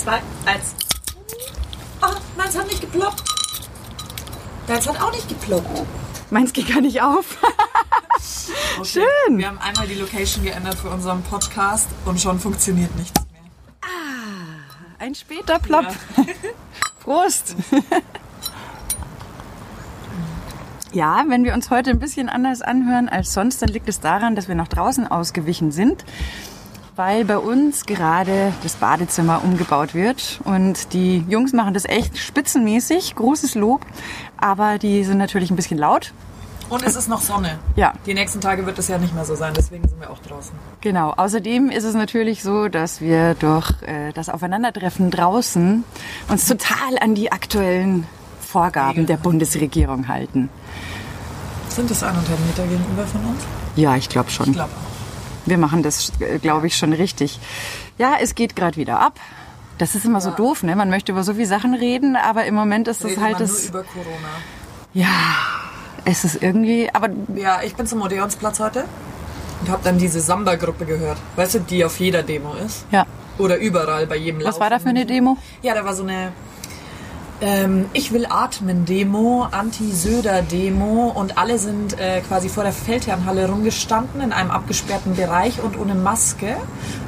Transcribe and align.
zwei, 0.00 0.20
eins. 0.46 0.74
Oh, 2.02 2.06
meins 2.36 2.56
hat 2.56 2.66
nicht 2.66 2.80
geploppt. 2.80 3.22
Deins 4.66 4.88
hat 4.88 5.00
auch 5.00 5.12
nicht 5.12 5.28
geploppt. 5.28 5.86
Meins 6.30 6.52
geht 6.52 6.68
gar 6.68 6.80
nicht 6.80 7.02
auf. 7.02 7.38
Okay. 8.78 9.02
Schön. 9.26 9.38
Wir 9.38 9.48
haben 9.48 9.58
einmal 9.58 9.86
die 9.86 9.94
Location 9.94 10.42
geändert 10.44 10.76
für 10.76 10.88
unseren 10.88 11.22
Podcast 11.22 11.88
und 12.06 12.20
schon 12.20 12.38
funktioniert 12.38 12.94
nichts 12.96 13.20
mehr. 13.32 13.42
Ein 14.98 15.14
später 15.14 15.58
Plopp. 15.58 15.86
Prost. 17.04 17.56
Ja, 20.92 21.24
wenn 21.28 21.44
wir 21.44 21.54
uns 21.54 21.70
heute 21.70 21.90
ein 21.90 22.00
bisschen 22.00 22.28
anders 22.28 22.62
anhören 22.62 23.08
als 23.08 23.32
sonst, 23.32 23.62
dann 23.62 23.68
liegt 23.68 23.88
es 23.88 24.00
daran, 24.00 24.34
dass 24.34 24.48
wir 24.48 24.56
nach 24.56 24.66
draußen 24.66 25.06
ausgewichen 25.06 25.70
sind, 25.70 26.04
weil 27.00 27.24
bei 27.24 27.38
uns 27.38 27.86
gerade 27.86 28.52
das 28.62 28.74
Badezimmer 28.74 29.42
umgebaut 29.42 29.94
wird 29.94 30.38
und 30.44 30.92
die 30.92 31.24
Jungs 31.30 31.54
machen 31.54 31.72
das 31.72 31.86
echt 31.86 32.18
spitzenmäßig, 32.18 33.14
großes 33.14 33.54
Lob, 33.54 33.86
aber 34.36 34.76
die 34.76 35.02
sind 35.04 35.16
natürlich 35.16 35.50
ein 35.50 35.56
bisschen 35.56 35.78
laut. 35.78 36.12
Und 36.68 36.82
es 36.82 36.96
ist 36.96 37.08
noch 37.08 37.22
Sonne. 37.22 37.58
Ja. 37.74 37.94
Die 38.04 38.12
nächsten 38.12 38.42
Tage 38.42 38.66
wird 38.66 38.78
es 38.78 38.88
ja 38.88 38.98
nicht 38.98 39.14
mehr 39.14 39.24
so 39.24 39.34
sein, 39.34 39.54
deswegen 39.56 39.88
sind 39.88 39.98
wir 39.98 40.10
auch 40.10 40.18
draußen. 40.18 40.52
Genau. 40.82 41.14
Außerdem 41.16 41.70
ist 41.70 41.84
es 41.84 41.94
natürlich 41.94 42.42
so, 42.42 42.68
dass 42.68 43.00
wir 43.00 43.32
durch 43.32 43.70
äh, 43.80 44.12
das 44.12 44.28
Aufeinandertreffen 44.28 45.10
draußen 45.10 45.84
uns 46.28 46.46
total 46.46 46.98
an 47.00 47.14
die 47.14 47.32
aktuellen 47.32 48.06
Vorgaben 48.42 49.06
der 49.06 49.16
Bundesregierung 49.16 50.06
halten. 50.06 50.50
Sind 51.70 51.90
das 51.90 52.02
eineinhalb 52.02 52.46
Meter 52.46 52.64
gegenüber 52.64 53.06
von 53.06 53.24
uns? 53.24 53.42
Ja, 53.74 53.96
ich 53.96 54.10
glaube 54.10 54.30
schon. 54.30 54.48
Ich 54.48 54.52
glaube 54.52 54.68
auch. 54.70 54.89
Wir 55.46 55.58
machen 55.58 55.82
das, 55.82 56.12
glaube 56.42 56.66
ich, 56.66 56.76
schon 56.76 56.92
richtig. 56.92 57.38
Ja, 57.98 58.14
es 58.20 58.34
geht 58.34 58.56
gerade 58.56 58.76
wieder 58.76 59.00
ab. 59.00 59.18
Das 59.78 59.94
ist 59.94 60.04
immer 60.04 60.20
so 60.20 60.30
Ja. 60.30 60.36
doof, 60.36 60.62
ne? 60.62 60.76
Man 60.76 60.90
möchte 60.90 61.12
über 61.12 61.22
so 61.22 61.32
viele 61.34 61.46
Sachen 61.46 61.74
reden, 61.74 62.16
aber 62.16 62.44
im 62.44 62.54
Moment 62.54 62.86
ist 62.88 63.02
das 63.02 63.12
Redet 63.12 63.22
halt 63.24 63.32
man 63.34 63.42
das. 63.42 63.58
nur 63.62 63.68
über 63.70 63.82
Corona. 63.84 64.28
Ja, 64.92 65.06
es 66.04 66.24
ist 66.24 66.42
irgendwie, 66.42 66.90
aber 66.92 67.08
Ja, 67.34 67.62
ich 67.62 67.74
bin 67.74 67.86
zum 67.86 68.02
Odeonsplatz 68.02 68.60
heute 68.60 68.84
und 69.62 69.70
habe 69.70 69.80
dann 69.82 69.96
diese 69.98 70.20
Samba-Gruppe 70.20 70.84
gehört. 70.84 71.18
Weißt 71.36 71.54
du, 71.54 71.58
die 71.60 71.84
auf 71.84 71.98
jeder 72.00 72.22
Demo 72.22 72.52
ist? 72.54 72.84
ja. 72.90 73.06
Oder 73.38 73.56
überall 73.56 74.06
bei 74.06 74.16
jedem 74.16 74.44
Was 74.44 74.60
war 74.60 74.68
da 74.68 74.78
für 74.78 74.90
eine 74.90 75.06
Demo? 75.06 75.38
Ja, 75.62 75.72
da 75.74 75.82
war 75.82 75.94
so 75.94 76.02
eine 76.02 76.30
ähm, 77.40 77.86
Ich 77.92 78.12
will 78.12 78.26
atmen 78.28 78.84
Demo, 78.84 79.46
Anti-Söder-Demo 79.50 81.12
und 81.14 81.38
alle 81.38 81.58
sind 81.58 81.98
äh, 81.98 82.20
quasi 82.20 82.48
vor 82.48 82.64
der 82.64 82.72
Feldherrnhalle 82.72 83.48
rumgestanden 83.48 84.20
in 84.20 84.32
einem 84.32 84.50
abgesperrten 84.50 85.16
Bereich 85.16 85.62
und 85.62 85.78
ohne 85.78 85.94
Maske. 85.94 86.56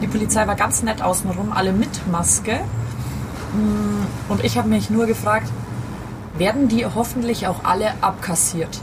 Die 0.01 0.07
Polizei 0.07 0.47
war 0.47 0.55
ganz 0.57 0.83
nett 0.83 1.03
außenrum, 1.03 1.53
alle 1.53 1.73
mit 1.73 2.07
Maske. 2.11 2.61
Mm, 3.55 4.31
Und 4.33 4.45
ich 4.45 4.57
habe 4.57 4.69
mich 4.69 4.91
nur 4.91 5.07
gefragt, 5.07 5.49
werden 6.39 6.69
die 6.69 6.87
hoffentlich 6.87 7.47
auch 7.47 7.65
alle 7.65 7.93
abkassiert? 8.01 8.81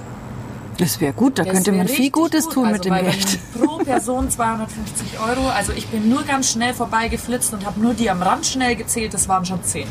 Das 0.77 1.01
wäre 1.01 1.11
gut, 1.11 1.37
da 1.37 1.43
Das 1.43 1.53
könnte 1.53 1.71
man 1.73 1.87
viel 1.89 2.09
Gutes 2.09 2.45
gut. 2.45 2.53
tun 2.53 2.65
also, 2.67 2.75
mit 2.75 2.85
dem 2.85 2.93
Geld. 2.93 3.39
Pro 3.59 3.77
Person 3.79 4.29
250 4.29 5.19
Euro. 5.19 5.49
Also 5.49 5.73
ich 5.73 5.87
bin 5.87 6.07
nur 6.07 6.23
ganz 6.23 6.51
schnell 6.51 6.73
vorbeigeflitzt 6.73 7.53
und 7.53 7.65
habe 7.65 7.81
nur 7.81 7.93
die 7.93 8.09
am 8.09 8.21
Rand 8.21 8.45
schnell 8.45 8.75
gezählt. 8.77 9.13
Das 9.13 9.27
waren 9.27 9.45
schon 9.45 9.61
10. 9.61 9.85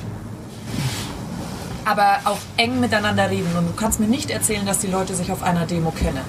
Aber 1.90 2.18
auch 2.24 2.38
eng 2.56 2.80
miteinander 2.80 3.30
reden. 3.30 3.48
Und 3.56 3.66
du 3.68 3.72
kannst 3.74 3.98
mir 4.00 4.06
nicht 4.08 4.30
erzählen, 4.30 4.66
dass 4.66 4.78
die 4.80 4.88
Leute 4.88 5.14
sich 5.14 5.30
auf 5.32 5.42
einer 5.42 5.66
Demo 5.66 5.90
kennen. 5.90 6.20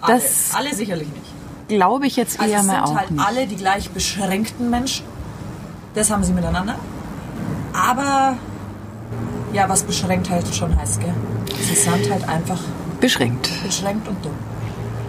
Alle, 0.00 0.14
Das- 0.20 0.54
alle 0.54 0.74
sicherlich 0.74 1.08
nicht. 1.08 1.24
Glaube 1.68 2.06
ich 2.06 2.16
jetzt 2.16 2.38
Also 2.40 2.52
eher 2.52 2.60
es 2.60 2.66
mal 2.66 2.74
sind 2.74 2.82
auch 2.84 2.96
halt 2.96 3.10
nicht. 3.10 3.26
alle 3.26 3.46
die 3.46 3.56
gleich 3.56 3.90
beschränkten 3.90 4.70
Menschen. 4.70 5.04
Das 5.94 6.10
haben 6.10 6.24
sie 6.24 6.32
miteinander. 6.32 6.76
Aber 7.72 8.36
ja, 9.52 9.68
was 9.68 9.82
beschränkt 9.82 10.30
halt 10.30 10.54
schon 10.54 10.76
heißt, 10.76 11.00
gell? 11.00 11.14
Sie 11.60 11.74
sind 11.74 12.10
halt 12.10 12.28
einfach 12.28 12.58
Beschränkt. 13.00 13.48
beschränkt 13.62 14.08
und 14.08 14.24
dumm. 14.24 14.32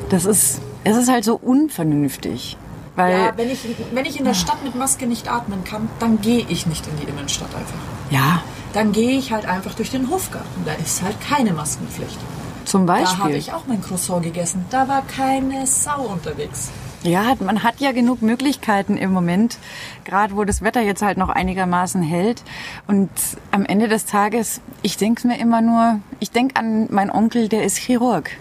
Das 0.09 0.25
ist, 0.25 0.59
es 0.83 0.97
ist 0.97 1.09
halt 1.09 1.23
so 1.23 1.35
unvernünftig. 1.35 2.57
Weil, 2.95 3.13
Ja, 3.17 3.31
wenn 3.37 3.49
ich, 3.49 3.59
wenn 3.93 4.05
ich 4.05 4.17
in 4.19 4.25
der 4.25 4.33
Stadt 4.33 4.63
mit 4.63 4.75
Maske 4.75 5.07
nicht 5.07 5.31
atmen 5.31 5.63
kann, 5.63 5.87
dann 5.99 6.19
gehe 6.21 6.45
ich 6.49 6.65
nicht 6.65 6.85
in 6.87 6.97
die 6.97 7.03
Innenstadt 7.09 7.53
einfach. 7.55 7.77
ja, 8.09 8.41
Dann 8.73 8.91
gehe 8.91 9.17
ich 9.17 9.31
halt 9.31 9.45
einfach 9.45 9.73
durch 9.73 9.89
den 9.89 10.09
Hofgarten. 10.09 10.63
Da 10.65 10.73
ist 10.73 11.01
halt 11.01 11.19
keine 11.21 11.53
Maskenpflicht. 11.53 12.17
zum 12.65 12.85
Da 12.85 12.93
habe 12.93 13.03
Beispiel. 13.05 13.35
ich 13.35 13.53
auch 13.53 13.63
mein 13.67 13.81
Croissant 13.81 14.23
gegessen. 14.23 14.65
Da 14.69 14.87
war 14.87 15.01
keine 15.03 15.65
Sau 15.65 16.03
unterwegs. 16.03 16.69
Ja, 17.01 17.33
man 17.39 17.63
hat 17.63 17.79
ja 17.79 17.93
genug 17.93 18.21
Möglichkeiten 18.21 18.97
im 18.97 19.13
Moment, 19.13 19.57
gerade 20.03 20.35
wo 20.35 20.43
das 20.43 20.61
Wetter 20.61 20.81
jetzt 20.81 21.01
halt 21.01 21.17
noch 21.17 21.29
einigermaßen 21.29 22.03
hält. 22.03 22.43
Und 22.87 23.09
am 23.51 23.65
Ende 23.65 23.87
des 23.87 24.05
Tages, 24.05 24.59
ich 24.81 24.97
denke 24.97 25.25
mir 25.27 25.39
immer 25.39 25.61
nur, 25.61 26.01
ich 26.19 26.31
denke 26.31 26.57
an 26.57 26.87
meinen 26.91 27.09
Onkel, 27.09 27.47
der 27.47 27.63
ist 27.63 27.77
Chirurg. 27.77 28.31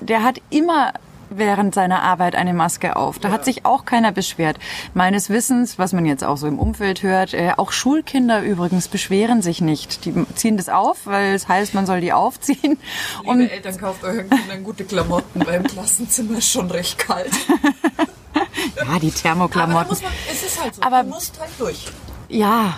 Der 0.00 0.22
hat 0.22 0.40
immer 0.50 0.92
während 1.30 1.74
seiner 1.74 2.02
Arbeit 2.02 2.34
eine 2.34 2.52
Maske 2.52 2.96
auf. 2.96 3.18
Da 3.18 3.30
hat 3.30 3.44
sich 3.44 3.64
auch 3.64 3.84
keiner 3.84 4.12
beschwert. 4.12 4.58
Meines 4.94 5.30
Wissens, 5.30 5.78
was 5.78 5.92
man 5.92 6.04
jetzt 6.04 6.24
auch 6.24 6.36
so 6.36 6.46
im 6.46 6.58
Umfeld 6.58 7.02
hört, 7.02 7.32
äh, 7.32 7.52
auch 7.56 7.72
Schulkinder 7.72 8.42
übrigens 8.42 8.88
beschweren 8.88 9.40
sich 9.42 9.60
nicht. 9.60 10.04
Die 10.04 10.12
ziehen 10.34 10.56
das 10.56 10.68
auf, 10.68 11.06
weil 11.06 11.34
es 11.34 11.48
heißt, 11.48 11.74
man 11.74 11.86
soll 11.86 12.00
die 12.00 12.12
aufziehen. 12.12 12.78
Liebe 13.20 13.30
Und 13.30 13.40
Eltern, 13.48 13.78
kauft 13.78 14.04
euren 14.04 14.28
Kindern 14.28 14.64
gute 14.64 14.84
Klamotten, 14.84 15.46
weil 15.46 15.54
im 15.56 15.64
Klassenzimmer 15.64 16.38
ist 16.38 16.50
schon 16.50 16.70
recht 16.70 16.98
kalt. 16.98 17.30
ja, 18.76 18.98
die 18.98 19.08
Aber 19.08 19.14
Thermoklamotten. 19.14 19.88
muss 19.88 20.02
man, 20.02 20.12
es 20.30 20.42
ist 20.42 20.62
halt 20.62 20.74
so. 20.74 20.82
Aber- 20.82 21.04
du 21.04 21.10
musst 21.10 21.38
halt 21.40 21.50
durch. 21.58 21.86
Ja, 22.28 22.74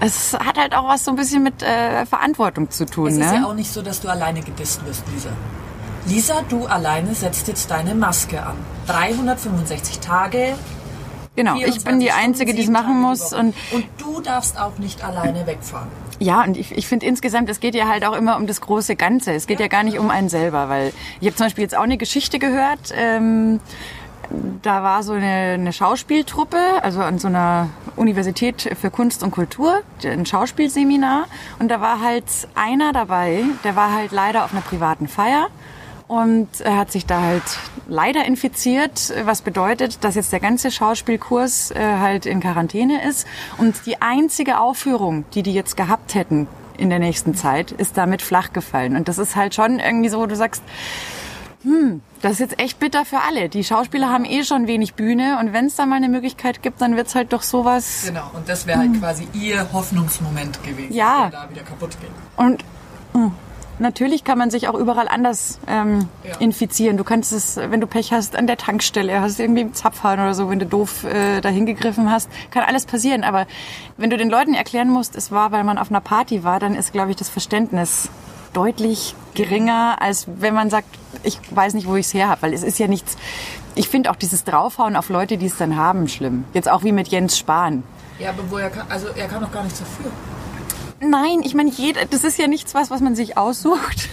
es 0.00 0.34
hat 0.34 0.58
halt 0.58 0.74
auch 0.74 0.88
was 0.88 1.04
so 1.04 1.12
ein 1.12 1.16
bisschen 1.16 1.42
mit 1.42 1.62
äh, 1.62 2.04
Verantwortung 2.06 2.70
zu 2.70 2.86
tun. 2.86 3.08
Es 3.08 3.18
ne? 3.18 3.24
ist 3.24 3.32
ja 3.34 3.46
auch 3.46 3.54
nicht 3.54 3.72
so, 3.72 3.82
dass 3.82 4.00
du 4.00 4.08
alleine 4.08 4.42
gedisst 4.42 4.84
wirst, 4.84 5.04
Lisa. 5.14 5.30
Lisa, 6.06 6.42
du 6.48 6.66
alleine 6.66 7.14
setzt 7.14 7.46
jetzt 7.48 7.70
deine 7.70 7.94
Maske 7.94 8.44
an. 8.44 8.56
365 8.88 10.00
Tage, 10.00 10.54
genau, 11.36 11.56
ich 11.56 11.84
bin 11.84 12.00
die 12.00 12.06
24 12.06 12.12
Einzige, 12.14 12.54
die 12.54 12.62
es 12.62 12.70
machen 12.70 13.00
muss. 13.00 13.32
Und 13.32 13.54
und 13.70 13.84
du 13.98 14.20
darfst 14.20 14.58
auch 14.58 14.78
nicht 14.78 15.04
alleine 15.04 15.46
wegfahren. 15.46 15.88
ja, 16.18 16.42
und 16.42 16.56
ich, 16.56 16.72
ich 16.72 16.88
finde 16.88 17.06
insgesamt, 17.06 17.48
es 17.50 17.60
geht 17.60 17.74
ja 17.76 17.86
halt 17.86 18.04
auch 18.04 18.16
immer 18.16 18.36
um 18.36 18.46
das 18.48 18.60
große 18.60 18.96
Ganze. 18.96 19.32
Es 19.32 19.46
geht 19.46 19.60
ja, 19.60 19.68
gar 19.68 19.84
nicht 19.84 19.98
um 19.98 20.10
einen 20.10 20.28
selber, 20.28 20.68
weil 20.68 20.92
ich 21.20 21.28
habe 21.28 21.36
zum 21.36 21.46
Beispiel 21.46 21.62
jetzt 21.62 21.76
auch 21.76 21.82
eine 21.82 21.98
Geschichte 21.98 22.40
gehört. 22.40 22.92
Ähm, 22.94 23.60
da 24.62 24.82
war 24.82 25.02
so 25.02 25.12
eine, 25.12 25.54
eine 25.54 25.72
Schauspieltruppe, 25.72 26.58
also 26.82 27.00
an 27.00 27.18
so 27.18 27.28
einer 27.28 27.68
Universität 27.96 28.76
für 28.80 28.90
Kunst 28.90 29.22
und 29.22 29.30
Kultur, 29.30 29.82
ein 30.04 30.26
Schauspielseminar. 30.26 31.26
Und 31.58 31.70
da 31.70 31.80
war 31.80 32.00
halt 32.00 32.24
einer 32.54 32.92
dabei, 32.92 33.44
der 33.62 33.76
war 33.76 33.92
halt 33.92 34.10
leider 34.10 34.44
auf 34.44 34.52
einer 34.52 34.62
privaten 34.62 35.06
Feier. 35.06 35.48
Und 36.12 36.60
er 36.60 36.76
hat 36.76 36.92
sich 36.92 37.06
da 37.06 37.22
halt 37.22 37.42
leider 37.88 38.26
infiziert, 38.26 39.14
was 39.24 39.40
bedeutet, 39.40 40.04
dass 40.04 40.14
jetzt 40.14 40.30
der 40.30 40.40
ganze 40.40 40.70
Schauspielkurs 40.70 41.70
äh, 41.70 41.76
halt 42.00 42.26
in 42.26 42.40
Quarantäne 42.40 43.02
ist. 43.08 43.26
Und 43.56 43.86
die 43.86 44.02
einzige 44.02 44.60
Aufführung, 44.60 45.24
die 45.34 45.42
die 45.42 45.54
jetzt 45.54 45.74
gehabt 45.74 46.14
hätten 46.14 46.48
in 46.76 46.90
der 46.90 46.98
nächsten 46.98 47.34
Zeit, 47.34 47.70
ist 47.72 47.96
damit 47.96 48.20
flach 48.20 48.52
gefallen. 48.52 48.94
Und 48.94 49.08
das 49.08 49.16
ist 49.16 49.36
halt 49.36 49.54
schon 49.54 49.78
irgendwie 49.78 50.10
so, 50.10 50.18
wo 50.18 50.26
du 50.26 50.36
sagst, 50.36 50.62
hm, 51.62 52.02
das 52.20 52.32
ist 52.32 52.38
jetzt 52.40 52.58
echt 52.60 52.78
bitter 52.78 53.06
für 53.06 53.20
alle. 53.20 53.48
Die 53.48 53.64
Schauspieler 53.64 54.10
haben 54.10 54.26
eh 54.26 54.44
schon 54.44 54.66
wenig 54.66 54.92
Bühne 54.92 55.38
und 55.40 55.54
wenn 55.54 55.64
es 55.66 55.76
da 55.76 55.86
mal 55.86 55.96
eine 55.96 56.10
Möglichkeit 56.10 56.62
gibt, 56.62 56.82
dann 56.82 56.94
wird's 56.96 57.14
halt 57.14 57.32
doch 57.32 57.42
sowas. 57.42 58.02
Genau, 58.06 58.30
und 58.34 58.46
das 58.50 58.66
wäre 58.66 58.80
halt 58.80 58.98
quasi 59.00 59.26
ihr 59.32 59.72
Hoffnungsmoment 59.72 60.62
gewesen, 60.62 60.92
Ja. 60.92 61.30
der 61.30 61.40
da 61.44 61.50
wieder 61.50 61.62
kaputt 61.62 61.96
geht. 62.02 62.10
Und 62.36 62.64
mh, 63.14 63.30
natürlich 63.78 64.24
kann 64.24 64.38
man 64.38 64.50
sich 64.50 64.68
auch 64.68 64.74
überall 64.74 65.08
anders 65.08 65.58
ähm, 65.66 66.08
Ja. 66.24 66.36
infizieren. 66.38 66.96
Du 66.96 67.04
kannst 67.04 67.32
es, 67.32 67.56
wenn 67.56 67.80
du 67.80 67.86
Pech 67.86 68.12
hast, 68.12 68.36
an 68.36 68.46
der 68.46 68.56
Tankstelle, 68.56 69.20
hast 69.20 69.40
irgendwie 69.40 69.62
einen 69.62 69.74
Zapfhahn 69.74 70.20
oder 70.20 70.34
so, 70.34 70.48
wenn 70.50 70.58
du 70.58 70.66
doof 70.66 71.04
äh, 71.04 71.40
dahin 71.40 71.66
gegriffen 71.66 72.10
hast, 72.10 72.28
kann 72.50 72.62
alles 72.62 72.86
passieren. 72.86 73.24
Aber 73.24 73.46
wenn 73.96 74.10
du 74.10 74.16
den 74.16 74.30
Leuten 74.30 74.54
erklären 74.54 74.88
musst, 74.90 75.16
es 75.16 75.30
war, 75.30 75.52
weil 75.52 75.64
man 75.64 75.78
auf 75.78 75.90
einer 75.90 76.00
Party 76.00 76.44
war, 76.44 76.60
dann 76.60 76.74
ist, 76.74 76.92
glaube 76.92 77.10
ich, 77.10 77.16
das 77.16 77.28
Verständnis 77.28 78.08
deutlich 78.52 79.14
geringer, 79.34 79.96
als 80.00 80.26
wenn 80.36 80.52
man 80.54 80.68
sagt, 80.68 80.88
ich 81.22 81.38
weiß 81.50 81.74
nicht, 81.74 81.86
wo 81.86 81.96
ich 81.96 82.06
es 82.06 82.14
her 82.14 82.28
habe. 82.28 82.42
Weil 82.42 82.52
es 82.52 82.62
ist 82.62 82.78
ja 82.78 82.86
nichts. 82.88 83.16
Ich 83.74 83.88
finde 83.88 84.10
auch 84.10 84.16
dieses 84.16 84.44
Draufhauen 84.44 84.96
auf 84.96 85.08
Leute, 85.08 85.38
die 85.38 85.46
es 85.46 85.56
dann 85.56 85.76
haben, 85.76 86.06
schlimm. 86.08 86.44
Jetzt 86.52 86.70
auch 86.70 86.84
wie 86.84 86.92
mit 86.92 87.08
Jens 87.08 87.38
Spahn. 87.38 87.82
Ja, 88.18 88.28
aber 88.30 88.42
wo 88.50 88.58
er 88.58 88.68
kann, 88.68 88.86
also 88.90 89.06
er 89.16 89.26
kann 89.28 89.40
doch 89.42 89.50
gar 89.50 89.62
nichts 89.64 89.78
dafür. 89.78 90.10
Nein, 91.04 91.40
ich 91.42 91.54
meine, 91.54 91.70
jeder, 91.70 92.04
das 92.04 92.22
ist 92.22 92.38
ja 92.38 92.46
nichts 92.46 92.74
was, 92.74 92.90
was 92.90 93.00
man 93.00 93.16
sich 93.16 93.36
aussucht. 93.36 94.08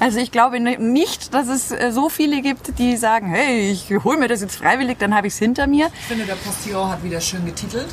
Also 0.00 0.18
ich 0.18 0.32
glaube 0.32 0.60
nicht, 0.60 1.32
dass 1.32 1.48
es 1.48 1.70
äh, 1.70 1.90
so 1.92 2.08
viele 2.08 2.42
gibt, 2.42 2.78
die 2.78 2.96
sagen, 2.96 3.28
hey, 3.28 3.70
ich 3.70 3.90
hole 4.04 4.18
mir 4.18 4.28
das 4.28 4.40
jetzt 4.40 4.56
freiwillig, 4.56 4.98
dann 4.98 5.14
habe 5.14 5.28
ich 5.28 5.32
es 5.32 5.38
hinter 5.38 5.66
mir. 5.66 5.86
Ich 6.00 6.06
finde, 6.06 6.24
der 6.26 6.34
Postillon 6.34 6.90
hat 6.90 7.02
wieder 7.02 7.20
schön 7.20 7.46
getitelt. 7.46 7.86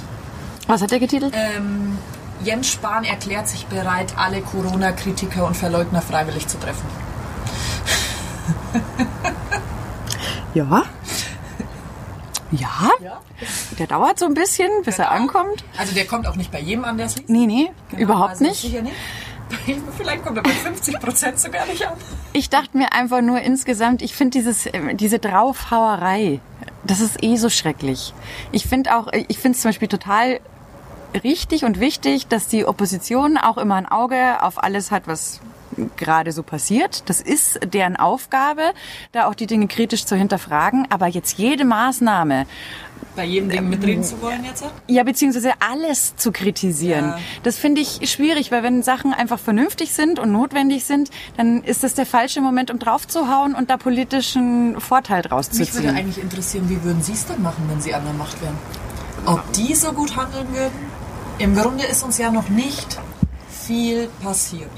Was 0.67 0.81
hat 0.81 0.91
er 0.91 0.99
getitelt? 0.99 1.33
Ähm, 1.35 1.97
Jens 2.43 2.67
Spahn 2.67 3.03
erklärt 3.03 3.47
sich 3.47 3.67
bereit, 3.67 4.13
alle 4.17 4.41
Corona-Kritiker 4.41 5.45
und 5.45 5.55
Verleugner 5.55 6.01
freiwillig 6.01 6.47
zu 6.47 6.59
treffen. 6.59 6.87
Ja. 10.53 10.83
Ja, 12.51 12.89
Ja. 13.01 13.21
der 13.79 13.87
dauert 13.87 14.19
so 14.19 14.25
ein 14.25 14.33
bisschen, 14.33 14.69
bis 14.83 14.99
er 14.99 15.05
Genau. 15.05 15.17
ankommt. 15.21 15.63
Also 15.77 15.93
der 15.93 16.05
kommt 16.05 16.27
auch 16.27 16.35
nicht 16.35 16.51
bei 16.51 16.59
jedem 16.59 16.83
an, 16.85 16.97
der 16.97 17.05
es 17.07 17.15
liest. 17.17 17.29
Nee, 17.29 17.45
nee, 17.45 17.71
Genau, 17.91 18.01
überhaupt 18.03 18.31
also 18.31 18.43
nicht. 18.43 18.61
Sicher 18.61 18.81
nicht. 18.81 18.95
Vielleicht 19.97 20.23
kommt 20.23 20.37
er 20.37 20.43
bei 20.43 20.49
50 20.51 20.99
Prozent 20.99 21.39
sogar 21.39 21.65
nicht 21.65 21.85
an. 21.85 21.93
Ich 22.33 22.49
dachte 22.49 22.77
mir 22.77 22.93
einfach 22.93 23.21
nur 23.21 23.41
insgesamt, 23.41 24.01
ich 24.01 24.15
finde 24.15 24.37
dieses, 24.37 24.65
äh, 24.65 24.95
diese 24.95 25.19
Draufhauerei, 25.19 26.39
das 26.83 26.99
ist 27.01 27.21
eh 27.23 27.35
so 27.37 27.49
schrecklich. 27.49 28.13
Ich 28.51 28.65
finde 28.65 28.95
auch, 28.97 29.07
ich 29.11 29.37
finde 29.39 29.55
es 29.55 29.61
zum 29.61 29.69
Beispiel 29.69 29.87
total 29.89 30.39
richtig 31.23 31.65
und 31.65 31.79
wichtig, 31.81 32.27
dass 32.27 32.47
die 32.47 32.65
Opposition 32.65 33.37
auch 33.37 33.57
immer 33.57 33.75
ein 33.75 33.85
Auge 33.85 34.41
auf 34.41 34.63
alles 34.63 34.91
hat, 34.91 35.03
was 35.07 35.41
gerade 35.97 36.31
so 36.31 36.43
passiert. 36.43 37.03
Das 37.09 37.21
ist 37.21 37.59
deren 37.73 37.95
Aufgabe, 37.95 38.61
da 39.11 39.27
auch 39.27 39.35
die 39.35 39.47
Dinge 39.47 39.67
kritisch 39.67 40.05
zu 40.05 40.15
hinterfragen. 40.15 40.87
Aber 40.89 41.07
jetzt 41.07 41.37
jede 41.37 41.65
Maßnahme, 41.65 42.45
Bei 43.15 43.25
jedem 43.25 43.49
Ding 43.49 43.69
mitreden 43.69 44.03
zu 44.03 44.21
wollen 44.21 44.43
jetzt? 44.45 44.63
ja, 44.87 45.03
beziehungsweise 45.03 45.53
alles 45.59 46.15
zu 46.15 46.31
kritisieren. 46.31 47.05
Ja. 47.09 47.19
Das 47.43 47.57
finde 47.57 47.81
ich 47.81 48.09
schwierig, 48.09 48.51
weil 48.51 48.63
wenn 48.63 48.83
Sachen 48.83 49.13
einfach 49.13 49.39
vernünftig 49.39 49.93
sind 49.93 50.19
und 50.19 50.31
notwendig 50.31 50.85
sind, 50.85 51.09
dann 51.37 51.63
ist 51.63 51.83
das 51.83 51.93
der 51.93 52.05
falsche 52.05 52.41
Moment, 52.41 52.71
um 52.71 52.79
draufzuhauen 52.79 53.55
und 53.55 53.69
da 53.69 53.77
politischen 53.77 54.79
Vorteil 54.79 55.21
draus 55.23 55.49
zu 55.49 55.59
Mich 55.59 55.73
würde 55.73 55.87
ziehen. 55.87 55.97
eigentlich 55.97 56.21
interessieren, 56.23 56.69
wie 56.69 56.83
würden 56.83 57.01
Sie 57.01 57.13
es 57.13 57.25
denn 57.25 57.41
machen, 57.41 57.63
wenn 57.69 57.81
Sie 57.81 57.93
an 57.93 58.03
der 58.03 58.13
Macht 58.13 58.41
wären? 58.41 58.57
Ob 59.25 59.41
die 59.53 59.75
so 59.75 59.91
gut 59.93 60.15
handeln 60.15 60.47
würden? 60.53 60.91
Im 61.39 61.55
Grunde 61.55 61.85
ist 61.85 62.03
uns 62.03 62.17
ja 62.17 62.31
noch 62.31 62.49
nicht 62.49 62.99
viel 63.49 64.09
passiert. 64.23 64.69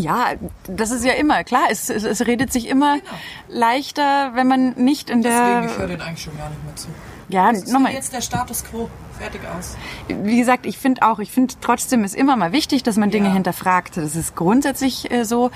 Ja, 0.00 0.26
das 0.66 0.90
ist 0.90 1.04
ja 1.04 1.12
immer 1.12 1.44
klar. 1.44 1.64
Es, 1.70 1.90
es, 1.90 2.04
es 2.04 2.26
redet 2.26 2.52
sich 2.52 2.68
immer 2.68 2.94
Genau. 2.94 3.10
leichter, 3.48 4.32
wenn 4.34 4.46
man 4.48 4.72
nicht 4.76 5.10
in 5.10 5.22
Deswegen, 5.22 5.64
ich 5.68 5.78
höre 5.78 5.86
der. 5.86 5.96
den 5.96 6.00
eigentlich 6.00 6.22
schon 6.24 6.36
gar 6.38 6.48
nicht 6.48 6.64
mehr 6.64 6.76
zu. 6.76 6.88
Ja, 7.28 7.52
nochmal. 7.52 7.92
jetzt 7.92 8.12
der 8.12 8.22
Status 8.22 8.64
quo. 8.64 8.88
Fertig 9.18 9.42
aus. 9.56 9.76
Wie 10.08 10.38
gesagt, 10.38 10.64
ich 10.66 10.78
finde 10.78 11.02
auch, 11.02 11.18
ich 11.18 11.30
finde 11.30 11.54
trotzdem 11.60 12.02
ist 12.04 12.14
immer 12.16 12.34
mal 12.36 12.52
wichtig, 12.52 12.82
dass 12.82 12.96
man 12.96 13.10
Dinge 13.10 13.28
Ja. 13.28 13.34
hinterfragt. 13.34 13.96
Das 13.98 14.16
ist 14.16 14.34
grundsätzlich 14.34 15.10
äh, 15.10 15.24
so. 15.24 15.50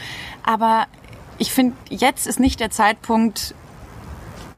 Aber 0.45 0.87
ich 1.39 1.51
finde, 1.53 1.75
jetzt 1.89 2.27
ist 2.27 2.39
nicht 2.39 2.61
der 2.61 2.71
Zeitpunkt, 2.71 3.55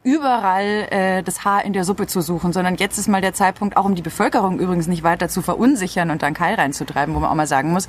überall 0.03 0.87
äh, 0.91 1.23
das 1.23 1.44
Haar 1.44 1.65
in 1.65 1.73
der 1.73 1.85
Suppe 1.85 2.06
zu 2.06 2.21
suchen, 2.21 2.53
sondern 2.53 2.75
jetzt 2.77 2.99
ist 2.99 3.09
mal 3.09 3.21
der 3.21 3.32
Zeitpunkt, 3.35 3.77
auch 3.77 3.85
um 3.85 3.94
die 3.94 4.03
Bevölkerung 4.03 4.59
übrigens 4.59 4.87
nicht 4.89 5.03
weiter 5.03 5.29
zu 5.29 5.41
verunsichern 5.43 6.11
und 6.11 6.23
dann 6.23 6.35
Keil 6.35 6.55
reinzutreiben, 6.56 7.15
wo 7.15 7.21
man 7.21 7.31
auch 7.31 7.35
mal 7.35 7.47
sagen 7.47 7.73
muss, 7.73 7.89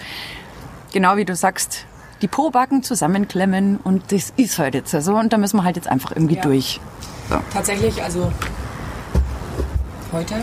genau 0.93 1.17
wie 1.17 1.25
du 1.25 1.35
sagst, 1.35 1.85
die 2.21 2.27
Pobacken 2.27 2.83
zusammenklemmen 2.83 3.77
und 3.83 4.11
das 4.11 4.33
ist 4.37 4.57
halt 4.59 4.73
jetzt 4.75 4.91
so 4.91 5.15
und 5.17 5.31
da 5.33 5.37
müssen 5.37 5.57
wir 5.57 5.63
halt 5.63 5.75
jetzt 5.75 5.87
einfach 5.87 6.11
irgendwie 6.11 6.35
Ja. 6.35 6.41
durch. 6.41 6.79
Tatsächlich, 7.53 8.01
also 8.03 8.31
heute, 10.11 10.35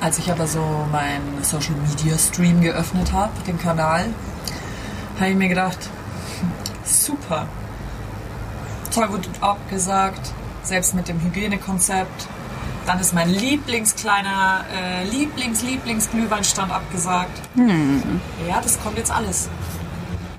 als 0.00 0.18
ich 0.18 0.30
aber 0.30 0.46
so 0.46 0.60
meinen 0.92 1.42
Social 1.42 1.74
Media 1.88 2.16
Stream 2.18 2.60
geöffnet 2.60 3.12
habe, 3.12 3.32
den 3.46 3.58
Kanal, 3.58 4.06
habe 5.18 5.30
ich 5.30 5.36
mir 5.36 5.48
gedacht, 5.48 5.78
super. 6.84 7.46
Toll 8.94 9.08
wurde 9.10 9.28
abgesagt, 9.40 10.32
selbst 10.62 10.94
mit 10.94 11.08
dem 11.08 11.20
Hygienekonzept. 11.22 12.28
Dann 12.84 12.98
ist 12.98 13.14
mein 13.14 13.30
Lieblingskleiner, 13.30 14.64
äh, 14.76 15.04
Lieblings, 15.04 15.62
Lieblingsglühweinstand 15.62 16.70
abgesagt. 16.72 17.40
Ja, 17.56 18.60
das 18.60 18.78
kommt 18.82 18.98
jetzt 18.98 19.10
alles. 19.10 19.48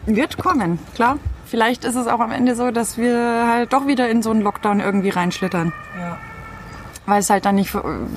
Wird 0.06 0.38
kommen, 0.38 0.80
klar. 0.96 1.18
Vielleicht 1.46 1.86
ist 1.86 1.96
es 1.96 2.08
auch 2.08 2.20
am 2.20 2.32
Ende 2.32 2.56
so, 2.56 2.72
dass 2.72 2.98
wir 2.98 3.46
halt 3.48 3.74
doch 3.74 3.86
wieder 3.88 4.10
in 4.10 4.24
so 4.24 4.32
einen 4.32 4.42
Lockdown 4.42 4.80
irgendwie 4.80 5.10
reinschlittern, 5.10 5.72
Ja. 6.00 6.18
weil 7.06 7.20
es 7.20 7.30
halt 7.30 7.46
dann 7.46 7.56
nicht 7.56 7.72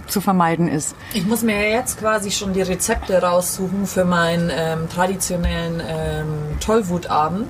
zu 0.06 0.20
vermeiden 0.20 0.68
ist. 0.68 0.96
Ich 1.12 1.26
muss 1.26 1.42
mir 1.42 1.70
jetzt 1.70 1.98
quasi 1.98 2.30
schon 2.30 2.54
die 2.54 2.62
Rezepte 2.62 3.20
raussuchen 3.22 3.86
für 3.86 4.04
meinen 4.06 4.50
ähm, 4.54 4.88
traditionellen 4.88 5.82
ähm, 5.86 6.26
Tollwutabend, 6.60 7.48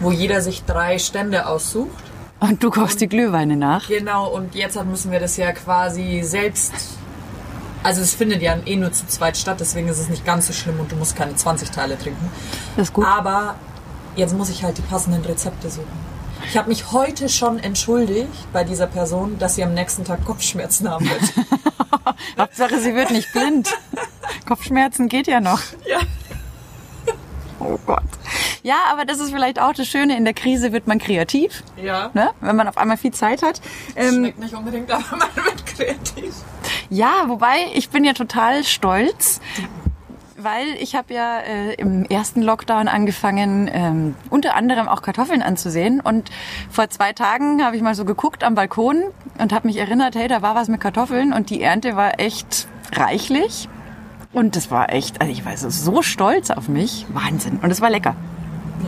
wo 0.00 0.10
jeder 0.10 0.40
sich 0.40 0.64
drei 0.64 0.98
Stände 0.98 1.46
aussucht. 1.46 2.02
Und 2.40 2.62
du 2.64 2.70
kochst 2.70 3.02
die 3.02 3.08
Glühweine 3.08 3.56
nach. 3.56 3.86
Genau, 3.88 4.26
und 4.30 4.54
jetzt 4.54 4.82
müssen 4.86 5.12
wir 5.12 5.20
das 5.20 5.36
ja 5.36 5.52
quasi 5.52 6.22
selbst. 6.22 6.72
Also 7.82 8.02
es 8.02 8.14
findet 8.14 8.42
ja 8.42 8.56
eh 8.66 8.76
nur 8.76 8.92
zu 8.92 9.06
zweit 9.06 9.36
statt, 9.36 9.58
deswegen 9.60 9.88
ist 9.88 9.98
es 9.98 10.08
nicht 10.08 10.24
ganz 10.26 10.46
so 10.46 10.52
schlimm 10.52 10.78
und 10.80 10.92
du 10.92 10.96
musst 10.96 11.16
keine 11.16 11.34
20 11.34 11.70
Teile 11.70 11.98
trinken. 11.98 12.30
Das 12.76 12.88
ist 12.88 12.92
gut. 12.94 13.06
Aber 13.06 13.54
jetzt 14.16 14.34
muss 14.36 14.50
ich 14.50 14.62
halt 14.62 14.76
die 14.78 14.82
passenden 14.82 15.24
Rezepte 15.24 15.70
suchen. 15.70 16.10
Ich 16.48 16.56
habe 16.56 16.68
mich 16.68 16.92
heute 16.92 17.28
schon 17.28 17.58
entschuldigt 17.58 18.28
bei 18.52 18.64
dieser 18.64 18.86
Person, 18.86 19.38
dass 19.38 19.54
sie 19.54 19.64
am 19.64 19.72
nächsten 19.74 20.04
Tag 20.04 20.24
Kopfschmerzen 20.24 20.90
haben 20.90 21.08
wird. 21.08 21.20
Hauptsache, 22.38 22.80
sie 22.80 22.94
wird 22.94 23.10
nicht 23.10 23.32
blind. 23.32 23.68
Kopfschmerzen 24.46 25.08
geht 25.08 25.26
ja 25.26 25.40
noch. 25.40 25.60
ja. 25.86 25.98
Oh 27.62 27.78
Gott. 27.86 28.02
Ja, 28.62 28.76
aber 28.90 29.04
das 29.04 29.18
ist 29.20 29.30
vielleicht 29.32 29.60
auch 29.60 29.74
das 29.74 29.86
Schöne. 29.86 30.16
In 30.16 30.24
der 30.24 30.32
Krise 30.32 30.72
wird 30.72 30.86
man 30.86 30.98
kreativ, 30.98 31.62
Ja. 31.76 32.10
ne? 32.14 32.30
wenn 32.40 32.56
man 32.56 32.68
auf 32.68 32.78
einmal 32.78 32.96
viel 32.96 33.12
Zeit 33.12 33.42
hat. 33.42 33.60
Ähm, 33.96 34.14
Schmeckt 34.14 34.38
nicht 34.38 34.54
unbedingt, 34.54 34.90
aber 34.90 35.04
man 35.10 35.28
wird 35.44 35.66
kreativ. 35.66 36.34
Ja, 36.90 37.24
wobei 37.28 37.54
ich 37.74 37.88
bin 37.90 38.04
ja 38.04 38.12
total 38.12 38.64
stolz, 38.64 39.40
weil 40.36 40.66
ich 40.80 40.94
habe 40.96 41.14
ja 41.14 41.38
äh, 41.38 41.74
im 41.74 42.04
ersten 42.04 42.42
Lockdown 42.42 42.88
angefangen, 42.88 43.70
ähm, 43.72 44.14
unter 44.30 44.56
anderem 44.56 44.88
auch 44.88 45.02
Kartoffeln 45.02 45.42
anzusehen. 45.42 46.00
Und 46.00 46.30
vor 46.70 46.90
zwei 46.90 47.12
Tagen 47.12 47.64
habe 47.64 47.76
ich 47.76 47.82
mal 47.82 47.94
so 47.94 48.04
geguckt 48.04 48.42
am 48.42 48.54
Balkon 48.54 49.02
und 49.38 49.52
habe 49.52 49.68
mich 49.68 49.76
erinnert, 49.76 50.16
hey, 50.16 50.26
da 50.28 50.42
war 50.42 50.54
was 50.54 50.68
mit 50.68 50.80
Kartoffeln 50.80 51.32
und 51.32 51.50
die 51.50 51.62
Ernte 51.62 51.94
war 51.94 52.18
echt 52.18 52.66
reichlich. 52.92 53.68
Und 54.32 54.56
das 54.56 54.70
war 54.70 54.92
echt, 54.92 55.20
also 55.20 55.32
ich 55.32 55.44
war 55.44 55.56
so- 55.56 55.70
so 55.70 56.02
stolz 56.02 56.50
auf 56.50 56.68
mich. 56.68 57.06
Wahnsinn. 57.12 57.58
Und 57.62 57.70
es 57.70 57.80
war 57.80 57.90
lecker. 57.90 58.14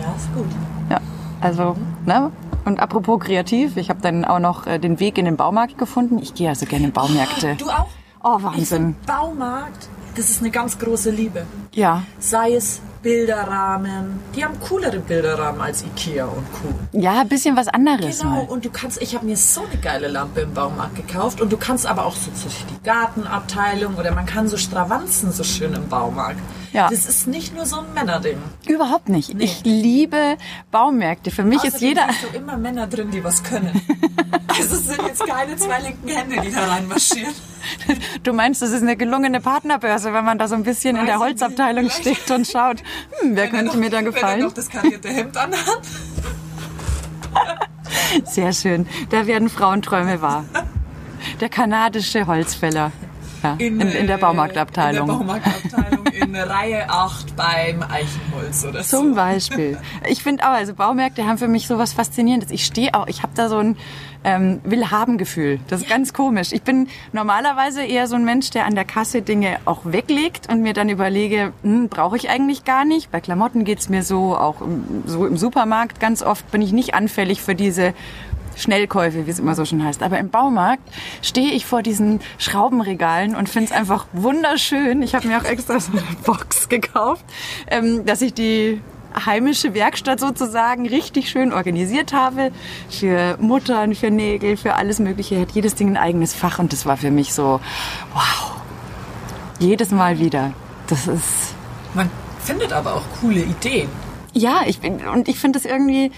Ja, 0.01 0.15
ist 0.17 0.33
gut. 0.35 0.47
Ja, 0.91 1.01
also, 1.41 1.77
ne? 2.07 2.31
Und 2.65 2.79
apropos 2.81 3.21
kreativ, 3.21 3.77
ich 3.77 3.89
habe 3.91 4.01
dann 4.01 4.25
auch 4.25 4.39
noch 4.39 4.67
äh, 4.67 4.79
den 4.79 5.01
Weg 5.01 5.19
in 5.19 5.25
den 5.25 5.37
Baumarkt 5.37 5.79
gefunden. 5.79 6.19
Ich 6.19 6.35
gehe 6.35 6.49
also 6.49 6.67
gerne 6.67 6.87
in 6.87 6.93
Baumärkte. 6.93 7.57
Du 7.57 7.69
auch? 7.71 7.89
Oh, 8.25 8.37
Ich 8.39 8.45
Wahnsinn. 8.45 8.95
find 8.95 9.07
Baumarkt, 9.07 9.89
das 10.17 10.31
ist 10.31 10.41
eine 10.41 10.51
ganz 10.51 10.79
große 10.79 11.11
Liebe. 11.11 11.45
Ja, 11.73 12.03
Sei 12.21 12.55
es 12.55 12.81
Bilderrahmen. 13.03 14.21
Die 14.37 14.45
haben 14.45 14.55
coolere 14.61 15.01
Bilderrahmen 15.01 15.61
als 15.61 15.83
Ikea 15.83 16.27
und 16.27 16.45
Co. 16.53 16.69
Ja, 16.99 17.21
ein 17.23 17.29
bisschen 17.29 17.57
was 17.57 17.67
anderes 17.67 18.21
Genau, 18.21 18.31
mal. 18.31 18.45
und 18.45 18.65
du 18.65 18.71
kannst, 18.71 19.03
ich 19.03 19.15
habe 19.17 19.27
mir 19.27 19.37
so 19.37 19.63
eine 19.69 19.81
geile 19.81 20.07
Lampe 20.07 20.43
im 20.43 20.55
Baumarkt 20.55 20.95
gekauft 20.95 21.41
und 21.41 21.53
du 21.53 21.57
kannst 21.57 21.85
aber 21.87 22.05
auch 22.07 22.15
so 22.15 22.31
so 22.35 22.49
die 22.71 22.83
Gartenabteilung 22.85 23.97
oder 23.97 24.13
man 24.15 24.27
kann 24.27 24.47
so 24.47 24.57
Stravanzen 24.57 25.33
so 25.33 25.43
schön 25.43 25.73
im 25.75 25.89
Baumarkt. 25.89 26.39
Ja. 26.73 26.89
Das 26.89 27.05
ist 27.07 27.27
nicht 27.27 27.55
nur 27.55 27.67
so 27.67 27.81
ein 27.81 27.93
Männerding. 27.95 28.39
Überhaupt 28.67 29.09
nicht. 29.11 29.35
Ich 29.39 29.61
liebe 29.65 30.37
Baumärkte. 30.71 31.31
Für 31.31 31.43
mich 31.45 31.59
ist 31.65 31.75
Außerdem 31.77 31.89
jeder. 31.89 32.07
siehst 32.11 32.33
du 32.33 32.37
immer 32.39 32.57
Männer 32.57 32.87
drin, 32.87 33.11
die 33.11 33.23
was 33.23 33.43
können. 33.43 33.81
also 34.49 34.77
es 34.77 34.87
sind 34.87 35.03
jetzt 35.07 35.27
keine 35.27 35.55
zwei 35.57 35.81
linken 35.81 36.09
Hände, 36.09 36.41
die 36.41 36.51
da 36.51 36.65
reinmarschieren. 36.67 37.35
Du 38.23 38.33
meinst, 38.33 38.63
das 38.63 38.71
ist 38.71 38.81
eine 38.83 38.97
gelungene 38.97 39.41
Partnerbörse, 39.41 40.13
wenn 40.15 40.25
man 40.25 40.39
da 40.39 40.49
so 40.49 40.55
ein 40.55 40.63
bisschen 40.63 40.97
in 40.97 41.03
Weiß 41.03 41.07
der 41.07 41.15
ich 41.17 41.21
nicht. 41.21 41.29
Holzabteilung 41.43 41.91
steht 41.91 42.31
und 42.31 42.47
schaut, 42.47 42.81
hm, 43.21 43.37
wer 43.37 43.45
Wenn 43.45 43.51
könnte 43.51 43.67
noch- 43.67 43.75
mir 43.77 43.91
da 43.91 43.97
Wenn 43.99 44.07
er 44.07 44.13
gefallen? 44.13 44.41
noch 44.41 44.53
das 44.55 44.69
karierte 44.71 45.09
Hemd 45.11 45.37
anhat. 45.37 45.81
Sehr 48.25 48.53
schön. 48.53 48.87
Da 49.11 49.27
werden 49.27 49.49
Frauenträume 49.49 50.21
wahr. 50.23 50.45
Der 51.41 51.49
kanadische 51.49 52.27
Holzfäller. 52.27 52.93
Ja, 53.43 53.57
in, 53.59 53.81
in, 53.81 54.07
der 54.07 54.17
äh, 54.17 54.21
Baumarktabteilung. 54.21 55.03
In 55.03 55.07
der 55.07 55.25
Baumarktabteilung 55.25 56.07
in 56.07 56.37
Reihe 56.37 56.89
8 56.89 57.37
beim 57.37 57.83
Eichenholz 57.83 58.65
oder 58.65 58.83
so. 58.83 58.99
Zum 58.99 59.15
Beispiel. 59.15 59.79
Ich 60.09 60.23
finde 60.23 60.45
auch, 60.45 60.53
also 60.53 60.75
Baumärkte 60.75 61.27
haben 61.27 61.39
für 61.39 61.49
mich 61.49 61.67
so 61.67 61.79
was 61.79 61.93
Faszinierendes. 61.93 62.51
Ich 62.51 62.65
stehe 62.65 62.95
auch, 62.95 63.07
ich 63.09 63.23
habe 63.23 63.33
da 63.35 63.49
so 63.49 63.59
ein 63.59 63.77
ähm, 64.25 64.61
Will-Haben-Gefühl. 64.65 65.59
Das 65.69 65.83
ist 65.83 65.89
ganz 65.89 66.13
komisch. 66.13 66.53
Ich 66.53 66.63
bin 66.63 66.89
normalerweise 67.13 67.83
eher 67.83 68.07
so 68.07 68.15
ein 68.17 68.25
Mensch, 68.25 68.51
der 68.51 68.67
an 68.67 68.75
der 68.75 68.85
Kasse 68.85 69.23
Dinge 69.23 69.59
auch 69.65 69.81
weglegt 69.85 70.49
und 70.51 70.63
mir 70.63 70.75
dann 70.75 70.89
überlege, 70.89 71.53
hm, 71.63 71.89
brauche 71.89 72.17
ich 72.17 72.31
eigentlich 72.31 72.65
gar 72.65 72.85
nicht. 72.85 73.11
Bei 73.11 73.21
Klamotten 73.21 73.65
geht's 73.65 73.89
mir 73.89 74.03
so, 74.03 74.37
auch 74.37 74.61
im, 74.61 75.03
so 75.07 75.27
im 75.27 75.37
Supermarkt 75.37 76.01
ganz 76.01 76.23
oft 76.23 76.51
bin 76.51 76.63
ich 76.63 76.73
nicht 76.73 76.95
anfällig 76.95 77.43
für 77.43 77.55
diese 77.55 77.95
Schnellkäufe, 78.57 79.27
wie 79.27 79.31
es 79.31 79.39
immer 79.39 79.55
so 79.55 79.65
schon 79.65 79.85
heißt. 79.85 80.03
Aber 80.03 80.19
im 80.19 80.31
Baumarkt 80.31 80.83
stehe 81.23 81.53
ich 81.53 81.67
vor 81.67 81.83
diesen 81.83 82.21
Schraubenregalen 82.39 83.35
und 83.35 83.49
finde 83.49 83.71
es 83.71 83.73
einfach 83.73 84.07
wunderschön. 84.13 85.03
Ich 85.03 85.15
habe 85.15 85.29
mir 85.29 85.39
auch 85.39 85.45
extra 85.45 85.81
so 85.81 85.93
eine 85.93 86.03
Box 86.25 86.69
gekauft, 86.69 87.25
ähm, 87.69 88.05
dass 88.07 88.23
ich 88.23 88.35
die 88.35 88.81
heimische 89.27 89.75
Werkstatt 89.75 90.21
sozusagen 90.21 90.89
richtig 90.89 91.29
schön 91.29 91.53
organisiert 91.53 92.13
habe. 92.15 92.51
Für 92.89 93.37
Muttern, 93.41 93.95
für 93.95 94.11
Nägel, 94.11 94.57
für 94.57 94.75
alles 94.75 94.99
Mögliche. 95.01 95.41
Hat 95.41 95.53
jedes 95.53 95.75
Ding 95.75 95.89
ein 95.91 95.97
eigenes 95.99 96.33
Fach 96.35 96.59
und 96.59 96.73
das 96.73 96.87
war 96.87 96.97
für 96.97 97.11
mich 97.11 97.35
so, 97.35 97.61
wow. 98.15 98.53
Jedes 99.59 99.91
Mal 99.91 100.19
wieder. 100.19 100.53
Das 100.87 101.07
ist, 101.07 101.55
Man 101.95 102.11
findet 102.41 102.73
aber 102.73 102.95
auch 102.97 103.05
coole 103.21 103.41
Ideen. 103.41 103.89
ja, 104.33 104.63
ich 104.67 104.81
bin, 104.81 104.97
und 105.07 105.29
ich 105.29 105.39
finde 105.39 105.59
das 105.59 105.71
irgendwie, 105.71 106.11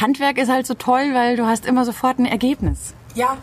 Handwerk 0.00 0.38
ist 0.38 0.50
halt 0.50 0.66
so 0.66 0.74
toll, 0.74 1.10
weil 1.14 1.36
du 1.36 1.46
hast 1.46 1.66
immer 1.66 1.84
sofort 1.84 2.18
ein 2.18 2.26
Ergebnis. 2.26 2.94
Ja, 3.14 3.36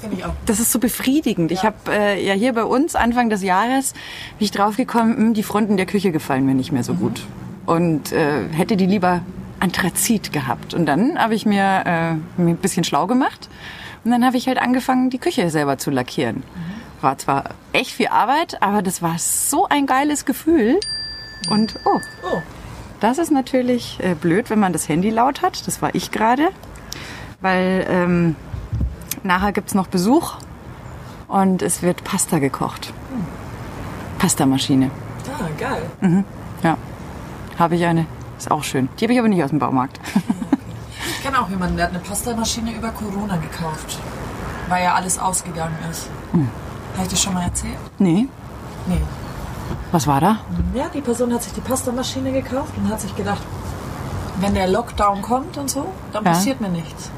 Finde 0.00 0.16
ich 0.18 0.24
auch. 0.26 0.32
Das 0.44 0.60
ist 0.60 0.70
so 0.70 0.78
befriedigend. 0.78 1.50
Ich 1.50 1.62
Ja. 1.62 1.64
habe 1.72 1.76
äh, 1.90 2.26
ja 2.26 2.34
hier 2.34 2.52
bei 2.52 2.64
uns 2.64 2.94
Anfang 2.94 3.30
des 3.30 3.42
Jahres 3.42 3.92
bin 4.38 4.44
ich 4.44 4.50
draufgekommen, 4.50 5.16
hm, 5.16 5.34
die 5.34 5.42
Fronten 5.42 5.76
der 5.78 5.86
Küche 5.86 6.12
gefallen 6.12 6.44
mir 6.44 6.54
nicht 6.54 6.72
mehr 6.72 6.84
so 6.84 6.92
gut 6.94 7.22
und 7.64 8.12
äh, 8.12 8.46
hätte 8.52 8.76
die 8.76 8.84
lieber 8.86 9.22
Anthrazit 9.60 10.30
gehabt. 10.32 10.74
Und 10.74 10.84
dann 10.86 11.18
habe 11.18 11.34
ich 11.34 11.46
mir, 11.46 11.82
äh, 11.86 12.14
mir 12.40 12.50
ein 12.50 12.56
bisschen 12.56 12.84
schlau 12.84 13.06
gemacht 13.06 13.48
und 14.04 14.10
dann 14.10 14.26
habe 14.26 14.36
ich 14.36 14.46
halt 14.46 14.58
angefangen, 14.60 15.08
die 15.08 15.16
Küche 15.18 15.48
selber 15.48 15.78
zu 15.78 15.90
lackieren. 15.90 16.42
War 17.00 17.16
zwar 17.16 17.44
echt 17.72 17.92
viel 17.92 18.08
Arbeit, 18.08 18.62
aber 18.62 18.82
das 18.82 19.00
war 19.00 19.16
so 19.18 19.66
ein 19.68 19.86
geiles 19.86 20.26
Gefühl. 20.26 20.78
Und 21.48 21.76
oh, 21.86 22.00
Oh, 22.30 22.42
das 23.04 23.18
ist 23.18 23.30
natürlich 23.30 23.98
äh, 24.02 24.14
blöd, 24.14 24.48
wenn 24.48 24.58
man 24.58 24.72
das 24.72 24.88
Handy 24.88 25.10
laut 25.10 25.42
hat. 25.42 25.66
Das 25.66 25.82
war 25.82 25.94
ich 25.94 26.10
gerade. 26.10 26.48
Weil 27.42 27.86
ähm, 27.90 28.34
nachher 29.22 29.52
gibt's 29.52 29.74
noch 29.74 29.88
Besuch 29.88 30.36
und 31.28 31.60
es 31.60 31.82
wird 31.82 32.02
Pasta 32.02 32.38
gekocht. 32.38 32.94
Pastamaschine. 34.18 34.90
ah, 35.28 35.48
geil. 35.58 36.24
Ja, 36.62 36.78
habe 37.58 37.76
ich 37.76 37.84
eine. 37.84 38.06
Ist 38.38 38.50
auch 38.50 38.64
schön. 38.64 38.88
Die 38.98 39.04
habe 39.04 39.12
ich 39.12 39.18
aber 39.18 39.28
nicht 39.28 39.44
aus 39.44 39.50
dem 39.50 39.58
Baumarkt. 39.58 40.00
Ich 41.06 41.22
kenne 41.22 41.40
auch 41.40 41.50
jemanden, 41.50 41.76
der 41.76 41.86
hat 41.86 41.92
eine 41.92 42.02
Pastamaschine 42.02 42.72
über 42.74 42.90
Corona 42.90 43.36
gekauft, 43.36 43.98
weil 44.68 44.84
ja 44.84 44.94
alles 44.94 45.18
ausgegangen 45.18 45.76
ist. 45.90 46.08
Habe 46.32 47.02
ich 47.02 47.08
dir 47.08 47.16
schon 47.16 47.34
mal 47.34 47.44
erzählt? 47.44 47.76
nee, 47.98 48.26
Nee. 48.86 49.00
Was 49.92 50.06
war 50.06 50.20
da? 50.20 50.38
Ja, 50.74 50.88
die 50.92 51.00
Person 51.00 51.32
hat 51.32 51.42
sich 51.42 51.52
die 51.52 51.60
Pastamaschine 51.60 52.32
gekauft 52.32 52.72
und 52.76 52.88
hat 52.90 53.00
sich 53.00 53.14
gedacht, 53.16 53.42
wenn 54.40 54.54
der 54.54 54.66
Lockdown 54.66 55.22
kommt 55.22 55.56
und 55.56 55.70
so, 55.70 55.86
dann 56.12 56.24
Ja. 56.24 56.32
passiert 56.32 56.60
mir 56.60 56.68
nichts. 56.68 57.10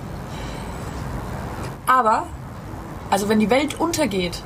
Aber, 1.87 2.27
also 3.11 3.29
wenn 3.29 3.39
die 3.41 3.51
Welt 3.51 3.79
untergeht, 3.81 4.43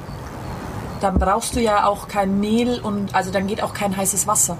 dann 1.01 1.19
brauchst 1.19 1.57
du 1.57 1.61
ja 1.61 1.87
auch 1.87 2.09
kein 2.09 2.41
Mehl 2.41 2.79
und 2.81 3.15
also 3.15 3.31
dann 3.31 3.47
geht 3.47 3.63
auch 3.63 3.73
kein 3.73 3.97
heißes 3.97 4.27
Wasser. 4.27 4.59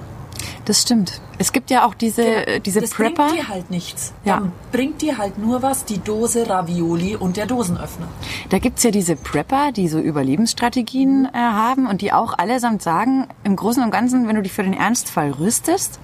Das 0.65 0.81
stimmt. 0.81 1.21
Es 1.41 1.53
gibt 1.53 1.71
ja 1.71 1.87
auch 1.87 1.95
diese, 1.95 2.23
äh, 2.23 2.59
diese 2.59 2.81
das 2.81 2.91
Prepper. 2.91 3.25
bringt 3.25 3.39
dir 3.39 3.47
halt 3.47 3.71
nichts. 3.71 4.13
Ja. 4.25 4.35
Dann 4.35 4.51
bringt 4.71 5.01
dir 5.01 5.17
halt 5.17 5.39
nur 5.39 5.63
was, 5.63 5.85
die 5.85 5.97
Dose 5.97 6.47
Ravioli 6.47 7.15
und 7.15 7.35
der 7.35 7.47
Dosenöffner. 7.47 8.07
Da 8.49 8.59
gibt's 8.59 8.83
ja 8.83 8.91
diese 8.91 9.15
Prepper, 9.15 9.71
die 9.71 9.87
so 9.87 9.99
Überlebensstrategien 9.99 11.25
äh, 11.25 11.37
haben 11.37 11.87
und 11.87 12.01
die 12.01 12.13
auch 12.13 12.37
allesamt 12.37 12.83
sagen, 12.83 13.27
im 13.43 13.55
Großen 13.55 13.81
und 13.81 13.89
Ganzen, 13.89 14.27
wenn 14.27 14.35
du 14.35 14.43
dich 14.43 14.51
für 14.53 14.61
den 14.61 14.73
Ernstfall 14.73 15.31
rüstest, 15.31 15.99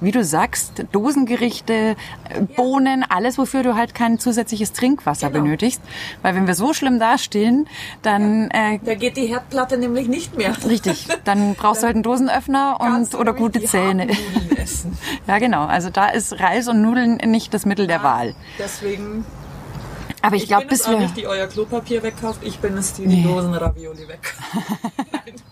wie 0.00 0.10
du 0.10 0.22
sagst, 0.24 0.84
Dosengerichte, 0.92 1.72
äh, 2.28 2.40
Bohnen, 2.56 3.04
alles, 3.08 3.38
wofür 3.38 3.62
du 3.62 3.74
halt 3.74 3.94
kein 3.94 4.18
zusätzliches 4.18 4.72
Trinkwasser 4.72 5.30
Genau. 5.30 5.44
benötigst. 5.44 5.80
Weil 6.22 6.34
wenn 6.34 6.46
wir 6.46 6.54
so 6.54 6.72
schlimm 6.72 6.98
dastehen, 6.98 7.68
dann 8.02 8.50
äh, 8.50 8.78
Da 8.84 8.94
geht 8.94 9.16
die 9.16 9.26
Herdplatte 9.26 9.76
nämlich 9.78 10.08
nicht 10.08 10.36
mehr. 10.36 10.52
richtig, 10.66 11.06
dann 11.24 11.54
brauchst 11.54 11.82
du 11.82 11.86
halt 11.86 11.96
einen 11.96 12.02
Dosenöffner 12.02 12.78
und 12.80 13.14
oder 13.14 13.32
gute 13.32 13.62
Zähne. 13.64 14.08
Ja, 15.26 15.38
genau. 15.38 15.64
Also 15.66 15.90
da 15.90 16.08
ist 16.08 16.38
Reis 16.40 16.68
und 16.68 16.80
Nudeln 16.82 17.16
nicht 17.16 17.52
das 17.54 17.64
Mittel 17.66 17.86
der 17.86 18.02
Wahl. 18.02 18.34
Deswegen 18.58 19.24
Aber 20.22 20.36
ich, 20.36 20.42
Ich 20.42 20.48
glaube, 20.48 20.62
bin 20.62 20.70
bis 20.70 20.80
es 20.80 20.86
auch 20.86 20.90
wir 20.92 20.98
nicht, 21.00 21.16
die 21.16 21.26
euer 21.26 21.46
Klopapier 21.46 22.02
wegkauft. 22.02 22.40
Ich 22.42 22.58
bin 22.58 22.76
es, 22.76 22.92
die 22.94 23.06
die 23.06 23.16
Nee. 23.16 23.22
Dosen 23.22 23.54
Ravioli 23.54 24.06
wegkauft. 24.08 24.42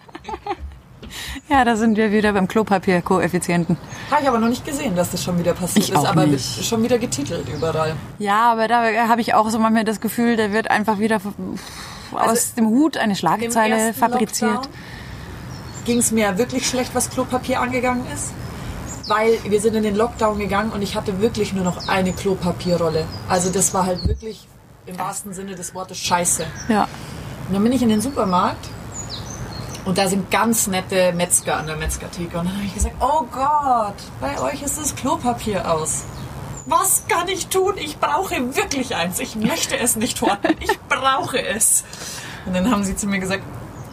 ja, 1.48 1.64
da 1.64 1.76
sind 1.76 1.96
wir 1.96 2.10
wieder 2.12 2.32
beim 2.32 2.48
Klopapier-Koeffizienten. 2.48 3.76
Habe 4.10 4.22
ich 4.22 4.28
aber 4.28 4.38
noch 4.38 4.48
nicht 4.48 4.64
gesehen, 4.64 4.96
dass 4.96 5.10
das 5.10 5.22
schon 5.22 5.38
wieder 5.38 5.52
passiert 5.54 5.84
Ich 5.88 5.92
ist. 5.94 6.04
aber 6.04 6.26
nicht. 6.26 6.64
schon 6.64 6.82
wieder 6.82 6.98
getitelt 6.98 7.48
überall. 7.48 7.94
Ja, 8.18 8.52
aber 8.52 8.68
da 8.68 9.08
habe 9.08 9.20
ich 9.20 9.34
auch 9.34 9.48
so 9.50 9.58
manchmal 9.58 9.84
das 9.84 10.00
Gefühl, 10.00 10.36
da 10.36 10.52
wird 10.52 10.70
einfach 10.70 10.98
wieder 10.98 11.20
aus 12.12 12.54
dem 12.54 12.66
Hut 12.66 12.96
eine 12.96 13.14
Schlagzeile 13.16 13.92
fabriziert. 13.94 14.68
Ging 15.84 15.98
es 15.98 16.10
mir 16.10 16.36
wirklich 16.38 16.66
schlecht, 16.66 16.94
was 16.94 17.10
Klopapier 17.10 17.60
angegangen 17.60 18.04
ist. 18.12 18.32
Weil 19.08 19.38
wir 19.48 19.60
sind 19.60 19.76
in 19.76 19.84
den 19.84 19.94
Lockdown 19.94 20.38
gegangen 20.40 20.72
und 20.72 20.82
ich 20.82 20.96
hatte 20.96 21.20
wirklich 21.20 21.52
nur 21.52 21.62
noch 21.62 21.86
eine 21.86 22.12
Klopapierrolle. 22.12 23.04
Also 23.28 23.50
das 23.52 23.72
war 23.72 23.86
halt 23.86 24.06
wirklich 24.08 24.48
im 24.86 24.98
wahrsten 24.98 25.32
Sinne 25.32 25.54
des 25.54 25.74
Wortes 25.74 25.98
scheiße. 25.98 26.44
Ja. 26.68 26.88
Und 27.46 27.54
dann 27.54 27.62
bin 27.62 27.70
ich 27.72 27.82
in 27.82 27.88
den 27.88 28.00
Supermarkt 28.00 28.68
und 29.86 29.98
da 29.98 30.08
sind 30.08 30.30
ganz 30.32 30.66
nette 30.66 31.12
Metzger 31.12 31.56
an 31.56 31.68
der 31.68 31.76
Metzgertheke. 31.76 32.38
Und 32.38 32.46
dann 32.46 32.56
habe 32.56 32.66
ich 32.66 32.74
gesagt, 32.74 32.96
oh 33.00 33.24
Gott, 33.30 33.94
bei 34.20 34.38
euch 34.40 34.62
ist 34.62 34.78
das 34.78 34.94
Klopapier 34.96 35.72
aus. 35.72 36.04
Was 36.66 37.04
kann 37.08 37.28
ich 37.28 37.46
tun? 37.46 37.74
Ich 37.76 37.98
brauche 37.98 38.56
wirklich 38.56 38.96
eins. 38.96 39.20
Ich 39.20 39.36
möchte 39.36 39.78
es 39.78 39.94
nicht 39.94 40.20
horten. 40.20 40.56
Ich 40.58 40.76
brauche 40.88 41.40
es. 41.40 41.84
Und 42.44 42.54
dann 42.54 42.68
haben 42.68 42.82
sie 42.82 42.96
zu 42.96 43.06
mir 43.06 43.20
gesagt, 43.20 43.44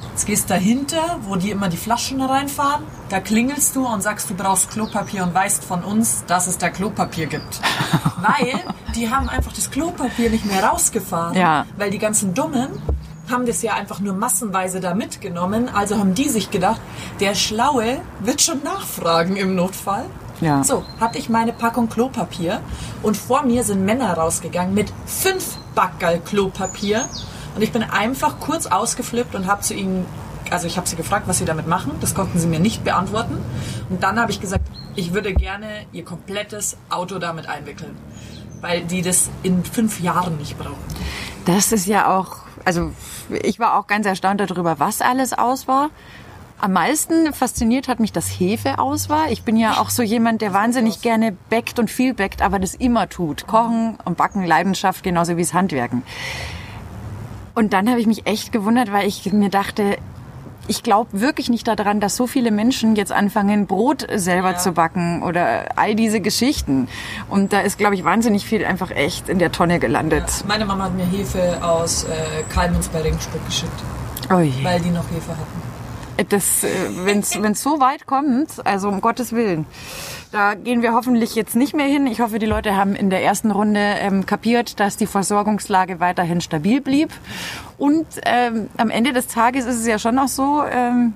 jetzt 0.10 0.26
gehst 0.26 0.50
dahinter, 0.50 1.20
wo 1.22 1.36
die 1.36 1.52
immer 1.52 1.70
die 1.70 1.78
Flaschen 1.78 2.20
reinfahren. 2.22 2.84
Da 3.10 3.20
klingelst 3.20 3.76
du 3.76 3.86
und 3.86 4.02
sagst, 4.02 4.28
du 4.32 4.34
brauchst 4.34 4.72
Klopapier 4.72 5.22
und 5.22 5.36
weißt 5.36 5.64
von 5.64 5.84
uns, 5.84 6.26
dass 6.26 6.48
es 6.48 6.58
da 6.58 6.72
Klopapier 6.72 7.28
gibt. 7.28 7.62
Weil 8.18 8.64
die 8.96 9.12
haben 9.12 9.30
einfach 9.30 9.54
das 9.54 9.70
Klopapier 9.70 10.32
nicht 10.32 10.46
mehr 10.46 10.64
rausgefahren. 10.64 11.38
Ja. 11.38 11.68
Weil 11.78 11.92
die 11.92 12.00
ganzen 12.00 12.34
Dummen 12.34 12.82
haben 13.30 13.46
das 13.46 13.62
ja 13.62 13.74
einfach 13.74 14.00
nur 14.00 14.13
massenweise 14.13 14.80
da 14.80 14.94
mitgenommen. 14.94 15.70
Also 15.70 15.98
haben 15.98 16.13
die 16.13 16.30
sich 16.30 16.51
gedacht, 16.51 16.82
der 17.20 17.36
Schlaue 17.36 18.01
wird 18.20 18.42
schon 18.42 18.63
nachfragen 18.63 19.38
im 19.38 19.56
Notfall. 19.56 20.06
Ja. 20.42 20.63
So, 20.63 20.84
hatte 21.00 21.18
ich 21.18 21.30
meine 21.30 21.53
Packung 21.53 21.88
Klopapier 21.88 22.60
und 23.01 23.15
vor 23.15 23.44
mir 23.44 23.63
sind 23.63 23.86
Männer 23.86 24.13
rausgegangen 24.13 24.74
mit 24.74 24.92
fünf 25.06 25.58
Backerl 25.74 26.20
Klopapier 26.20 27.08
und 27.56 27.62
ich 27.62 27.72
bin 27.72 27.84
einfach 27.84 28.39
kurz 28.39 28.65
ausgeflippt 28.65 29.36
und 29.36 29.48
habe 29.48 29.62
zu 29.62 29.74
ihnen, 29.74 30.06
also 30.50 30.68
ich 30.68 30.77
habe 30.77 30.88
sie 30.88 30.96
gefragt, 30.96 31.27
was 31.27 31.38
sie 31.38 31.46
damit 31.46 31.68
machen. 31.68 31.94
Das 32.01 32.15
konnten 32.15 32.39
sie 32.39 32.48
mir 32.48 32.60
nicht 32.60 32.84
beantworten. 32.84 33.38
Und 33.89 34.03
dann 34.03 34.20
habe 34.20 34.32
ich 34.32 34.42
gesagt, 34.42 34.65
ich 34.96 35.13
würde 35.13 35.34
gerne 35.34 35.86
ihr 35.92 36.03
komplettes 36.03 36.77
Auto 36.89 37.20
damit 37.20 37.48
einwickeln, 37.48 37.96
weil 38.62 38.84
die 38.84 39.01
das 39.01 39.30
in 39.44 39.63
fünf 39.63 40.00
Jahren 40.00 40.38
nicht 40.38 40.58
brauchen. 40.58 40.75
Das 41.46 41.72
ist 41.72 41.86
ja 41.88 42.15
auch, 42.15 42.38
also 42.65 42.91
ich 43.29 43.60
war 43.60 43.77
auch 43.77 43.88
ganz 43.88 44.05
erstaunt 44.05 44.39
darüber, 44.39 44.79
was 44.79 45.01
alles 45.01 45.34
aus 45.34 45.67
war. 45.67 45.89
Am 46.60 46.72
meisten 46.74 47.34
fasziniert 47.34 47.88
hat 47.88 48.00
mich, 48.00 48.13
dass 48.13 48.27
Hefe 48.27 48.79
aus 48.79 49.10
war. 49.10 49.29
Ich 49.32 49.43
bin 49.43 49.58
ja 49.58 49.82
auch 49.82 49.89
so 49.89 50.01
jemand, 50.01 50.41
der 50.41 50.53
wahnsinnig 50.53 51.01
gerne 51.01 51.36
backt 51.50 51.77
und 51.77 51.91
viel 51.91 52.13
backt, 52.13 52.41
aber 52.41 52.58
das 52.58 52.74
immer 52.74 53.10
tut. 53.10 53.48
Kochen 53.48 53.98
und 54.05 54.15
Backen, 54.15 54.46
Leidenschaft, 54.46 55.03
genauso 55.03 55.36
wie 55.36 55.41
es 55.41 55.53
Handwerken. 55.53 56.03
Und 57.53 57.74
dann 57.74 57.89
habe 57.89 58.00
ich 58.00 58.08
mich 58.08 58.25
echt 58.27 58.51
gewundert, 58.51 58.91
weil 58.91 59.08
ich 59.08 59.32
mir 59.34 59.50
dachte, 59.50 59.98
ich 60.67 60.82
glaube 60.84 61.10
wirklich 61.20 61.50
nicht 61.50 61.67
daran, 61.67 62.00
dass 62.00 62.15
so 62.15 62.25
viele 62.27 62.51
Menschen 62.51 62.96
jetzt 62.96 63.12
anfangen, 63.12 63.67
Brot 63.67 64.08
selber 64.15 64.51
Ja. 64.51 64.58
zu 64.58 64.72
backen 64.72 65.22
oder 65.24 65.65
all 65.77 65.96
diese 65.96 66.22
Geschichten. 66.22 66.88
Und 67.29 67.51
da 67.53 67.60
ist, 67.62 67.77
glaube 67.77 67.96
ich, 67.96 68.03
wahnsinnig 68.03 68.46
viel 68.46 68.63
einfach 68.65 68.91
echt 68.91 69.27
in 69.29 69.39
der 69.39 69.51
Tonne 69.51 69.79
gelandet. 69.79 70.24
Meine 70.48 70.65
Mama 70.65 70.86
hat 70.86 70.96
mir 70.96 71.05
Hefe 71.05 71.60
aus 71.63 72.05
äh, 72.05 72.08
Kalmünz 72.53 72.88
bei 72.88 73.01
Regensburg 73.01 73.46
geschickt, 73.46 73.72
Oh 74.29 74.36
weil 74.36 74.79
die 74.79 74.89
noch 74.89 75.10
Hefe 75.12 75.32
hatten. 75.32 75.74
Das, 76.29 76.63
wenn 77.03 77.20
es 77.20 77.63
so 77.63 77.79
weit 77.79 78.05
kommt, 78.05 78.65
also 78.65 78.88
um 78.88 79.01
Gottes 79.01 79.32
Willen, 79.34 79.65
da 80.34 80.56
gehen 80.56 80.82
wir 80.82 80.94
hoffentlich 80.94 81.36
jetzt 81.36 81.56
nicht 81.56 81.75
mehr 81.75 81.86
hin. 81.86 82.08
Ich 82.08 82.20
hoffe, 82.20 82.40
die 82.40 82.48
Leute 82.48 82.75
haben 82.75 82.96
in 82.96 83.12
der 83.12 83.24
ersten 83.24 83.52
Runde 83.52 83.80
ähm, 83.80 84.25
kapiert, 84.25 84.80
dass 84.80 84.98
die 84.98 85.06
Versorgungslage 85.06 86.00
weiterhin 86.00 86.42
stabil 86.42 86.82
blieb. 86.82 87.12
Und 87.78 88.08
ähm, 88.25 88.68
am 88.78 88.90
Ende 88.90 89.13
des 89.13 89.28
Tages 89.28 89.66
ist 89.66 89.80
es 89.80 89.86
ja 89.88 90.00
schon 90.00 90.18
auch 90.18 90.28
so, 90.28 90.63
ähm, 90.63 91.13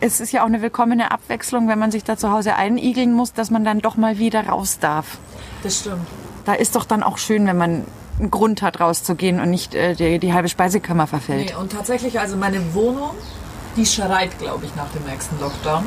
es 0.00 0.20
ist 0.20 0.32
ja 0.32 0.42
auch 0.42 0.46
eine 0.46 0.62
willkommene 0.62 1.10
Abwechslung, 1.10 1.66
wenn 1.66 1.80
man 1.80 1.90
sich 1.90 2.04
da 2.04 2.16
zu 2.16 2.30
Hause 2.30 2.54
einigeln 2.54 3.12
muss, 3.12 3.32
dass 3.32 3.50
man 3.50 3.64
dann 3.64 3.80
doch 3.80 3.96
mal 3.96 4.18
wieder 4.18 4.46
raus 4.46 4.78
darf. 4.78 5.18
Das 5.64 5.80
stimmt. 5.80 6.06
Da 6.44 6.54
ist 6.54 6.76
doch 6.76 6.84
dann 6.84 7.02
auch 7.02 7.18
schön, 7.18 7.46
wenn 7.46 7.58
man 7.58 7.84
einen 8.20 8.30
Grund 8.30 8.62
hat, 8.62 8.78
rauszugehen 8.78 9.40
und 9.40 9.50
nicht 9.50 9.74
äh, 9.74 9.94
die, 9.96 10.20
die 10.20 10.32
halbe 10.32 10.48
Speisekammer 10.48 11.08
verfällt. 11.08 11.50
Nee, 11.50 11.60
und 11.60 11.72
tatsächlich, 11.72 12.20
also 12.20 12.36
meine 12.36 12.72
Wohnung, 12.72 13.10
die 13.76 13.84
schreit, 13.84 14.38
glaube 14.38 14.64
ich, 14.66 14.76
nach 14.76 14.90
dem 14.92 15.02
nächsten 15.10 15.40
Lockdown. 15.40 15.84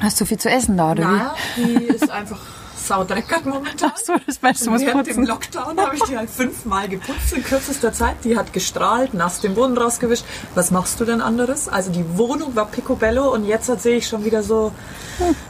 Hast 0.00 0.20
du 0.20 0.24
viel 0.24 0.38
zu 0.38 0.50
essen 0.50 0.76
da, 0.76 0.92
oder 0.92 1.02
wie? 1.02 1.16
Na, 1.16 1.34
die 1.56 1.84
ist 1.84 2.10
einfach 2.10 2.40
saudreckert 2.84 3.46
momentan. 3.46 3.92
Ach 3.94 3.98
so, 3.98 4.14
das 4.26 4.42
weißt 4.42 4.66
du, 4.66 4.70
musst 4.70 4.84
Während 4.84 5.06
dem 5.06 5.16
putzen. 5.16 5.26
Lockdown 5.26 5.80
habe 5.80 5.96
ich 5.96 6.02
die 6.02 6.16
halt 6.16 6.30
fünfmal 6.30 6.88
geputzt 6.88 7.32
in 7.32 7.42
kürzester 7.42 7.92
Zeit. 7.92 8.16
Die 8.24 8.36
hat 8.36 8.52
gestrahlt, 8.52 9.14
nass 9.14 9.40
den 9.40 9.54
Boden 9.54 9.76
rausgewischt. 9.76 10.24
Was 10.54 10.70
machst 10.70 11.00
du 11.00 11.04
denn 11.04 11.20
anderes? 11.20 11.68
Also 11.68 11.90
die 11.90 12.04
Wohnung 12.18 12.54
war 12.56 12.66
picobello 12.66 13.32
und 13.32 13.46
jetzt 13.46 13.66
sehe 13.80 13.96
ich 13.96 14.06
schon 14.06 14.24
wieder 14.24 14.42
so 14.42 14.72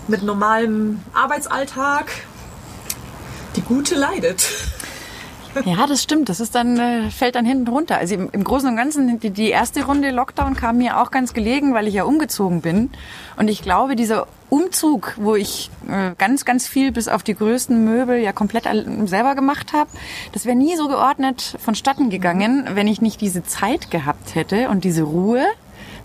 mit 0.08 0.22
normalem 0.22 1.00
Arbeitsalltag. 1.12 2.10
Die 3.56 3.62
Gute 3.62 3.94
leidet. 3.94 4.44
Ja, 5.64 5.86
das 5.86 6.02
stimmt. 6.02 6.28
Das 6.28 6.40
ist 6.40 6.54
dann, 6.54 6.78
äh, 6.78 7.10
fällt 7.10 7.34
dann 7.34 7.44
hinten 7.44 7.68
runter. 7.68 7.98
Also 7.98 8.14
im, 8.14 8.28
im 8.32 8.44
Großen 8.44 8.68
und 8.68 8.76
Ganzen, 8.76 9.20
die, 9.20 9.30
die 9.30 9.50
erste 9.50 9.84
Runde 9.84 10.10
Lockdown 10.10 10.54
kam 10.54 10.78
mir 10.78 11.00
auch 11.00 11.10
ganz 11.10 11.32
gelegen, 11.34 11.74
weil 11.74 11.88
ich 11.88 11.94
ja 11.94 12.04
umgezogen 12.04 12.60
bin. 12.60 12.90
Und 13.36 13.48
ich 13.48 13.62
glaube, 13.62 13.96
dieser 13.96 14.26
Umzug, 14.50 15.14
wo 15.16 15.34
ich 15.34 15.70
äh, 15.88 16.12
ganz, 16.16 16.44
ganz 16.44 16.66
viel 16.66 16.92
bis 16.92 17.08
auf 17.08 17.22
die 17.22 17.34
größten 17.34 17.84
Möbel 17.84 18.18
ja 18.18 18.32
komplett 18.32 18.64
selber 19.06 19.34
gemacht 19.34 19.72
habe, 19.72 19.90
das 20.32 20.46
wäre 20.46 20.56
nie 20.56 20.76
so 20.76 20.88
geordnet 20.88 21.56
vonstatten 21.58 22.10
gegangen, 22.10 22.68
wenn 22.74 22.86
ich 22.86 23.00
nicht 23.00 23.20
diese 23.20 23.42
Zeit 23.42 23.90
gehabt 23.90 24.34
hätte 24.34 24.68
und 24.68 24.84
diese 24.84 25.02
Ruhe, 25.02 25.44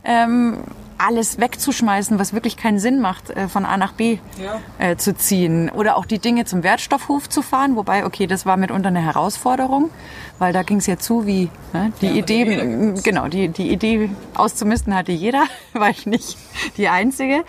ähm, 0.03 0.63
alles 1.00 1.39
wegzuschmeißen, 1.39 2.20
was 2.20 2.34
wirklich 2.34 2.58
keinen 2.58 2.77
Sinn 2.79 3.00
macht, 3.01 3.29
äh, 3.32 3.48
von 3.48 3.65
A 3.65 3.77
nach 3.77 3.94
B 3.94 4.20
Ja. 4.44 4.60
äh, 4.86 4.96
zu 4.98 5.15
ziehen. 5.15 5.70
Oder 5.70 5.98
auch 5.98 6.06
die 6.06 6.20
Dinge 6.20 6.46
zum 6.46 6.62
Wertstoffhof 6.63 7.29
zu 7.29 7.41
fahren, 7.41 7.75
wobei, 7.75 8.06
okay, 8.06 8.27
das 8.27 8.46
war 8.46 8.58
mitunter 8.58 8.89
eine 8.89 9.01
Herausforderung, 9.01 9.89
weil 10.39 10.53
da 10.53 10.63
ging 10.63 10.77
es 10.77 10.88
ja 10.88 10.98
zu 10.98 11.25
wie 11.25 11.50
ne, 11.74 11.91
die 12.01 12.08
Ja, 12.08 12.13
Idee, 12.13 12.46
kennt's. 12.46 13.03
genau, 13.03 13.27
die, 13.27 13.48
die 13.50 13.72
Idee 13.72 14.10
auszumisten 14.36 14.94
hatte 14.94 15.12
jeder, 15.12 15.46
war 15.74 15.89
ich 15.89 16.06
nicht 16.06 16.38
die 16.77 16.89
Einzige. 16.89 17.44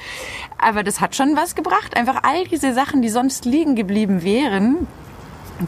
Aber 0.59 0.83
das 0.83 1.01
hat 1.01 1.17
schon 1.17 1.37
was 1.37 1.55
gebracht. 1.55 1.97
Einfach 1.97 2.23
all 2.23 2.45
diese 2.47 2.73
Sachen, 2.73 3.03
die 3.03 3.09
sonst 3.09 3.45
liegen 3.45 3.75
geblieben 3.77 4.23
wären, 4.23 4.87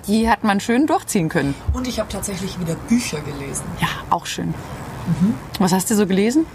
die 0.07 0.31
hat 0.31 0.45
man 0.45 0.61
schön 0.61 0.87
durchziehen 0.87 1.29
können. 1.29 1.55
Und 1.73 1.87
ich 1.89 1.99
habe 1.99 2.09
tatsächlich 2.11 2.59
wieder 2.61 2.75
Bücher 2.89 3.21
gelesen. 3.21 3.65
Ja, 3.81 3.89
auch 4.09 4.25
schön. 4.27 4.55
Was 5.59 5.73
hast 5.73 5.91
du 5.91 5.95
so 5.97 6.07
gelesen? 6.07 6.47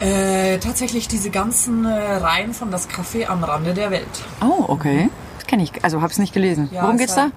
Äh, 0.00 0.58
tatsächlich 0.58 1.08
diese 1.08 1.30
ganzen 1.30 1.84
äh, 1.84 1.90
Reihen 2.16 2.54
von 2.54 2.70
Das 2.70 2.88
Café 2.88 3.26
am 3.26 3.44
Rande 3.44 3.74
der 3.74 3.90
Welt. 3.90 4.08
Oh, 4.42 4.64
okay. 4.68 5.10
Das 5.36 5.46
kenne 5.46 5.62
ich, 5.62 5.84
also 5.84 6.00
habe 6.00 6.10
es 6.10 6.18
nicht 6.18 6.32
gelesen. 6.32 6.70
Ja, 6.72 6.82
Worum 6.82 6.94
es 6.94 7.00
geht's 7.02 7.14
da? 7.14 7.30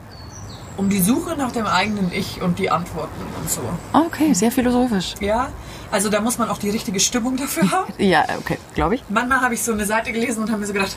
Um 0.78 0.90
die 0.90 1.02
Suche 1.02 1.36
nach 1.36 1.52
dem 1.52 1.68
eigenen 1.68 2.12
Ich 2.14 2.42
und 2.42 2.58
die 2.58 2.72
Antworten 2.72 3.22
und 3.40 3.50
so. 3.50 3.62
Ah, 3.92 4.04
Okay, 4.08 4.34
sehr 4.34 4.52
philosophisch. 4.52 5.14
Ja, 5.20 5.50
also 5.92 6.10
da 6.10 6.22
muss 6.22 6.38
man 6.38 6.50
auch 6.50 6.58
die 6.58 6.70
richtige 6.70 7.00
Stimmung 7.00 7.36
dafür 7.38 7.70
haben. 7.70 7.94
Ja, 7.98 8.24
okay, 8.40 8.58
glaube 8.74 8.96
ich. 8.96 9.04
Manchmal 9.10 9.42
habe 9.42 9.54
ich 9.54 9.62
so 9.62 9.74
eine 9.74 9.86
Seite 9.86 10.12
gelesen 10.14 10.42
und 10.42 10.50
habe 10.50 10.62
mir 10.62 10.66
so 10.68 10.74
gedacht, 10.74 10.96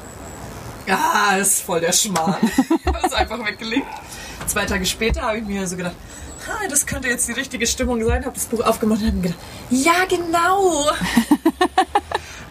ja, 0.86 0.98
das 1.36 1.48
ist 1.48 1.62
voll 1.62 1.80
der 1.80 1.92
Schmarrn. 1.92 2.36
Ich 2.80 2.86
habe 2.86 2.98
es 3.04 3.12
einfach 3.12 3.44
weggelegt. 3.44 3.86
Zwei 4.46 4.64
Tage 4.64 4.86
später 4.86 5.22
habe 5.22 5.38
ich 5.38 5.44
mir 5.44 5.66
so 5.66 5.76
gedacht, 5.76 5.96
ha, 6.48 6.68
das 6.68 6.86
könnte 6.86 7.08
jetzt 7.08 7.28
die 7.28 7.32
richtige 7.32 7.66
Stimmung 7.66 8.04
sein. 8.04 8.24
Habe 8.24 8.34
das 8.34 8.46
Buch 8.46 8.60
aufgemacht 8.64 9.00
und 9.00 9.06
habe 9.06 9.16
mir 9.16 9.22
gedacht, 9.24 9.40
ja, 9.70 10.04
genau. 10.08 10.90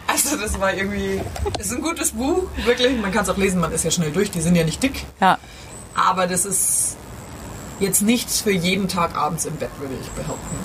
Also 0.08 0.36
das 0.36 0.58
war 0.60 0.72
irgendwie, 0.72 1.20
das 1.58 1.66
ist 1.66 1.72
ein 1.74 1.82
gutes 1.82 2.12
Buch, 2.12 2.44
wirklich. 2.64 2.96
Man 3.00 3.12
kann 3.12 3.24
es 3.24 3.28
auch 3.28 3.36
lesen, 3.36 3.60
man 3.60 3.72
ist 3.72 3.84
ja 3.84 3.90
schnell 3.90 4.12
durch. 4.12 4.30
Die 4.30 4.40
sind 4.40 4.54
ja 4.54 4.64
nicht 4.64 4.82
dick, 4.82 5.04
Ja, 5.20 5.36
aber 5.94 6.26
das 6.26 6.44
ist 6.46 6.96
jetzt 7.80 8.02
nichts 8.02 8.40
für 8.40 8.52
jeden 8.52 8.88
Tag 8.88 9.16
abends 9.16 9.44
im 9.46 9.56
Bett, 9.56 9.68
würde 9.78 9.94
ich 10.00 10.08
behaupten. 10.10 10.56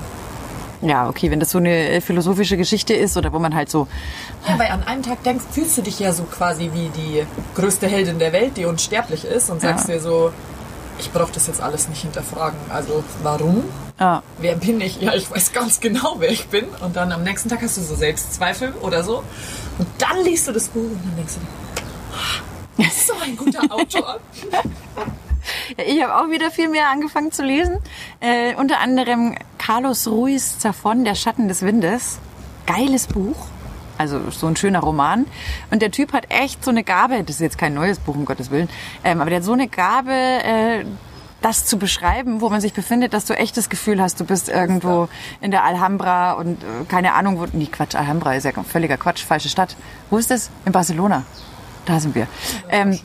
Ja, 0.87 1.09
okay, 1.09 1.29
wenn 1.31 1.39
das 1.39 1.51
so 1.51 1.57
eine 1.57 1.89
äh, 1.89 2.01
philosophische 2.01 2.55
Geschichte 2.55 2.93
ist 2.93 3.17
oder 3.17 3.33
wo 3.33 3.39
man 3.39 3.53
halt 3.53 3.69
so, 3.69 3.87
Ja, 4.47 4.57
weil 4.57 4.69
an 4.69 4.83
einem 4.83 5.03
Tag 5.03 5.23
denkst, 5.23 5.43
fühlst 5.51 5.77
du 5.77 5.81
dich 5.81 5.99
ja 5.99 6.13
so 6.13 6.23
quasi 6.23 6.69
wie 6.73 6.89
die 6.89 7.23
größte 7.55 7.87
Heldin 7.87 8.19
der 8.19 8.31
Welt, 8.33 8.57
die 8.57 8.65
unsterblich 8.65 9.25
ist 9.25 9.49
und 9.49 9.61
sagst 9.61 9.89
Ja. 9.89 9.95
dir 9.95 10.01
so, 10.01 10.31
ich 11.01 11.11
brauche 11.11 11.31
das 11.33 11.47
jetzt 11.47 11.61
alles 11.61 11.89
nicht 11.89 12.01
hinterfragen. 12.03 12.57
Also 12.69 13.03
warum? 13.23 13.63
ja, 13.99 14.23
Wer 14.39 14.55
bin 14.55 14.79
ich? 14.79 15.01
Ja, 15.01 15.13
ich 15.13 15.29
weiß 15.29 15.51
ganz 15.51 15.79
genau, 15.79 16.15
wer 16.19 16.29
ich 16.29 16.47
bin. 16.47 16.65
Und 16.81 16.95
dann 16.95 17.11
am 17.11 17.23
nächsten 17.23 17.49
Tag 17.49 17.61
hast 17.61 17.75
du 17.77 17.81
so 17.81 17.95
Selbstzweifel 17.95 18.73
oder 18.81 19.03
so. 19.03 19.23
Und 19.77 19.87
dann 19.97 20.23
liest 20.23 20.47
du 20.47 20.51
das 20.53 20.67
Buch 20.69 20.81
und 20.81 21.01
dann 21.03 21.15
denkst 21.17 21.33
du 21.33 21.39
dir, 21.39 21.47
"Ah, 22.13 22.83
das 22.83 22.87
ist 22.97 23.07
so 23.07 23.13
ein 23.21 23.35
guter 23.35 23.61
Autor. 23.73 24.19
Ja, 25.75 25.83
ich 25.85 26.03
habe 26.03 26.15
auch 26.15 26.29
wieder 26.29 26.51
viel 26.51 26.69
mehr 26.69 26.89
angefangen 26.89 27.31
zu 27.31 27.41
lesen. 27.43 27.79
Äh, 28.19 28.53
unter 28.55 28.79
anderem 28.79 29.35
Carlos 29.57 30.07
Ruiz 30.07 30.57
Zafón, 30.61 31.03
Der 31.03 31.15
Schatten 31.15 31.47
des 31.47 31.63
Windes. 31.63 32.19
Geiles 32.67 33.07
Buch. 33.07 33.35
Also 34.01 34.31
so 34.31 34.47
ein 34.47 34.55
schöner 34.55 34.79
Roman. 34.79 35.25
Und 35.69 35.81
der 35.81 35.91
Typ 35.91 36.13
hat 36.13 36.25
echt 36.29 36.63
so 36.63 36.71
eine 36.71 36.83
Gabe, 36.83 37.23
das 37.23 37.35
ist 37.35 37.41
jetzt 37.41 37.57
kein 37.57 37.73
neues 37.73 37.99
Buch, 37.99 38.15
um 38.15 38.25
Gottes 38.25 38.49
Willen, 38.49 38.69
ähm, 39.03 39.21
aber 39.21 39.29
der 39.29 39.39
hat 39.39 39.45
so 39.45 39.53
eine 39.53 39.67
Gabe, 39.67 40.11
äh, 40.11 40.85
das 41.41 41.65
zu 41.65 41.77
beschreiben, 41.77 42.41
wo 42.41 42.49
man 42.49 42.61
sich 42.61 42.73
befindet, 42.73 43.13
dass 43.13 43.25
du 43.25 43.35
echt 43.35 43.57
das 43.57 43.69
Gefühl 43.69 44.01
hast, 44.01 44.19
du 44.19 44.25
bist 44.25 44.49
irgendwo 44.49 45.07
in 45.39 45.51
der 45.51 45.63
Alhambra 45.63 46.33
und 46.33 46.63
äh, 46.63 46.85
keine 46.87 47.13
Ahnung, 47.13 47.39
wo, 47.39 47.45
nee, 47.51 47.65
Quatsch, 47.65 47.95
Alhambra 47.95 48.35
ist 48.35 48.43
ja 48.43 48.51
völliger 48.63 48.97
Quatsch, 48.97 49.23
falsche 49.23 49.49
Stadt. 49.49 49.75
Wo 50.09 50.17
ist 50.17 50.31
das? 50.31 50.49
In 50.65 50.71
Barcelona. 50.71 51.23
Da 51.85 51.99
sind 51.99 52.13
wir. 52.15 52.27
Ähm, 52.69 52.99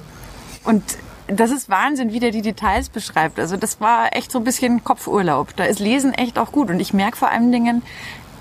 und 0.65 0.83
das 1.29 1.51
ist 1.51 1.69
Wahnsinn, 1.69 2.13
wie 2.13 2.21
der 2.21 2.31
die 2.31 2.43
Details 2.43 2.89
beschreibt. 2.89 3.41
Also 3.41 3.57
das 3.57 3.81
war 3.81 4.15
echt 4.15 4.31
so 4.31 4.39
ein 4.39 4.45
bisschen 4.45 4.85
Kopfurlaub. 4.85 5.57
Da 5.57 5.65
ist 5.65 5.81
Lesen 5.81 6.13
echt 6.13 6.39
auch 6.39 6.53
gut. 6.53 6.71
Und 6.71 6.79
ich 6.79 6.93
merke 6.93 7.17
vor 7.17 7.31
allen 7.31 7.51
Dingen, 7.51 7.83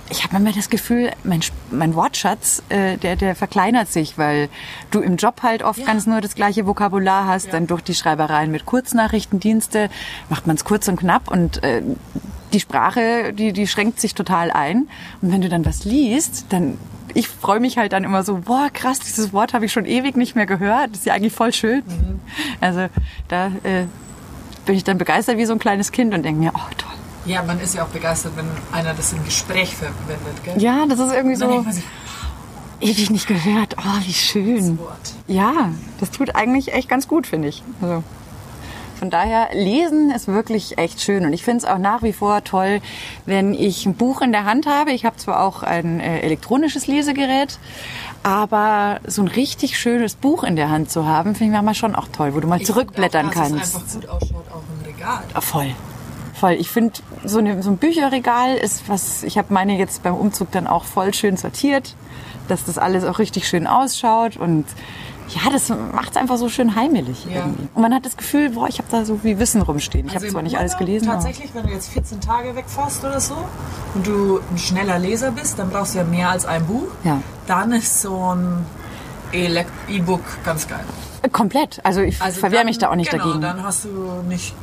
ich 0.10 0.24
habe 0.24 0.34
manchmal 0.34 0.54
das 0.54 0.70
Gefühl, 0.70 1.12
mein, 1.24 1.42
mein 1.72 1.96
Wortschatz, 1.96 2.62
äh, 2.70 2.98
der, 2.98 3.16
der 3.16 3.36
verkleinert 3.36 3.92
sich, 3.92 4.18
weil 4.18 4.50
du 4.92 5.00
im 5.00 5.16
Job 5.18 5.42
halt 5.42 5.64
oft 5.64 5.80
Ja. 5.80 5.86
ganz 5.86 6.06
nur 6.06 6.22
das 6.22 6.36
gleiche 6.36 6.68
Vokabular 6.68 7.28
hast. 7.28 7.48
Ja. 7.48 7.52
Dann 7.54 7.68
durch 7.68 7.82
die 7.82 7.96
Schreibereien 7.96 8.52
mit 8.52 8.66
Kurznachrichtendienste 8.66 9.90
macht 10.30 10.46
man 10.48 10.56
es 10.56 10.64
kurz 10.64 10.88
und 10.88 11.00
knapp 11.00 11.30
und 11.32 11.64
äh, 11.64 11.82
die 12.54 12.60
Sprache, 12.60 13.34
die, 13.34 13.52
die 13.52 13.68
schränkt 13.68 14.00
sich 14.00 14.14
total 14.14 14.52
ein. 14.52 14.88
Und 15.22 15.32
wenn 15.32 15.42
du 15.42 15.50
dann 15.50 15.66
was 15.66 15.86
liest, 15.86 16.46
dann 16.50 16.78
ich 17.14 17.28
freue 17.30 17.60
mich 17.62 17.78
halt 17.78 17.94
dann 17.94 18.04
immer 18.04 18.24
so, 18.24 18.42
boah, 18.44 18.70
krass, 18.74 19.00
dieses 19.00 19.32
Wort 19.32 19.54
habe 19.54 19.66
ich 19.66 19.72
schon 19.72 19.86
ewig 19.86 20.18
nicht 20.18 20.36
mehr 20.36 20.46
gehört. 20.46 20.92
Das 20.92 21.00
ist 21.00 21.06
ja 21.06 21.14
eigentlich 21.14 21.34
voll 21.34 21.54
schön. 21.54 21.82
Also 22.60 22.88
da 23.30 23.48
äh, 23.64 23.86
bin 24.66 24.76
ich 24.76 24.84
dann 24.84 24.98
begeistert 24.98 25.38
wie 25.38 25.46
so 25.46 25.54
ein 25.54 25.60
kleines 25.60 25.92
Kind 25.92 26.14
und 26.14 26.24
denke 26.24 26.42
mir, 26.42 26.52
oh 26.54 26.70
toll. 26.78 26.92
Ja, 27.26 27.44
man 27.44 27.60
ist 27.60 27.74
ja 27.74 27.84
auch 27.84 27.88
begeistert, 27.90 28.34
wenn 28.36 28.46
einer 28.72 28.94
das 28.94 29.14
im 29.14 29.24
Gespräch 29.26 29.76
verwendet, 29.76 30.44
gell? 30.44 30.62
Ja, 30.62 30.86
das 30.88 31.00
ist 31.00 31.14
irgendwie 31.14 31.36
so 31.36 31.48
denkt 31.48 31.66
man 31.66 31.74
sich, 31.74 31.84
ewig 32.82 33.10
nicht 33.10 33.28
gehört. 33.28 33.76
Oh, 33.80 34.06
wie 34.06 34.14
schön. 34.14 34.78
Wort. 34.80 35.14
Ja, 35.28 35.72
das 36.00 36.12
tut 36.12 36.36
eigentlich 36.36 36.74
echt 36.74 36.88
ganz 36.88 37.08
gut, 37.08 37.26
finde 37.28 37.48
ich. 37.48 37.64
Also, 37.82 38.04
von 38.98 39.10
daher, 39.10 39.50
lesen 39.54 40.12
ist 40.12 40.28
wirklich 40.28 40.78
echt 40.78 41.02
schön. 41.02 41.26
Und 41.26 41.34
ich 41.34 41.44
finde 41.44 41.66
es 41.66 41.66
auch 41.66 41.78
nach 41.78 42.02
wie 42.02 42.14
vor 42.14 42.44
toll, 42.44 42.80
wenn 43.26 43.54
ich 43.54 43.86
ein 43.86 43.96
Buch 43.96 44.22
in 44.22 44.32
der 44.32 44.46
Hand 44.46 44.68
habe. 44.68 44.92
Ich 44.92 45.04
habe 45.04 45.18
zwar 45.18 45.42
auch 45.42 45.64
ein 45.64 46.00
äh, 46.00 46.22
elektronisches 46.22 46.88
Lesegerät, 46.88 47.60
aber 48.24 49.00
so 49.06 49.22
ein 49.22 49.28
richtig 49.28 49.78
schönes 49.78 50.16
Buch 50.16 50.44
in 50.44 50.56
der 50.56 50.70
Hand 50.70 50.92
zu 50.92 51.06
haben, 51.06 51.36
finde 51.36 51.46
ich 51.46 51.52
manchmal 51.52 51.76
schon 51.76 51.96
auch 51.96 52.08
toll, 52.08 52.34
wo 52.34 52.40
du 52.40 52.48
mal 52.48 52.62
Ich 52.62 52.68
zurückblättern 52.68 53.30
auch, 53.30 53.34
kannst. 53.34 53.54
Dass 53.54 53.68
es 53.68 53.76
einfach 53.76 53.94
gut 53.94 54.10
ausschaut, 54.10 54.46
auch 54.52 54.64
im 54.80 54.86
Regal. 54.86 55.24
Voll. 55.42 55.76
Voll. 56.34 56.54
Ich 56.54 56.70
finde, 56.70 56.94
so, 57.28 57.40
eine, 57.40 57.62
so 57.64 57.70
ein 57.72 57.78
Bücherregal 57.78 58.56
ist 58.56 58.88
was, 58.90 59.24
ich 59.24 59.38
habe 59.38 59.54
meine 59.54 59.78
jetzt 59.78 60.04
beim 60.04 60.16
Umzug 60.16 60.52
dann 60.52 60.68
auch 60.68 60.84
voll 60.86 61.14
schön 61.14 61.38
sortiert, 61.38 61.96
dass 62.48 62.66
das 62.66 62.78
alles 62.78 63.04
auch 63.04 63.20
richtig 63.20 63.48
schön 63.48 63.68
ausschaut 63.68 64.38
und 64.38 64.66
ja, 65.30 65.50
das 65.52 65.70
macht 65.70 66.12
es 66.12 66.18
einfach 66.18 66.38
so 66.38 66.50
schön 66.50 66.76
heimelig 66.76 67.26
Ja. 67.26 67.38
irgendwie. 67.38 67.68
Und 67.74 67.82
man 67.82 67.94
hat 67.96 68.06
das 68.06 68.16
Gefühl, 68.16 68.52
boah, 68.52 68.68
ich 68.70 68.78
habe 68.78 68.88
da 68.92 69.06
so 69.06 69.24
wie 69.24 69.40
Wissen 69.40 69.64
rumstehen. 69.64 70.06
Ich 70.06 70.14
habe 70.14 70.26
Also 70.26 70.34
zwar 70.34 70.42
im 70.42 70.46
nicht 70.46 70.58
alles 70.60 70.74
Urlaub 70.74 70.86
gelesen, 70.88 71.10
aber 71.10 71.18
Tatsächlich, 71.20 71.56
wenn 71.56 71.64
du 71.66 71.70
jetzt 71.74 71.90
14 71.90 72.22
Tage 72.22 72.56
wegfährst 72.56 73.04
oder 73.04 73.20
so 73.20 73.36
und 73.96 74.06
du 74.06 74.40
ein 74.52 74.58
schneller 74.60 75.00
Leser 75.00 75.32
bist, 75.32 75.58
dann 75.58 75.72
brauchst 75.72 75.96
du 75.96 75.98
ja 75.98 76.04
mehr 76.04 76.30
als 76.30 76.46
ein 76.46 76.64
Buch. 76.68 76.88
Ja. 77.04 77.20
Dann 77.48 77.72
ist 77.72 78.02
so 78.04 78.36
ein 78.36 78.66
E-Book 79.34 80.22
ganz 80.44 80.68
geil. 80.68 80.84
Komplett. 81.32 81.82
Also 81.84 82.02
ich 82.02 82.22
Also 82.22 82.40
verwehre 82.40 82.64
mich 82.64 82.78
da 82.78 82.92
auch 82.92 82.96
nicht 82.96 83.10
genau, 83.10 83.24
dagegen. 83.26 83.42
dann 83.42 83.64
hast 83.64 83.86
du 83.86 83.90
nicht 84.30 84.54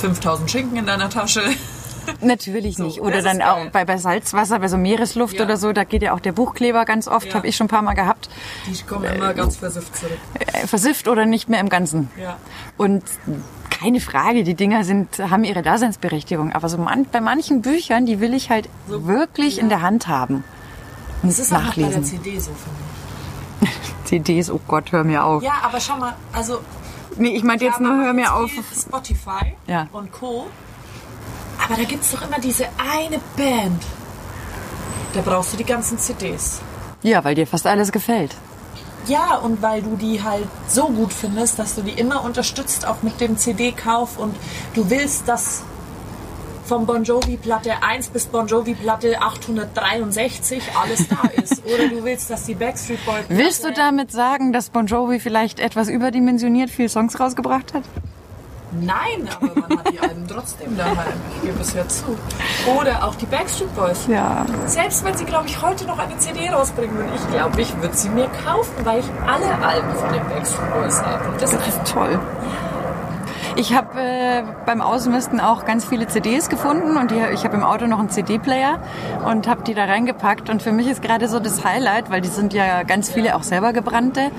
5000 0.00 0.50
Schinken 0.50 0.76
in 0.78 0.86
deiner 0.86 1.10
Tasche. 1.10 1.42
Natürlich 2.22 2.76
So, 2.76 2.84
nicht. 2.84 3.00
Oder 3.00 3.22
dann 3.22 3.42
auch 3.42 3.66
bei, 3.70 3.84
bei 3.84 3.98
Salzwasser, 3.98 4.58
bei 4.58 4.68
so 4.68 4.76
Meeresluft 4.78 5.34
Ja. 5.36 5.44
oder 5.44 5.56
so, 5.56 5.72
da 5.72 5.84
geht 5.84 6.02
ja 6.02 6.12
auch 6.14 6.20
der 6.20 6.32
Buchkleber 6.32 6.84
ganz 6.84 7.06
oft, 7.08 7.28
Ja. 7.28 7.34
habe 7.34 7.46
ich 7.46 7.56
schon 7.56 7.66
ein 7.66 7.68
paar 7.68 7.82
Mal 7.82 7.94
gehabt. 7.94 8.28
Die 8.66 8.82
kommen 8.82 9.04
immer 9.04 9.34
ganz 9.34 9.56
versifft 9.58 9.94
zurück. 9.96 10.18
Äh, 10.52 10.66
versifft 10.66 11.08
oder 11.08 11.26
nicht 11.26 11.48
mehr 11.48 11.60
im 11.60 11.68
Ganzen. 11.68 12.10
Ja. 12.20 12.38
Und 12.78 13.02
keine 13.68 14.00
Frage, 14.00 14.44
die 14.44 14.54
Dinger 14.54 14.82
sind, 14.84 15.18
haben 15.18 15.44
ihre 15.44 15.62
Daseinsberechtigung. 15.62 16.52
Aber 16.52 16.68
so 16.68 16.78
man, 16.78 17.04
bei 17.04 17.20
manchen 17.20 17.62
Büchern, 17.62 18.06
die 18.06 18.18
will 18.20 18.34
ich 18.34 18.50
halt 18.50 18.68
So, 18.88 19.06
wirklich 19.06 19.58
in 19.58 19.68
der 19.68 19.82
Hand 19.82 20.08
haben. 20.08 20.42
Und 21.22 21.28
Das 21.30 21.38
ist 21.38 21.52
auch 21.52 21.58
noch 21.62 21.74
bei 21.74 21.82
der 21.82 21.90
nachlesen. 21.90 22.04
CD 22.22 22.38
so, 22.38 22.50
finde 23.60 23.72
CDs, 24.04 24.50
oh 24.50 24.60
Gott, 24.66 24.90
hör 24.90 25.04
mir 25.04 25.22
auf. 25.24 25.42
ich. 25.42 25.48
Ja, 25.48 25.54
aber 25.62 25.78
schau 25.80 25.96
mal, 25.98 26.14
also 26.32 26.60
Nee, 27.20 27.36
ich 27.36 27.44
meinte 27.44 27.66
jetzt 27.66 27.80
nur, 27.80 27.92
hör 28.02 28.12
mir 28.14 28.34
auf. 28.34 28.50
Spotify 28.74 29.54
Ja. 29.66 29.86
und 29.92 30.10
Co. 30.10 30.46
Aber 31.62 31.76
da 31.76 31.84
gibt 31.84 32.02
es 32.02 32.12
doch 32.12 32.22
immer 32.26 32.38
diese 32.40 32.64
eine 32.78 33.20
Band. 33.36 33.82
Da 35.12 35.20
brauchst 35.20 35.52
du 35.52 35.56
die 35.58 35.64
ganzen 35.64 35.98
CDs. 35.98 36.60
Ja, 37.02 37.22
weil 37.22 37.34
dir 37.34 37.46
fast 37.46 37.66
alles 37.66 37.92
gefällt. 37.92 38.34
Ja, 39.06 39.36
und 39.36 39.60
weil 39.60 39.82
du 39.82 39.96
die 39.96 40.22
halt 40.22 40.46
so 40.68 40.86
gut 40.88 41.12
findest, 41.12 41.58
dass 41.58 41.74
du 41.74 41.82
die 41.82 41.92
immer 41.92 42.24
unterstützt, 42.24 42.86
auch 42.86 43.02
mit 43.02 43.20
dem 43.20 43.36
CD-Kauf 43.36 44.16
und 44.18 44.34
du 44.74 44.88
willst, 44.88 45.28
dass 45.28 45.62
vom 46.70 46.86
Bon 46.86 47.02
Jovi 47.02 47.36
Platte 47.36 47.72
1 47.82 48.10
bis 48.10 48.26
Bon 48.26 48.46
Jovi 48.46 48.74
Platte 48.74 49.20
863 49.20 50.62
alles 50.80 51.08
da 51.08 51.16
ist. 51.42 51.64
Oder 51.74 51.88
du 51.88 52.04
willst, 52.04 52.30
dass 52.30 52.44
die 52.44 52.54
Backstreet 52.54 53.04
Boys. 53.04 53.24
Willst 53.28 53.64
du 53.64 53.72
damit 53.72 54.12
sagen, 54.12 54.52
dass 54.52 54.70
Bon 54.70 54.86
Jovi 54.86 55.18
vielleicht 55.18 55.58
etwas 55.58 55.88
überdimensioniert 55.88 56.70
viele 56.70 56.88
Songs 56.88 57.18
rausgebracht 57.18 57.74
hat? 57.74 57.82
Nein, 58.80 59.28
aber 59.34 59.60
man 59.68 59.80
hat 59.80 59.92
die 59.92 59.98
Alben 59.98 60.28
trotzdem 60.28 60.76
daheim. 60.76 61.18
Ich 61.34 61.42
gebe 61.42 61.60
es 61.60 61.74
ja 61.74 61.88
zu. 61.88 62.16
Oder 62.78 63.04
auch 63.04 63.16
die 63.16 63.26
Backstreet 63.26 63.74
Boys. 63.74 64.06
Ja. 64.06 64.46
Selbst 64.66 65.04
wenn 65.04 65.16
sie, 65.16 65.24
glaube 65.24 65.48
ich, 65.48 65.60
heute 65.60 65.86
noch 65.86 65.98
eine 65.98 66.16
CD 66.18 66.50
rausbringen 66.50 66.96
würden, 66.96 67.10
ich 67.16 67.34
glaube, 67.34 67.60
ich 67.60 67.76
würde 67.78 67.96
sie 67.96 68.10
mir 68.10 68.28
kaufen, 68.44 68.84
weil 68.84 69.00
ich 69.00 69.06
alle 69.26 69.60
Alben 69.60 69.92
von 69.96 70.12
den 70.12 70.22
Backstreet 70.28 70.72
Boys 70.72 71.02
habe. 71.02 71.30
Und 71.30 71.42
das, 71.42 71.50
Das 71.50 71.66
ist 71.66 71.92
toll. 71.92 72.20
Ich 73.60 73.74
habe 73.74 74.00
äh, 74.00 74.42
beim 74.64 74.80
Ausmisten 74.80 75.38
auch 75.38 75.66
ganz 75.66 75.84
viele 75.84 76.06
CDs 76.06 76.48
gefunden 76.48 76.96
und 76.96 77.10
die, 77.10 77.20
ich 77.34 77.44
habe 77.44 77.58
im 77.58 77.62
Auto 77.62 77.86
noch 77.86 77.98
einen 77.98 78.08
CD-Player 78.08 78.78
und 79.26 79.46
habe 79.46 79.62
die 79.64 79.74
da 79.74 79.84
reingepackt. 79.84 80.48
Und 80.48 80.62
für 80.62 80.72
mich 80.72 80.86
ist 80.88 81.02
gerade 81.02 81.28
so 81.28 81.40
das 81.40 81.62
Highlight, 81.62 82.08
weil 82.10 82.22
die 82.22 82.30
sind 82.30 82.54
ja 82.54 82.84
ganz 82.84 83.10
viele 83.10 83.36
auch 83.36 83.42
selber 83.42 83.74
gebrannte, 83.74 84.30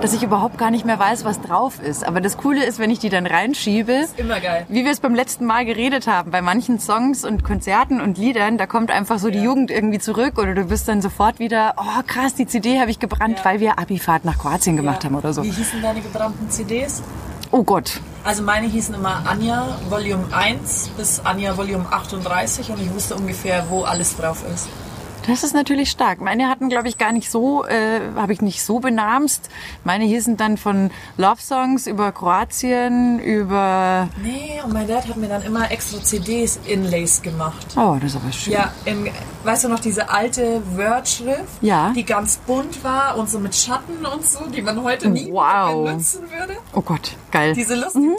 dass 0.00 0.12
ich 0.12 0.24
überhaupt 0.24 0.58
gar 0.58 0.72
nicht 0.72 0.84
mehr 0.84 0.98
weiß, 0.98 1.24
was 1.24 1.40
drauf 1.40 1.80
ist. 1.80 2.04
Aber 2.04 2.20
das 2.20 2.36
Coole 2.36 2.64
ist, 2.64 2.80
wenn 2.80 2.90
ich 2.90 2.98
die 2.98 3.10
dann 3.10 3.26
reinschiebe, 3.26 4.06
immer 4.16 4.40
geil. 4.40 4.66
wie 4.68 4.84
wir 4.84 4.90
es 4.90 4.98
beim 4.98 5.14
letzten 5.14 5.44
Mal 5.46 5.64
geredet 5.64 6.08
haben, 6.08 6.32
bei 6.32 6.42
manchen 6.42 6.80
Songs 6.80 7.24
und 7.24 7.44
Konzerten 7.44 8.00
und 8.00 8.18
Liedern, 8.18 8.58
da 8.58 8.66
kommt 8.66 8.90
einfach 8.90 9.20
so 9.20 9.30
die 9.30 9.40
Jugend 9.40 9.70
irgendwie 9.70 10.00
zurück 10.00 10.36
oder 10.36 10.52
du 10.52 10.64
bist 10.64 10.88
dann 10.88 11.00
sofort 11.00 11.38
wieder, 11.38 11.74
oh 11.76 12.02
krass, 12.08 12.34
die 12.34 12.46
CD 12.46 12.80
habe 12.80 12.90
ich 12.90 12.98
gebrannt, 12.98 13.38
Ja. 13.38 13.44
weil 13.44 13.60
wir 13.60 13.78
Abifahrt 13.78 14.24
nach 14.24 14.36
Kroatien 14.36 14.74
gemacht 14.76 15.04
haben 15.04 15.14
oder 15.14 15.32
so. 15.32 15.44
Wie 15.44 15.50
hießen 15.50 15.80
deine 15.80 16.00
gebrannten 16.00 16.50
CDs? 16.50 17.04
Oh 17.52 17.62
Gott. 17.62 18.00
Also 18.24 18.42
meine 18.42 18.66
hießen 18.66 18.94
immer 18.94 19.22
Anja 19.26 19.78
Volume 19.90 20.24
1 20.32 20.92
bis 20.96 21.20
Anja 21.20 21.58
Volume 21.58 21.84
38 21.90 22.70
und 22.70 22.80
ich 22.80 22.90
wusste 22.94 23.16
ungefähr, 23.16 23.66
wo 23.68 23.82
alles 23.82 24.16
drauf 24.16 24.42
ist. 24.52 24.66
Das 25.26 25.42
ist 25.42 25.54
natürlich 25.54 25.90
stark. 25.90 26.20
Meine 26.20 26.48
hatten, 26.48 26.68
glaube 26.68 26.88
ich, 26.88 26.98
gar 26.98 27.12
nicht 27.12 27.30
so, 27.30 27.64
äh, 27.64 28.00
habe 28.16 28.32
ich 28.32 28.42
nicht 28.42 28.62
so 28.62 28.78
benamst. 28.80 29.48
Meine 29.82 30.04
hießen 30.04 30.36
dann 30.36 30.56
von 30.58 30.90
Love 31.16 31.40
Songs 31.40 31.86
über 31.86 32.12
Kroatien, 32.12 33.18
über... 33.20 34.08
Nee, 34.22 34.60
und 34.64 34.72
mein 34.72 34.86
Dad 34.86 35.08
hat 35.08 35.16
mir 35.16 35.28
dann 35.28 35.42
immer 35.42 35.70
extra 35.70 36.02
CDs 36.02 36.58
Inlays 36.66 37.22
gemacht. 37.22 37.66
Oh, 37.76 37.96
das 38.00 38.10
ist 38.14 38.16
aber 38.22 38.32
schön. 38.32 38.52
Ja, 38.52 38.72
in, 38.84 39.08
weißt 39.44 39.64
du 39.64 39.68
noch 39.68 39.80
diese 39.80 40.10
alte 40.10 40.62
Word-Schrift, 40.76 41.62
Ja. 41.62 41.92
die 41.96 42.04
ganz 42.04 42.36
bunt 42.38 42.84
war 42.84 43.16
und 43.16 43.30
so 43.30 43.38
mit 43.38 43.54
Schatten 43.54 44.04
und 44.04 44.26
so, 44.26 44.46
die 44.46 44.62
man 44.62 44.82
heute 44.82 45.08
nie 45.08 45.30
Wow. 45.32 45.84
benutzen 45.86 46.20
würde? 46.30 46.56
Oh 46.74 46.82
Gott, 46.82 47.12
geil. 47.30 47.54
Diese 47.54 47.74
lustigen 47.76 48.16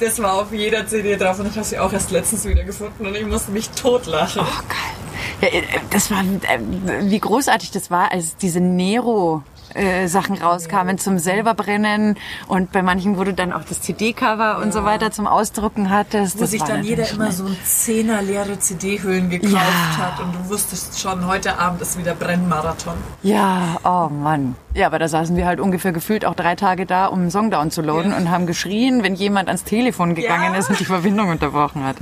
Das 0.00 0.20
war 0.22 0.34
auf 0.40 0.52
jeder 0.52 0.86
CD 0.86 1.16
drauf 1.16 1.38
und 1.38 1.46
ich 1.46 1.56
habe 1.56 1.64
sie 1.64 1.78
auch 1.78 1.92
erst 1.92 2.10
letztens 2.10 2.46
wieder 2.46 2.64
gefunden 2.64 3.06
und 3.06 3.14
ich 3.14 3.26
musste 3.26 3.50
mich 3.52 3.68
totlachen. 3.70 4.42
Oh, 4.42 4.62
geil. 4.68 5.52
Ja, 5.52 5.58
äh, 5.58 5.62
das 5.90 6.10
war, 6.10 6.20
äh, 6.22 6.58
wie 7.02 7.20
großartig 7.20 7.70
das 7.70 7.90
war, 7.90 8.10
als 8.10 8.36
diese 8.36 8.60
Nero 8.60 9.42
äh, 9.74 10.06
Sachen 10.08 10.36
rauskamen 10.36 10.98
zum 10.98 11.18
selber 11.18 11.54
brennen 11.54 12.16
und 12.48 12.72
bei 12.72 12.82
manchen, 12.82 13.18
wo 13.18 13.24
du 13.24 13.32
dann 13.34 13.52
auch 13.52 13.64
das 13.64 13.80
CD-Cover 13.80 14.58
und 14.62 14.72
so 14.72 14.84
weiter 14.84 15.10
zum 15.10 15.26
Ausdrucken 15.26 15.90
hattest. 15.90 16.36
Wo 16.36 16.40
das 16.40 16.50
sich 16.50 16.62
dann 16.62 16.82
jeder 16.84 17.08
immer 17.10 17.32
so 17.32 17.44
ein 17.44 17.56
Zehner 17.64 18.22
leere 18.22 18.58
CD-Hüllen 18.58 19.30
gekauft 19.30 19.52
Ja. 19.54 19.96
hat 19.98 20.20
und 20.20 20.34
du 20.34 20.48
wusstest 20.50 21.00
schon, 21.00 21.26
heute 21.26 21.58
Abend 21.58 21.80
ist 21.82 21.98
wieder 21.98 22.14
Brennmarathon. 22.14 22.94
Ja, 23.22 23.76
oh 23.84 24.08
Mann. 24.08 24.56
Ja, 24.74 24.86
aber 24.86 24.98
da 25.00 25.08
saßen 25.08 25.36
wir 25.36 25.46
halt 25.46 25.58
ungefähr 25.60 25.90
gefühlt 25.92 26.24
auch 26.24 26.34
drei 26.34 26.54
Tage 26.54 26.86
da, 26.86 27.06
um 27.06 27.20
einen 27.20 27.30
Song 27.30 27.50
downzuladen 27.50 28.12
Ja. 28.12 28.16
und 28.18 28.30
haben 28.30 28.46
geschrien, 28.46 29.02
wenn 29.02 29.14
jemand 29.14 29.48
ans 29.48 29.64
Telefon 29.64 30.14
gegangen 30.14 30.52
Ja. 30.54 30.60
ist 30.60 30.70
und 30.70 30.78
die 30.78 30.84
Verbindung 30.84 31.28
unterbrochen 31.28 31.84
hat. 31.84 31.96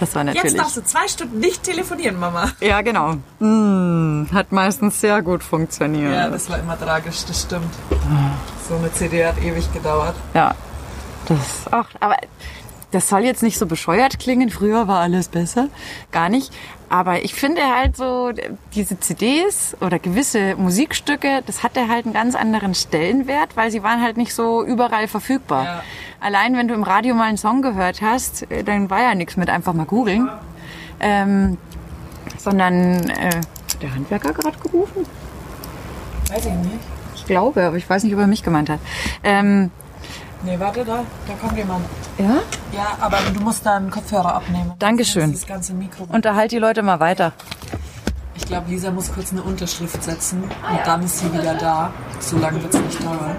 Das 0.00 0.14
war 0.14 0.22
natürlich. 0.24 0.52
Jetzt 0.52 0.58
darfst 0.58 0.76
du 0.76 0.82
zwei 0.84 1.08
Stunden 1.08 1.38
nicht 1.40 1.62
telefonieren, 1.62 2.18
Mama. 2.20 2.50
ja, 2.60 2.82
genau. 2.82 3.14
Mm, 3.40 4.26
hat 4.32 4.52
meistens 4.52 5.00
sehr 5.00 5.22
gut 5.22 5.42
funktioniert. 5.42 6.12
Ja, 6.12 6.28
das 6.28 6.48
war 6.50 6.58
immer 6.58 6.76
tragisch, 6.78 7.24
das 7.26 7.42
stimmt. 7.42 7.74
So 8.68 8.76
eine 8.76 8.92
CD 8.92 9.24
hat 9.24 9.38
ewig 9.38 9.72
gedauert. 9.72 10.14
Ja, 10.34 10.54
das 11.26 11.72
auch. 11.72 11.86
Aber 12.00 12.16
das 12.90 13.08
soll 13.08 13.20
jetzt 13.20 13.42
nicht 13.42 13.58
so 13.58 13.66
bescheuert 13.66 14.18
klingen. 14.18 14.48
Früher 14.50 14.88
war 14.88 15.00
alles 15.00 15.28
besser. 15.28 15.68
Gar 16.10 16.28
nicht. 16.28 16.52
Aber 16.88 17.22
ich 17.22 17.34
finde 17.34 17.62
halt 17.62 17.96
so, 17.98 18.32
diese 18.74 18.98
CDs 18.98 19.76
oder 19.80 19.98
gewisse 19.98 20.56
Musikstücke, 20.56 21.42
das 21.44 21.62
hatte 21.62 21.88
halt 21.88 22.06
einen 22.06 22.14
ganz 22.14 22.34
anderen 22.34 22.74
Stellenwert, 22.74 23.56
weil 23.56 23.70
sie 23.70 23.82
waren 23.82 24.00
halt 24.02 24.16
nicht 24.16 24.34
so 24.34 24.64
überall 24.64 25.06
verfügbar. 25.06 25.64
Ja. 25.64 25.82
Allein 26.20 26.56
wenn 26.56 26.66
du 26.66 26.74
im 26.74 26.82
Radio 26.82 27.14
mal 27.14 27.24
einen 27.24 27.36
Song 27.36 27.60
gehört 27.60 28.00
hast, 28.00 28.46
dann 28.64 28.88
war 28.88 29.02
ja 29.02 29.14
nichts 29.14 29.36
mit 29.36 29.50
einfach 29.50 29.74
mal 29.74 29.84
googeln. 29.84 30.30
Ähm, 31.00 31.58
sondern 32.38 33.08
äh, 33.10 33.26
hat 33.26 33.82
der 33.82 33.94
Handwerker 33.94 34.32
gerade 34.32 34.58
gerufen? 34.58 35.04
Weiß 36.28 36.44
ich 36.46 36.52
nicht. 36.52 36.78
Ich 37.16 37.24
glaube, 37.26 37.66
aber 37.66 37.76
ich 37.76 37.88
weiß 37.88 38.04
nicht, 38.04 38.14
ob 38.14 38.20
er 38.20 38.26
mich 38.26 38.42
gemeint 38.42 38.70
hat. 38.70 38.80
Ähm, 39.24 39.70
Nee, 40.42 40.54
warte, 40.60 40.84
da, 40.84 41.00
da 41.26 41.34
kommt 41.34 41.56
jemand. 41.58 41.84
ja? 42.16 42.36
Ja, 42.72 42.96
aber 43.00 43.18
du 43.34 43.40
musst 43.40 43.66
da 43.66 43.74
einen 43.74 43.90
Kopfhörer 43.90 44.36
abnehmen. 44.36 44.72
Dankeschön. 44.78 45.32
Das 45.32 45.44
ganze 45.46 45.74
Mikro. 45.74 46.06
Unterhalt 46.12 46.52
die 46.52 46.58
Leute 46.58 46.82
mal 46.82 47.00
weiter. 47.00 47.32
Ich 48.36 48.46
glaube, 48.46 48.70
Lisa 48.70 48.92
muss 48.92 49.12
kurz 49.12 49.32
eine 49.32 49.42
Unterschrift 49.42 50.00
setzen 50.02 50.44
und 50.44 50.78
dann 50.86 51.02
ist 51.02 51.18
sie 51.18 51.32
wieder 51.32 51.54
da. 51.54 51.90
So 52.20 52.38
lange 52.38 52.62
wird 52.62 52.72
es 52.72 52.80
nicht 52.80 53.04
dauern. 53.04 53.36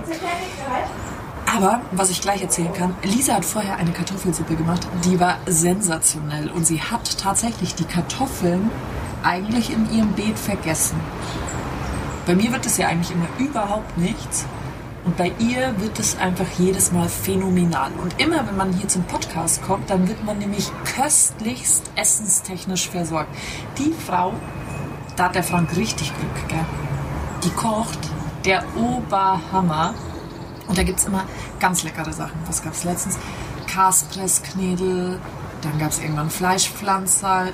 Aber, 1.56 1.82
was 1.91 2.10
ich 2.10 2.19
gleich 2.21 2.41
erzählen 2.41 2.73
kann, 2.73 2.93
Lisa 3.04 3.36
hat 3.36 3.45
vorher 3.45 3.78
eine 3.78 3.91
Kartoffelsuppe 3.91 4.56
gemacht, 4.56 4.86
die 5.06 5.19
war 5.21 5.38
sensationell. 5.47 6.49
Und 6.52 6.67
sie 6.67 6.82
hat 6.82 7.17
tatsächlich 7.17 7.75
die 7.75 7.86
Kartoffeln 7.86 8.69
eigentlich 9.23 9.71
in 9.73 9.89
ihrem 9.91 10.12
Beet 10.12 10.38
vergessen. 10.38 10.99
Bei 12.25 12.36
mir 12.36 12.51
wird 12.51 12.65
es 12.65 12.77
ja 12.77 12.88
eigentlich 12.88 13.12
immer 13.12 13.27
überhaupt 13.38 13.97
nichts. 13.97 14.45
Und 15.05 15.17
bei 15.17 15.32
ihr 15.39 15.73
wird 15.79 15.97
es 15.97 16.17
einfach 16.17 16.45
jedes 16.58 16.91
Mal 16.91 17.08
phänomenal. 17.08 17.91
Und 18.01 18.19
immer, 18.19 18.45
wenn 18.45 18.58
man 18.58 18.73
hier 18.73 18.88
zum 18.88 19.03
Podcast 19.03 19.63
kommt, 19.63 19.89
dann 19.89 20.08
wird 20.08 20.23
man 20.23 20.38
nämlich 20.38 20.71
köstlichst 20.95 21.89
essenstechnisch 21.95 22.89
versorgt. 22.89 23.29
Die 23.77 23.93
Frau, 24.05 24.34
da 25.15 25.25
hat 25.25 25.36
der 25.36 25.43
Frank 25.43 25.75
richtig 25.75 26.13
Glück, 26.15 26.47
gell? 26.49 26.65
Die 27.43 27.49
kocht 27.51 27.99
der 28.45 28.63
Oberhammer. 28.75 29.93
Und 30.67 30.77
da 30.77 30.84
gibt 30.84 30.99
es 30.99 31.05
immer 31.05 31.23
ganz 31.60 31.84
leckere 31.84 32.13
Sachen. 32.13 32.38
Was 32.45 32.62
gab 32.62 32.73
es 32.73 32.84
letztens? 32.84 33.17
Kaspressknädel, 33.67 35.19
dann 35.62 35.79
gab 35.79 35.91
es 35.91 35.99
irgendwann 35.99 36.29
Fleischpflanzer, 36.29 37.47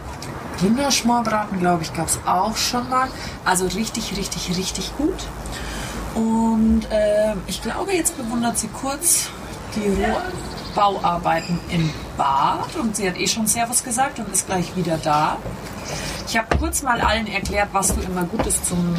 Rinderschmorbraten, 0.62 1.60
glaube 1.60 1.84
ich, 1.84 1.94
gab 1.94 2.08
es 2.08 2.20
auch 2.26 2.56
schon 2.58 2.90
mal. 2.90 3.08
Also 3.44 3.66
richtig, 3.66 4.16
richtig, 4.18 4.58
richtig 4.58 4.96
gut. 4.98 5.28
Und 6.16 6.88
ähm, 6.92 7.42
ich 7.48 7.62
glaube, 7.62 7.94
jetzt 7.94 8.16
bewundert 8.18 8.58
sie 8.58 8.70
kurz 8.70 9.30
die 9.76 10.04
Rohbauarbeiten 10.76 11.60
im 11.70 11.90
Bad. 12.18 12.76
Und 12.78 12.96
sie 12.96 13.08
hat 13.08 13.18
eh 13.20 13.28
schon 13.28 13.48
Servus 13.48 13.84
gesagt 13.84 14.20
und 14.20 14.32
ist 14.32 14.46
gleich 14.46 14.76
wieder 14.76 14.98
da. 14.98 15.38
Ich 16.28 16.38
habe 16.38 16.58
kurz 16.58 16.82
mal 16.82 17.02
allen 17.02 17.28
erklärt, 17.28 17.70
was 17.74 17.94
du 17.94 18.02
immer 18.02 18.24
Gutes 18.24 18.64
zum 18.64 18.96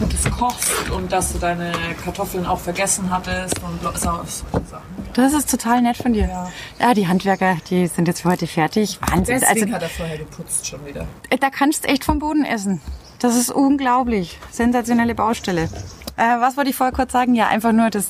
Gutes 0.00 0.30
kochst 0.30 0.90
und 0.90 1.10
dass 1.12 1.32
du 1.32 1.38
deine 1.38 1.72
Kartoffeln 2.04 2.46
auch 2.46 2.58
vergessen 2.58 3.10
hattest 3.10 3.54
und 3.62 3.82
so, 3.82 3.90
so 3.98 4.60
Sachen. 4.70 4.99
Das 5.14 5.32
ist 5.32 5.50
total 5.50 5.82
nett 5.82 5.96
von 5.96 6.12
dir. 6.12 6.26
Ja. 6.28 6.50
Ja, 6.78 6.94
die 6.94 7.08
Handwerker, 7.08 7.56
die 7.68 7.86
sind 7.86 8.06
jetzt 8.08 8.22
für 8.22 8.30
heute 8.30 8.46
fertig. 8.46 8.98
Wahnsinn. 9.00 9.40
Deswegen 9.40 9.64
Also, 9.64 9.74
hat 9.74 9.82
er 9.82 9.88
vorher 9.88 10.18
geputzt 10.18 10.66
schon 10.66 10.84
wieder. 10.86 11.06
äh, 11.30 11.36
da 11.38 11.50
kannst 11.50 11.84
du 11.84 11.88
echt 11.88 12.04
vom 12.04 12.18
Boden 12.18 12.44
essen. 12.44 12.80
Das 13.18 13.36
ist 13.36 13.50
unglaublich. 13.50 14.38
Sensationelle 14.50 15.14
Baustelle. 15.14 15.68
Äh, 16.16 16.40
was 16.40 16.56
wollte 16.56 16.70
ich 16.70 16.76
vorher 16.76 16.94
kurz 16.94 17.12
sagen? 17.12 17.34
Ja, 17.34 17.48
einfach 17.48 17.72
nur, 17.72 17.90
dass 17.90 18.08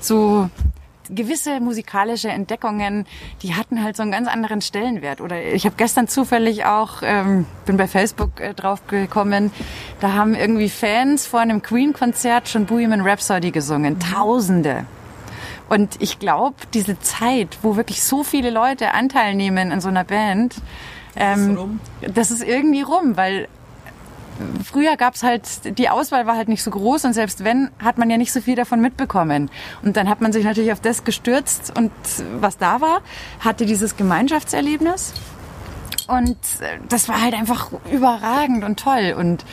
so 0.00 0.48
gewisse 1.10 1.60
musikalische 1.60 2.28
Entdeckungen, 2.28 3.06
die 3.42 3.54
hatten 3.54 3.82
halt 3.82 3.96
so 3.96 4.02
einen 4.02 4.12
ganz 4.12 4.28
anderen 4.28 4.60
Stellenwert. 4.60 5.20
Oder 5.20 5.42
ich 5.42 5.64
habe 5.64 5.74
gestern 5.76 6.06
zufällig 6.08 6.64
auch, 6.66 7.02
ähm, 7.02 7.46
bin 7.66 7.76
bei 7.76 7.86
Facebook 7.88 8.40
äh, 8.40 8.52
drauf 8.52 8.86
gekommen, 8.88 9.50
da 10.00 10.12
haben 10.12 10.34
irgendwie 10.34 10.68
Fans 10.68 11.26
vor 11.26 11.40
einem 11.40 11.62
Queen-Konzert 11.62 12.48
schon 12.48 12.66
Bohemian 12.66 13.00
Rhapsody 13.00 13.50
gesungen. 13.52 13.98
Tausende. 14.00 14.84
Und 15.68 15.96
ich 16.00 16.18
glaube, 16.18 16.56
diese 16.72 16.98
Zeit, 17.00 17.58
wo 17.62 17.76
wirklich 17.76 18.02
so 18.02 18.24
viele 18.24 18.50
Leute 18.50 18.94
Anteil 18.94 19.34
nehmen 19.34 19.72
an 19.72 19.80
so 19.80 19.88
einer 19.88 20.04
Band, 20.04 20.56
ähm, 21.16 21.56
rum. 21.56 21.80
das 22.00 22.30
ist 22.30 22.42
irgendwie 22.42 22.82
rum, 22.82 23.16
weil 23.16 23.48
früher 24.64 24.96
gab's 24.96 25.22
halt, 25.22 25.78
die 25.78 25.88
Auswahl 25.88 26.26
war 26.26 26.36
halt 26.36 26.48
nicht 26.48 26.62
so 26.62 26.70
groß 26.70 27.04
und 27.04 27.12
selbst 27.12 27.44
wenn, 27.44 27.70
hat 27.82 27.98
man 27.98 28.08
ja 28.10 28.16
nicht 28.16 28.32
so 28.32 28.40
viel 28.40 28.54
davon 28.54 28.80
mitbekommen. 28.80 29.50
Und 29.82 29.96
dann 29.96 30.08
hat 30.08 30.20
man 30.20 30.32
sich 30.32 30.44
natürlich 30.44 30.72
auf 30.72 30.80
das 30.80 31.04
gestürzt 31.04 31.72
und 31.76 31.90
was 32.40 32.58
da 32.58 32.80
war, 32.80 33.02
hatte 33.40 33.66
dieses 33.66 33.96
Gemeinschaftserlebnis. 33.96 35.12
Und 36.06 36.36
äh, 36.60 36.78
das 36.88 37.08
war 37.08 37.20
halt 37.20 37.34
einfach 37.34 37.70
überragend 37.92 38.64
und 38.64 38.80
toll. 38.80 39.14
Und 39.18 39.44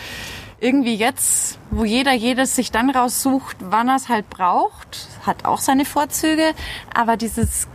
irgendwie 0.65 0.95
jetzt, 0.95 1.59
wo 1.69 1.85
jeder 1.85 2.13
jedes 2.13 2.55
sich 2.55 2.71
dann 2.71 2.89
raussucht, 2.89 3.57
wann 3.59 3.87
er 3.87 3.97
es 3.97 4.09
halt 4.09 4.29
braucht, 4.31 5.07
hat 5.25 5.45
auch 5.45 5.59
seine 5.59 5.85
Vorzüge, 5.85 6.53
aber 6.93 7.17
dieses 7.17 7.67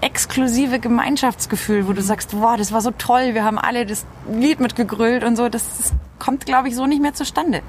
exklusive 0.00 0.80
Gemeinschaftsgefühl, 0.80 1.86
wo 1.86 1.92
du 1.92 2.02
sagst, 2.02 2.30
wow, 2.38 2.56
das 2.56 2.72
war 2.72 2.80
so 2.80 2.90
toll, 2.90 3.34
wir 3.34 3.44
haben 3.44 3.58
alle 3.58 3.86
das 3.86 4.04
Lied 4.30 4.58
mitgegrölt 4.58 5.22
und 5.22 5.36
so, 5.36 5.48
das, 5.48 5.62
das 5.78 5.92
kommt, 6.18 6.46
glaube 6.46 6.68
ich, 6.68 6.74
so 6.74 6.86
nicht 6.86 7.00
mehr 7.00 7.14
zustande. 7.14 7.62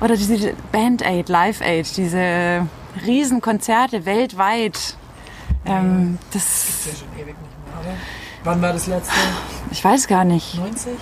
Oder 0.00 0.16
diese 0.16 0.54
Band 0.70 1.04
Aid, 1.04 1.28
Live 1.28 1.60
Aid, 1.60 1.96
diese 1.96 2.66
Riesenkonzerte 3.04 4.06
weltweit. 4.06 4.94
Ähm, 5.66 6.18
Das 6.32 6.44
das, 6.44 6.68
ist 6.68 6.86
ja 6.86 6.92
schon 6.92 7.08
ewig 7.14 7.26
nicht 7.26 7.38
mehr. 7.38 7.74
Aber 7.78 7.94
wann 8.44 8.62
war 8.62 8.72
das 8.72 8.86
letzte? 8.86 9.14
ich 9.70 9.84
weiß 9.84 10.06
gar 10.06 10.24
nicht. 10.24 10.56
90? 10.58 10.92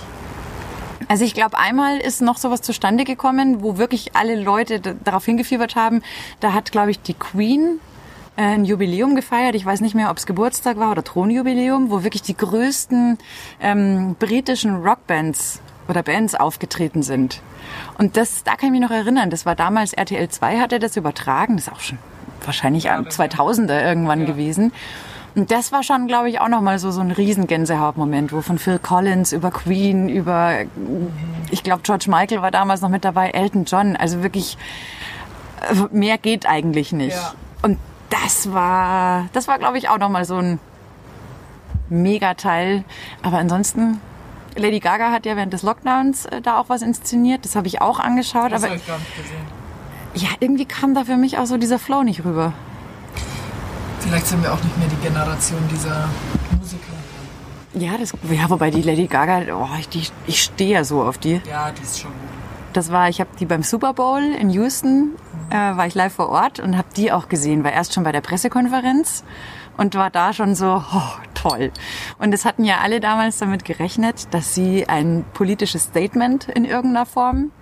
Also 1.09 1.25
ich 1.25 1.35
glaube, 1.35 1.59
einmal 1.59 1.99
ist 1.99 2.21
noch 2.21 2.37
sowas 2.37 2.61
zustande 2.63 3.05
gekommen, 3.05 3.63
wo 3.63 3.79
wirklich 3.79 4.15
alle 4.15 4.41
Leute 4.41 4.81
darauf 4.81 5.25
hingefiebert 5.25 5.75
haben. 5.75 6.03
Da 6.41 6.53
hat, 6.53 6.71
glaube 6.71 6.91
ich, 6.91 7.01
die 7.01 7.15
Queen 7.15 7.81
äh, 8.37 8.43
ein 8.43 8.65
Jubiläum 8.67 9.17
gefeiert. 9.17 9.55
Ich 9.55 9.65
weiß 9.65 9.81
nicht 9.81 9.95
mehr, 9.95 10.11
ob 10.11 10.19
es 10.19 10.27
Geburtstag 10.27 10.79
war 10.79 10.91
oder 10.91 11.03
Thronjubiläum, 11.03 11.91
wo 11.91 12.05
wirklich 12.05 12.23
die 12.23 12.37
größten 12.37 13.19
ähm, 13.61 14.17
britischen 14.19 14.77
Rockbands 14.77 15.61
oder 15.89 16.03
Bands 16.03 16.35
aufgetreten 16.35 17.03
sind. 17.03 17.41
Und 17.97 18.17
das, 18.17 18.45
da 18.45 18.57
kann 18.57 18.67
ich 18.67 18.81
mich 18.81 18.89
noch 18.89 18.95
erinnern. 18.95 19.31
Das 19.31 19.47
war 19.47 19.55
damals 19.55 19.95
RTL 19.95 20.29
2 20.29 20.61
hatte 20.61 20.79
das 20.79 20.97
übertragen. 20.97 21.57
Das 21.57 21.69
ist 21.69 21.73
auch 21.73 21.81
schon 21.81 21.99
wahrscheinlich 22.45 22.91
am 22.91 23.05
2000er 23.05 23.83
irgendwann 23.83 24.27
gewesen. 24.27 24.73
Und 25.35 25.51
das 25.51 25.73
war 25.73 25.83
schon, 25.83 26.07
glaube 26.07 26.29
ich, 26.29 26.41
auch 26.41 26.49
nochmal 26.49 26.79
so, 26.79 26.91
so 26.91 27.01
ein 27.01 27.11
riesen 27.11 27.47
Gänsehautmoment, 27.47 28.33
wo 28.33 28.41
von 28.41 28.59
Phil 28.59 28.79
Collins 28.79 29.33
über 29.33 29.51
Queen, 29.51 30.09
über, 30.09 30.61
ich 31.51 31.63
glaube, 31.63 31.83
George 31.83 32.07
Michael 32.09 32.43
war 32.43 32.51
damals 32.51 32.81
noch 32.81 32.89
mit 32.89 33.05
dabei, 33.05 33.31
Elton 33.31 33.65
John. 33.65 33.97
Also 33.97 34.23
wirklich, 34.23 34.59
äh, 35.71 35.95
mehr 35.95 36.19
geht 36.19 36.47
eigentlich 36.47 36.93
nicht. 36.93 37.17
Ja. 37.17 37.35
Und 37.63 37.79
das 38.11 38.53
war, 38.53 39.29
das 39.33 39.49
war, 39.49 39.59
glaube 39.59 39.79
ich, 39.79 39.89
auch 39.89 39.99
nochmal 39.99 40.25
so 40.25 40.37
ein 40.37 40.59
Megateil. 41.89 42.85
Aber 43.23 43.39
ansonsten, 43.39 44.01
Lady 44.57 44.81
Gaga 44.81 45.13
hat 45.13 45.27
ja 45.27 45.37
während 45.37 45.53
des 45.53 45.63
Lockdowns 45.63 46.27
äh, 46.27 46.41
da 46.41 46.59
auch 46.59 46.69
was 46.69 46.83
inszeniert. 46.83 47.45
Das 47.45 47.55
habe 47.55 47.67
ich 47.67 47.81
auch 47.81 48.01
angeschaut. 48.01 48.53
Das 48.53 48.65
aber 48.65 48.75
ich 48.75 48.87
gar 48.87 48.99
nicht 48.99 49.17
gesehen. 49.17 49.47
ja, 50.15 50.29
irgendwie 50.41 50.65
kam 50.65 50.95
da 50.95 51.05
für 51.05 51.17
mich 51.17 51.39
auch 51.39 51.47
so 51.47 51.59
dieser 51.59 51.79
Flow 51.79 52.03
nicht 52.03 52.25
rüber. 52.25 52.53
Vielleicht 54.01 54.27
sind 54.27 54.43
wir 54.43 54.53
auch 54.53 54.63
nicht 54.63 54.79
mehr 54.79 54.89
die 54.89 55.07
Generation 55.07 55.61
dieser 55.71 56.09
Musiker. 56.59 56.93
Ja, 57.75 57.99
das, 57.99 58.13
ja, 58.31 58.49
wobei 58.49 58.71
die 58.71 58.83
Lady 58.83 59.07
Gaga, 59.07 59.55
oh, 59.55 59.69
ich, 59.79 59.89
die, 59.89 60.07
ich 60.27 60.43
stehe 60.43 60.75
ja 60.75 60.85
so 60.85 61.03
auf 61.03 61.19
die. 61.19 61.41
Ja, 61.49 61.71
die 61.71 61.83
ist 61.83 62.01
schon 62.01 62.11
gut. 62.11 62.21
Das 62.73 62.93
war, 62.93 63.09
ich 63.09 63.21
habe 63.21 63.31
die 63.39 63.47
beim 63.47 63.63
Super 63.63 63.95
Bowl 63.95 64.21
in 64.23 64.51
Houston, 64.51 65.13
äh, 65.51 65.55
war 65.55 65.87
ich 65.87 65.95
live 65.95 66.13
vor 66.13 66.29
Ort 66.29 66.61
und 66.61 66.77
habe 66.77 66.89
die 66.97 67.13
auch 67.13 67.29
gesehen. 67.29 67.65
War 67.65 67.73
erst 67.73 67.95
schon 67.95 68.05
bei 68.05 68.13
der 68.13 68.21
Pressekonferenz 68.21 69.25
und 69.77 69.95
war 69.95 70.11
da 70.11 70.33
schon 70.33 70.55
so, 70.55 70.83
oh, 70.93 71.13
toll. 71.35 71.73
Und 72.19 72.35
es 72.35 72.45
hatten 72.45 72.65
ja 72.65 72.79
alle 72.83 73.01
damals 73.01 73.39
damit 73.39 73.65
gerechnet, 73.65 74.33
dass 74.33 74.55
sie 74.55 74.89
ein 74.89 75.25
politisches 75.35 75.85
Statement 75.85 76.49
in 76.49 76.65
irgendeiner 76.65 77.07
Form 77.07 77.53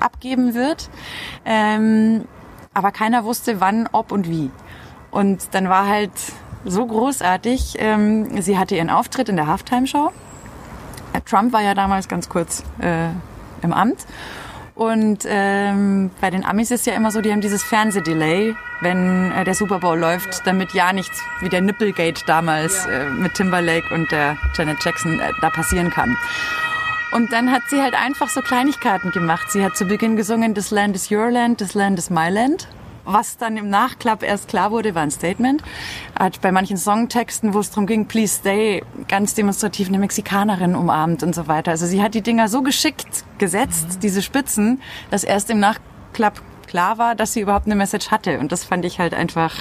abgeben 0.00 0.54
wird. 0.54 0.90
Ähm, 1.44 2.24
aber 2.74 2.90
keiner 2.90 3.24
wusste, 3.24 3.60
wann, 3.60 3.88
ob 3.92 4.12
und 4.12 4.28
wie. 4.28 4.50
Und 5.16 5.54
dann 5.54 5.70
war 5.70 5.88
halt 5.88 6.10
so 6.66 6.84
großartig. 6.84 7.76
Ähm, 7.78 8.42
sie 8.42 8.58
hatte 8.58 8.76
ihren 8.76 8.90
Auftritt 8.90 9.30
in 9.30 9.36
der 9.36 9.46
Halftime-Show. 9.46 10.12
Äh, 11.14 11.22
Trump 11.22 11.54
war 11.54 11.62
ja 11.62 11.72
damals 11.72 12.06
ganz 12.06 12.28
kurz 12.28 12.62
äh, 12.80 13.08
im 13.62 13.72
Amt. 13.72 14.04
Und 14.74 15.20
ähm, 15.24 16.10
bei 16.20 16.28
den 16.28 16.44
Amis 16.44 16.70
ist 16.70 16.84
ja 16.84 16.92
immer 16.92 17.10
so, 17.10 17.22
die 17.22 17.32
haben 17.32 17.40
dieses 17.40 17.62
Fernsehdelay, 17.62 18.54
wenn 18.82 19.32
äh, 19.32 19.44
der 19.44 19.54
Super 19.54 19.78
Bowl 19.78 19.98
läuft, 19.98 20.46
damit 20.46 20.74
ja 20.74 20.92
nichts 20.92 21.18
wie 21.40 21.48
der 21.48 21.62
Nipplegate 21.62 22.22
damals 22.26 22.84
äh, 22.84 23.08
mit 23.08 23.32
Timberlake 23.32 23.94
und 23.94 24.12
der 24.12 24.36
Janet 24.54 24.84
Jackson 24.84 25.18
äh, 25.18 25.32
da 25.40 25.48
passieren 25.48 25.88
kann. 25.88 26.14
Und 27.12 27.32
dann 27.32 27.50
hat 27.52 27.62
sie 27.68 27.80
halt 27.80 27.94
einfach 27.94 28.28
so 28.28 28.42
Kleinigkeiten 28.42 29.12
gemacht. 29.12 29.50
Sie 29.50 29.64
hat 29.64 29.78
zu 29.78 29.86
Beginn 29.86 30.16
gesungen, 30.16 30.54
this 30.54 30.70
land 30.70 30.94
is 30.94 31.10
your 31.10 31.30
land, 31.30 31.56
this 31.56 31.72
land 31.72 31.98
is 31.98 32.10
my 32.10 32.28
land. 32.28 32.68
Was 33.06 33.36
dann 33.36 33.56
im 33.56 33.70
Nachklapp 33.70 34.24
erst 34.24 34.48
klar 34.48 34.72
wurde, 34.72 34.94
war 34.96 35.02
ein 35.02 35.12
Statement. 35.12 35.62
Hat 36.18 36.40
bei 36.40 36.50
manchen 36.50 36.76
Songtexten, 36.76 37.54
wo 37.54 37.60
es 37.60 37.70
darum 37.70 37.86
ging, 37.86 38.06
please 38.06 38.38
stay, 38.40 38.82
ganz 39.06 39.34
demonstrativ 39.34 39.86
eine 39.86 40.00
Mexikanerin 40.00 40.74
umarmt 40.74 41.22
und 41.22 41.32
so 41.32 41.46
weiter. 41.46 41.70
Also 41.70 41.86
sie 41.86 42.02
hat 42.02 42.14
die 42.14 42.22
Dinger 42.22 42.48
so 42.48 42.62
geschickt 42.62 43.24
gesetzt, 43.38 44.00
diese 44.02 44.22
Spitzen, 44.22 44.82
dass 45.10 45.22
erst 45.22 45.50
im 45.50 45.60
Nachklapp 45.60 46.42
klar 46.66 46.98
war, 46.98 47.14
dass 47.14 47.32
sie 47.32 47.40
überhaupt 47.40 47.66
eine 47.66 47.76
Message 47.76 48.10
hatte. 48.10 48.40
Und 48.40 48.50
das 48.50 48.64
fand 48.64 48.84
ich 48.84 48.98
halt 48.98 49.14
einfach 49.14 49.54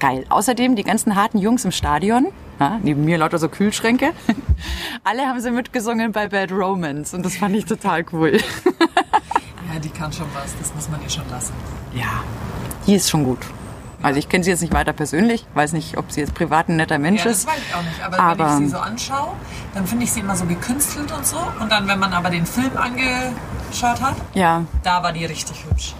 geil. 0.00 0.26
Außerdem 0.28 0.74
die 0.74 0.82
ganzen 0.82 1.14
harten 1.14 1.38
Jungs 1.38 1.64
im 1.64 1.70
Stadion, 1.70 2.26
ja, 2.58 2.80
neben 2.82 3.04
mir 3.04 3.18
lauter 3.18 3.38
so 3.38 3.48
Kühlschränke, 3.48 4.10
alle 5.04 5.26
haben 5.28 5.40
sie 5.40 5.52
mitgesungen 5.52 6.10
bei 6.10 6.26
Bad 6.26 6.50
Romance 6.50 7.14
und 7.14 7.24
das 7.24 7.36
fand 7.36 7.54
ich 7.54 7.66
total 7.66 8.04
cool. 8.12 8.38
Ja, 9.72 9.78
die 9.78 9.88
kann 9.90 10.12
schon 10.12 10.26
was. 10.34 10.56
Das 10.58 10.74
muss 10.74 10.88
man 10.88 11.00
ihr 11.02 11.08
schon 11.08 11.28
lassen. 11.30 11.52
Ja, 11.94 12.24
die 12.86 12.94
ist 12.94 13.10
schon 13.10 13.24
gut. 13.24 13.38
Also 14.02 14.18
ich 14.18 14.30
kenne 14.30 14.42
sie 14.42 14.50
jetzt 14.50 14.62
nicht 14.62 14.72
weiter 14.72 14.94
persönlich, 14.94 15.44
weiß 15.54 15.72
nicht, 15.74 15.98
ob 15.98 16.10
sie 16.10 16.20
jetzt 16.20 16.32
privat 16.34 16.68
ein 16.70 16.76
netter 16.76 16.98
Mensch 16.98 17.20
Ja, 17.22 17.28
das 17.30 17.38
ist. 17.40 17.46
weiß 17.48 17.58
ich 17.68 17.74
auch 17.74 17.82
nicht. 17.82 18.02
Aber, 18.02 18.18
Aber- 18.18 18.38
wenn 18.56 18.62
ich 18.64 18.70
sie 18.70 18.74
so 18.76 18.78
anschaue, 18.78 19.32
dann 19.74 19.86
finde 19.86 20.04
ich 20.04 20.12
sie 20.12 20.20
immer 20.20 20.34
so 20.36 20.46
gekünstelt 20.46 21.12
und 21.12 21.26
so. 21.26 21.36
Und 21.60 21.70
dann, 21.70 21.86
wenn 21.86 21.98
man 21.98 22.12
aber 22.14 22.30
den 22.30 22.46
Film 22.46 22.70
angeschaut 22.76 24.00
hat, 24.00 24.16
Ja, 24.34 24.64
da 24.82 25.02
war 25.02 25.12
die 25.12 25.26
richtig 25.26 25.64
hübsch. 25.68 25.94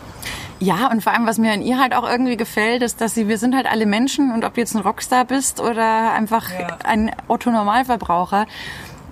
Ja, 0.60 0.88
und 0.90 1.02
vor 1.02 1.12
allem, 1.12 1.26
was 1.26 1.38
mir 1.38 1.52
an 1.52 1.62
ihr 1.62 1.78
halt 1.78 1.94
auch 1.94 2.08
irgendwie 2.08 2.36
gefällt, 2.36 2.82
ist, 2.82 3.00
dass 3.02 3.14
sie, 3.14 3.28
wir 3.28 3.38
sind 3.38 3.54
halt 3.54 3.66
alle 3.66 3.86
Menschen 3.86 4.32
und 4.32 4.44
ob 4.44 4.54
du 4.54 4.60
jetzt 4.60 4.74
ein 4.74 4.80
Rockstar 4.82 5.24
bist 5.24 5.60
oder 5.60 6.12
einfach 6.12 6.50
Ja. 6.50 6.78
ein 6.84 7.10
Otto-Normalverbraucher, 7.28 8.46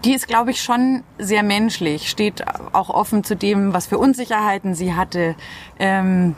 die 0.04 0.14
ist, 0.14 0.28
glaube 0.28 0.50
ich, 0.50 0.62
schon 0.62 1.02
sehr 1.18 1.42
menschlich, 1.42 2.08
steht 2.08 2.44
auch 2.72 2.88
offen 2.90 3.24
zu 3.24 3.34
dem, 3.34 3.72
was 3.74 3.86
für 3.86 3.98
Unsicherheiten 3.98 4.74
sie 4.74 4.94
hatte. 4.94 5.34
Ähm, 5.78 6.36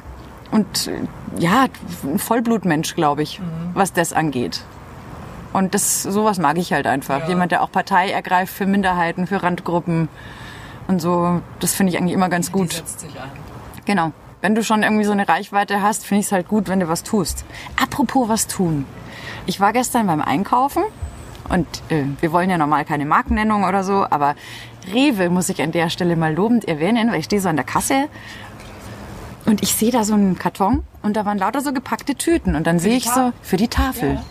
und 0.51 0.89
äh, 0.89 1.01
ja, 1.41 1.67
ein 2.05 2.19
Vollblutmensch, 2.19 2.95
glaube 2.95 3.23
ich, 3.23 3.41
was 3.75 3.93
das 3.93 4.13
angeht. 4.13 4.63
Und 5.53 5.75
das, 5.75 6.03
sowas 6.03 6.39
mag 6.39 6.59
ich 6.59 6.73
halt 6.73 6.87
einfach. 6.87 7.21
Ja. 7.23 7.29
Jemand, 7.29 7.53
der 7.53 7.63
auch 7.63 7.73
Partei 7.73 8.11
ergreift 8.11 8.55
für 8.55 8.67
Minderheiten, 8.67 9.27
für 9.27 9.43
Randgruppen 9.43 10.09
und 10.87 11.01
so. 11.01 11.41
Das 11.59 11.75
finde 11.75 11.93
ich 11.93 11.99
eigentlich 11.99 12.15
immer 12.15 12.29
ganz 12.29 12.47
Die 12.47 12.53
gut. 12.53 12.73
setzt 12.73 13.01
sich 13.01 13.21
ein. 13.21 13.31
Genau. 13.85 14.13
Wenn 14.43 14.55
du 14.55 14.63
schon 14.65 14.83
irgendwie 14.83 15.05
so 15.05 15.13
eine 15.13 15.29
Reichweite 15.29 15.83
hast, 15.83 16.07
finde 16.07 16.21
ich 16.21 16.27
es 16.27 16.33
halt 16.33 16.49
gut, 16.49 16.69
wenn 16.69 16.81
du 16.81 16.89
was 16.89 17.03
tust. 17.03 17.45
Apropos 17.81 18.29
was 18.29 18.47
tun. 18.47 18.87
Ich 19.47 19.61
war 19.61 19.73
gestern 19.73 20.07
beim 20.07 20.23
Einkaufen 20.23 20.83
und 21.49 21.67
äh, 21.91 22.05
wir 22.21 22.33
wollen 22.33 22.49
ja 22.49 22.57
normal 22.57 22.85
keine 22.85 23.05
Markennennung 23.05 23.65
oder 23.65 23.85
so, 23.85 24.07
aber 24.09 24.37
Rewe 24.93 25.29
muss 25.29 25.49
ich 25.49 25.61
an 25.61 25.73
der 25.73 25.91
Stelle 25.91 26.17
mal 26.17 26.35
lobend 26.35 26.67
erwähnen, 26.67 27.11
weil 27.11 27.19
ich 27.19 27.27
stehe 27.27 27.43
so 27.43 27.49
an 27.49 27.57
der 27.57 27.67
Kasse 27.67 28.09
und 29.51 29.65
ich 29.65 29.75
sehe 29.75 29.91
da 29.91 30.05
so 30.05 30.15
einen 30.15 30.39
Karton 30.39 30.85
und 31.03 31.17
da 31.17 31.25
waren 31.25 31.37
lauter 31.37 31.61
so 31.61 31.73
gepackte 31.73 32.15
Tüten 32.15 32.55
und 32.55 32.69
dann 32.69 32.79
sehe 32.79 32.97
ich 32.97 33.11
so 33.11 33.33
für 33.43 33.57
die 33.57 33.67
Tafel. 33.67 34.15
Ja. 34.15 34.23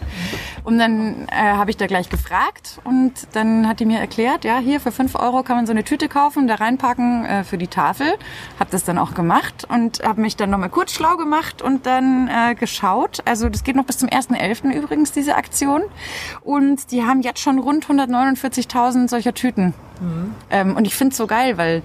Und 0.63 0.79
dann 0.79 1.27
äh, 1.27 1.36
habe 1.36 1.71
ich 1.71 1.77
da 1.77 1.88
gleich 1.88 2.10
gefragt 2.10 2.79
und 2.86 3.12
dann 3.34 3.67
hat 3.67 3.82
die 3.82 3.86
mir 3.86 3.99
erklärt, 3.99 4.45
ja, 4.45 4.60
hier 4.60 4.79
für 4.79 4.93
5 4.93 5.15
Euro 5.15 5.43
kann 5.43 5.58
man 5.58 5.65
so 5.65 5.71
eine 5.71 5.84
Tüte 5.84 6.08
kaufen, 6.08 6.47
da 6.47 6.55
reinpacken 6.55 7.25
äh, 7.25 7.43
für 7.43 7.58
die 7.58 7.67
Tafel. 7.67 8.08
Habe 8.60 8.71
das 8.71 8.86
dann 8.86 8.97
auch 8.97 9.13
gemacht 9.13 9.67
und 9.67 10.01
habe 10.03 10.21
mich 10.21 10.38
dann 10.38 10.51
nochmal 10.51 10.69
kurz 10.69 10.93
schlau 10.93 11.17
gemacht 11.17 11.62
und 11.62 11.86
dann 11.86 12.29
äh, 12.29 12.55
geschaut. 12.55 13.19
Also 13.25 13.49
das 13.49 13.65
geht 13.65 13.75
noch 13.75 13.86
bis 13.86 13.97
zum 13.97 14.08
1.11. 14.08 14.71
übrigens, 14.71 15.12
diese 15.12 15.36
Aktion. 15.36 15.82
Und 16.41 16.91
die 16.91 17.03
haben 17.03 17.21
jetzt 17.23 17.41
schon 17.41 17.60
rund 17.60 17.86
149.000 17.86 19.10
solcher 19.10 19.34
Tüten. 19.34 19.73
Ähm, 20.49 20.77
und 20.77 20.86
ich 20.88 20.95
finde 20.95 21.12
es 21.12 21.17
so 21.17 21.27
geil, 21.27 21.58
weil 21.58 21.82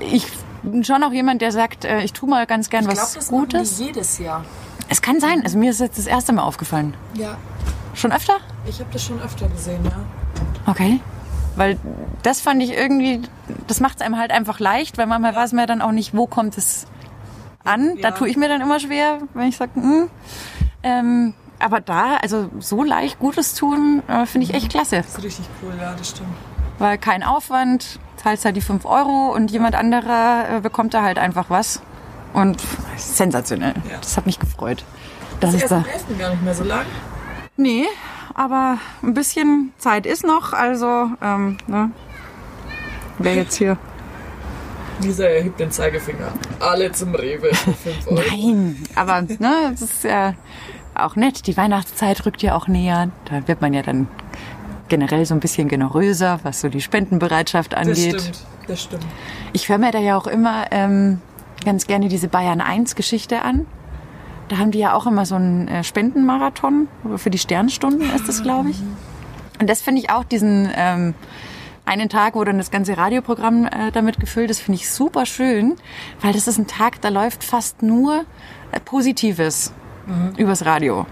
ich 0.00 0.26
bin 0.64 0.84
schon 0.84 1.02
auch 1.02 1.12
jemand, 1.12 1.42
der 1.42 1.52
sagt, 1.52 1.84
äh, 1.84 2.02
ich 2.02 2.12
tue 2.12 2.28
mal 2.28 2.46
ganz 2.46 2.70
gern 2.70 2.84
Ich 2.84 2.88
was 2.90 3.12
glaube, 3.12 3.14
das 3.14 3.28
Gutes. 3.28 3.76
die 3.78 3.84
jedes 3.84 4.18
Jahr. 4.18 4.44
Es 4.88 5.00
kann 5.02 5.20
sein, 5.20 5.42
also 5.42 5.56
mir 5.58 5.70
ist 5.70 5.80
jetzt 5.80 5.98
das 5.98 6.06
erste 6.06 6.32
Mal 6.32 6.42
aufgefallen. 6.42 6.94
Ja, 7.14 7.36
Schon 7.94 8.10
öfter? 8.12 8.34
ich 8.66 8.80
habe 8.80 8.90
das 8.92 9.04
schon 9.04 9.20
öfter 9.22 9.48
gesehen, 9.48 9.84
ja. 9.84 10.70
Okay. 10.70 11.00
Weil 11.56 11.78
das 12.22 12.40
fand 12.40 12.60
ich 12.62 12.72
irgendwie, 12.72 13.22
das 13.68 13.78
macht 13.80 13.96
es 14.00 14.02
einem 14.02 14.18
halt 14.18 14.32
einfach 14.32 14.58
leicht, 14.58 14.98
weil 14.98 15.06
manchmal 15.06 15.34
weiß 15.36 15.52
man 15.52 15.60
ja 15.60 15.66
dann 15.66 15.80
auch 15.82 15.92
nicht, 15.92 16.16
wo 16.16 16.26
kommt 16.26 16.58
es 16.58 16.86
an. 17.62 17.96
Da 18.02 18.08
Ja. 18.08 18.10
tue 18.14 18.28
ich 18.28 18.36
mir 18.36 18.48
dann 18.48 18.60
immer 18.60 18.80
schwer, 18.80 19.18
wenn 19.34 19.48
ich 19.48 19.56
sage, 19.56 19.70
hm. 19.76 20.10
ähm, 20.82 21.34
aber 21.60 21.80
da, 21.80 22.16
also 22.16 22.50
so 22.58 22.82
leicht 22.82 23.20
Gutes 23.20 23.54
tun, 23.54 24.02
äh, 24.08 24.26
finde 24.26 24.48
ich 24.48 24.54
echt 24.54 24.70
klasse. 24.70 24.96
Das 24.96 25.06
ist 25.18 25.22
richtig 25.22 25.46
cool, 25.62 25.72
ja, 25.80 25.94
das 25.94 26.08
stimmt. 26.10 26.28
Weil 26.78 26.98
kein 26.98 27.22
Aufwand, 27.22 27.98
zahlst 28.16 28.44
halt 28.44 28.56
die 28.56 28.60
5 28.60 28.84
Euro 28.84 29.32
und 29.34 29.50
jemand 29.50 29.74
anderer 29.74 30.56
äh, 30.56 30.60
bekommt 30.60 30.94
da 30.94 31.02
halt 31.02 31.18
einfach 31.18 31.50
was. 31.50 31.82
Und 32.32 32.60
sensationell. 32.96 33.74
Ja. 33.88 33.98
Das 34.00 34.16
hat 34.16 34.26
mich 34.26 34.38
gefreut. 34.40 34.84
Das 35.40 35.52
Das 35.52 35.54
ist 35.56 35.62
ist 35.64 35.70
da. 35.70 35.84
11. 35.92 36.18
gar 36.18 36.30
nicht 36.30 36.42
mehr 36.42 36.54
so 36.54 36.64
lang. 36.64 36.84
Nee, 37.56 37.84
aber 38.34 38.78
ein 39.02 39.14
bisschen 39.14 39.72
Zeit 39.78 40.06
ist 40.06 40.24
noch, 40.24 40.52
also 40.52 41.10
ähm, 41.22 41.58
ne? 41.68 41.92
Wer 43.18 43.36
jetzt 43.36 43.54
hier? 43.54 43.76
Lisa 45.00 45.24
erhebt 45.24 45.60
den 45.60 45.70
Zeigefinger. 45.70 46.32
Alle 46.58 46.90
zum 46.90 47.14
Rewe 47.14 47.54
für 47.54 47.72
5 47.72 48.06
Euro. 48.08 48.20
Nein, 48.30 48.82
aber 48.96 49.22
ne, 49.22 49.70
es 49.72 49.82
ist 49.82 50.02
ja 50.04 50.34
auch 50.96 51.14
nett. 51.14 51.46
Die 51.46 51.56
Weihnachtszeit 51.56 52.26
rückt 52.26 52.42
ja 52.42 52.56
auch 52.56 52.66
näher. 52.66 53.10
Da 53.26 53.46
wird 53.46 53.60
man 53.60 53.72
ja 53.74 53.82
dann 53.82 54.08
generell 54.88 55.24
so 55.26 55.34
ein 55.34 55.40
bisschen 55.40 55.68
generöser, 55.68 56.40
was 56.42 56.60
so 56.60 56.68
die 56.68 56.80
Spendenbereitschaft 56.80 57.72
Das 57.72 57.80
angeht. 57.80 58.20
stimmt, 58.20 58.40
das 58.68 58.82
stimmt. 58.82 59.06
Ich 59.52 59.68
höre 59.68 59.78
mir 59.78 59.90
da 59.92 59.98
ja 59.98 60.16
auch 60.16 60.26
immer 60.26 60.66
ähm, 60.70 61.20
ganz 61.64 61.86
gerne 61.86 62.08
diese 62.08 62.28
Bayern 62.28 62.60
1 62.60 62.94
Geschichte 62.94 63.42
an. 63.42 63.66
Da 64.48 64.58
haben 64.58 64.70
die 64.72 64.78
ja 64.78 64.92
auch 64.92 65.06
immer 65.06 65.24
so 65.24 65.36
einen 65.36 65.68
äh, 65.68 65.84
Spendenmarathon. 65.84 66.88
Für 67.16 67.30
die 67.30 67.38
Sternstunden 67.38 68.10
ist 68.14 68.28
das, 68.28 68.42
glaube 68.42 68.70
ich. 68.70 68.82
Und 69.58 69.70
das 69.70 69.80
finde 69.80 70.02
ich 70.02 70.10
auch, 70.10 70.24
diesen 70.24 70.68
ähm, 70.76 71.14
einen 71.86 72.08
Tag, 72.10 72.34
wo 72.34 72.44
dann 72.44 72.58
das 72.58 72.70
ganze 72.70 72.96
Radioprogramm 72.98 73.66
äh, 73.66 73.90
damit 73.92 74.20
gefüllt 74.20 74.50
ist, 74.50 74.60
finde 74.60 74.80
ich 74.80 74.90
super 74.90 75.24
schön, 75.26 75.76
weil 76.20 76.32
das 76.34 76.46
ist 76.46 76.58
ein 76.58 76.66
Tag, 76.66 77.00
da 77.00 77.08
läuft 77.08 77.42
fast 77.44 77.82
nur 77.82 78.24
äh, 78.72 78.80
Positives 78.80 79.72
übers 80.36 80.66
Radio. 80.66 81.06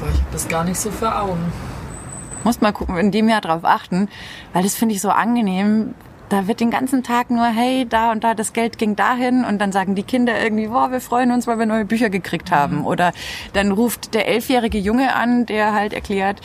Boah, 0.00 0.08
ich 0.12 0.18
habe 0.18 0.26
das 0.32 0.48
gar 0.48 0.64
nicht 0.64 0.80
so 0.80 0.90
vor 0.90 1.16
Augen. 1.22 1.52
Muss 2.44 2.60
mal 2.60 2.72
gucken, 2.72 2.96
in 2.96 3.10
dem 3.10 3.28
Jahr 3.28 3.40
drauf 3.40 3.64
achten, 3.64 4.08
weil 4.52 4.62
das 4.62 4.74
finde 4.74 4.94
ich 4.94 5.00
so 5.00 5.10
angenehm. 5.10 5.94
Da 6.28 6.46
wird 6.46 6.60
den 6.60 6.70
ganzen 6.70 7.02
Tag 7.02 7.30
nur, 7.30 7.44
hey, 7.44 7.86
da 7.86 8.10
und 8.10 8.24
da, 8.24 8.32
das 8.34 8.54
Geld 8.54 8.78
ging 8.78 8.96
dahin 8.96 9.44
und 9.44 9.58
dann 9.58 9.70
sagen 9.70 9.94
die 9.94 10.02
Kinder 10.02 10.42
irgendwie, 10.42 10.68
boah, 10.68 10.90
wir 10.90 11.00
freuen 11.02 11.30
uns, 11.30 11.46
weil 11.46 11.58
wir 11.58 11.66
neue 11.66 11.84
Bücher 11.84 12.08
gekriegt 12.08 12.50
haben. 12.50 12.86
Oder 12.86 13.12
dann 13.52 13.70
ruft 13.70 14.14
der 14.14 14.28
elfjährige 14.28 14.78
Junge 14.78 15.14
an, 15.14 15.44
der 15.44 15.74
halt 15.74 15.92
erklärt, 15.92 16.40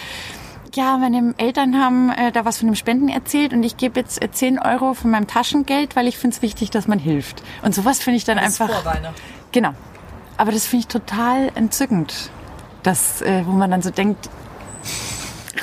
ja, 0.73 0.97
meine 0.97 1.33
Eltern 1.37 1.79
haben 1.81 2.11
äh, 2.11 2.31
da 2.31 2.43
was 2.45 2.57
von 2.59 2.67
dem 2.67 2.75
Spenden 2.75 3.07
erzählt 3.09 3.53
und 3.53 3.63
ich 3.63 3.77
gebe 3.77 3.99
jetzt 3.99 4.21
äh, 4.21 4.29
10 4.29 4.59
Euro 4.59 4.93
von 4.93 5.09
meinem 5.09 5.25
Taschengeld, 5.25 5.95
weil 5.95 6.05
ich 6.07 6.17
finde 6.17 6.35
es 6.35 6.41
wichtig, 6.41 6.69
dass 6.69 6.87
man 6.87 6.99
hilft. 6.99 7.41
Und 7.63 7.73
sowas 7.73 7.99
finde 7.99 8.17
ich 8.17 8.25
dann 8.25 8.37
Das 8.37 8.49
ist 8.49 8.61
einfach. 8.61 8.83
vor 8.83 8.93
Weihnachten. 8.93 9.15
Genau. 9.53 9.71
Aber 10.35 10.51
das 10.51 10.67
finde 10.67 10.81
ich 10.81 10.87
total 10.87 11.49
entzückend. 11.55 12.29
Das, 12.83 13.21
äh, 13.21 13.43
wo 13.45 13.51
man 13.51 13.71
dann 13.71 13.81
so 13.81 13.89
denkt, 13.89 14.29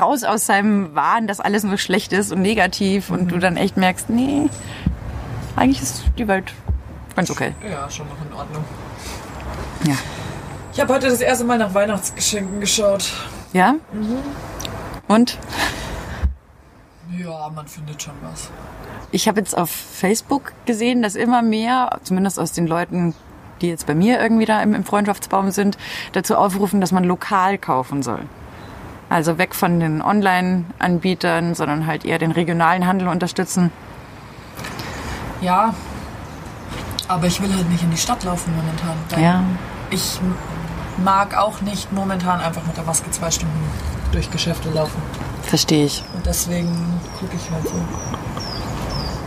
raus 0.00 0.24
aus 0.24 0.46
seinem 0.46 0.94
Wahn, 0.94 1.26
dass 1.26 1.40
alles 1.40 1.64
nur 1.64 1.78
schlecht 1.78 2.12
ist 2.12 2.33
und 2.33 2.42
negativ 2.42 3.11
und 3.11 3.28
du 3.33 3.38
dann 3.38 3.57
echt 3.57 3.76
merkst, 3.76 4.11
nee, 4.11 4.48
eigentlich 5.57 5.83
ist 5.83 6.04
die 6.18 6.28
Welt 6.28 6.52
ganz 7.16 7.30
okay. 7.30 7.54
Ja, 7.68 7.88
schon 7.90 8.07
noch 8.09 8.16
in 8.26 8.33
Ordnung. 8.37 8.64
Ja. 9.87 9.94
Ich 10.72 10.80
habe 10.80 10.92
heute 10.92 11.09
das 11.09 11.20
erste 11.20 11.44
Mal 11.44 11.59
nach 11.59 11.72
Weihnachtsgeschenken 11.74 12.61
geschaut. 12.61 13.12
Ja? 13.52 13.74
Und 15.07 15.38
Ja, 17.16 17.48
man 17.54 17.66
findet 17.68 18.02
schon 18.02 18.14
was. 18.22 18.50
ich 19.12 19.28
habe 19.28 19.38
jetzt 19.38 19.57
auf 19.57 19.70
Facebook 19.70 20.52
gesehen, 20.66 21.02
dass 21.02 21.14
immer 21.14 21.42
mehr, 21.42 22.00
zumindest 22.02 22.40
aus 22.40 22.52
den 22.52 22.66
Leuten, 22.66 23.14
die 23.61 23.68
jetzt 23.68 23.87
bei 23.87 23.94
mir 23.94 24.20
irgendwie 24.20 24.46
da 24.46 24.61
im, 24.62 24.74
im 24.74 24.85
Freundschaftsbaum 24.85 25.52
sind, 25.52 25.78
dazu 26.12 26.37
aufrufen, 26.37 26.80
dass 26.80 26.90
man 26.90 27.04
lokal 27.04 27.57
kaufen 27.59 28.02
soll. 28.02 28.22
Also 29.14 29.38
weg 29.38 29.55
von 29.55 29.79
den 29.79 30.03
Online-Anbietern, 30.03 31.55
sondern 31.55 31.87
halt 31.87 32.05
eher 32.05 32.18
den 32.18 32.33
regionalen 32.33 32.85
Handel 32.85 33.07
unterstützen. 33.07 33.70
Ja, 35.40 35.72
aber 37.07 37.29
ich 37.29 37.40
will 37.40 37.55
halt 37.55 37.70
nicht 37.70 37.85
in 37.85 37.92
die 37.92 37.96
Stadt 37.96 38.24
laufen 38.24 38.53
momentan. 38.57 39.22
Ja. 39.22 39.44
Ich 39.90 40.18
mag 41.05 41.37
auch 41.37 41.61
nicht 41.61 41.92
momentan 41.92 42.40
einfach 42.40 42.66
mit 42.66 42.77
der 42.77 42.83
Maske 42.83 43.09
zwei 43.12 43.31
Stunden 43.31 43.55
durch 44.11 44.33
Geschäfte 44.33 44.68
laufen. 44.70 45.00
Verstehe 45.44 45.85
ich. 45.85 46.03
Und 46.16 46.27
deswegen 46.27 47.00
gucke 47.20 47.37
ich 47.37 47.50
halt 47.53 47.68
so. 47.68 47.81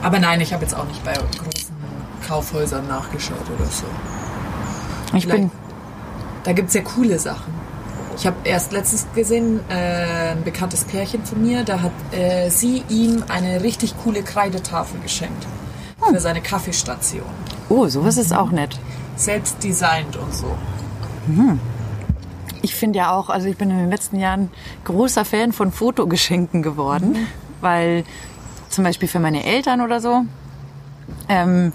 Aber 0.04 0.19
nein, 0.19 0.41
ich 0.41 0.52
habe 0.52 0.63
jetzt 0.63 0.76
auch 0.76 0.86
nicht 0.86 1.02
bei 1.06 1.13
großen 1.13 1.73
Kaufhäusern 2.28 2.89
nachgeschaut 2.89 3.50
oder 3.58 3.67
so. 3.67 3.86
Ich 5.13 5.30
bin, 5.30 5.50
Da 6.43 6.52
gibt 6.52 6.67
es 6.67 6.73
ja 6.73 6.82
coole 6.82 7.17
Sachen. 7.17 7.56
Ich 8.17 8.25
habe 8.25 8.36
erst 8.45 8.71
letztens 8.71 9.06
gesehen, 9.13 9.60
äh, 9.69 10.32
ein 10.32 10.43
bekanntes 10.43 10.86
Pärchen 10.86 11.23
von 11.23 11.39
mir, 11.41 11.63
da 11.63 11.82
hat 11.82 11.91
äh, 12.12 12.49
sie 12.49 12.84
ihm 12.89 13.23
eine 13.27 13.62
richtig 13.62 13.93
coole 14.03 14.23
Kreidetafel 14.23 14.99
geschenkt. 15.01 15.45
Für 16.10 16.19
seine 16.19 16.41
Kaffeestation. 16.41 17.25
oh, 17.69 17.88
sowas 17.88 18.17
ist 18.17 18.34
auch 18.34 18.51
nett. 18.51 18.80
Selbst 19.15 19.63
designt 19.63 20.15
und 20.15 20.34
so. 20.34 20.56
Ich 22.62 22.75
finde 22.75 22.99
ja 22.99 23.12
auch, 23.12 23.30
also 23.30 23.47
ich 23.47 23.58
bin 23.58 23.69
in 23.69 23.77
den 23.77 23.89
letzten 23.89 24.19
Jahren 24.19 24.49
großer 24.86 25.25
Fan 25.25 25.51
von 25.53 25.71
Fotogeschenken 25.71 26.63
geworden, 26.63 27.27
weil 27.62 28.03
zum 28.69 28.84
Beispiel 28.84 29.08
für 29.08 29.19
meine 29.19 29.43
Eltern 29.43 29.82
oder 29.82 29.99
so, 29.99 30.23
ähm, 31.30 31.73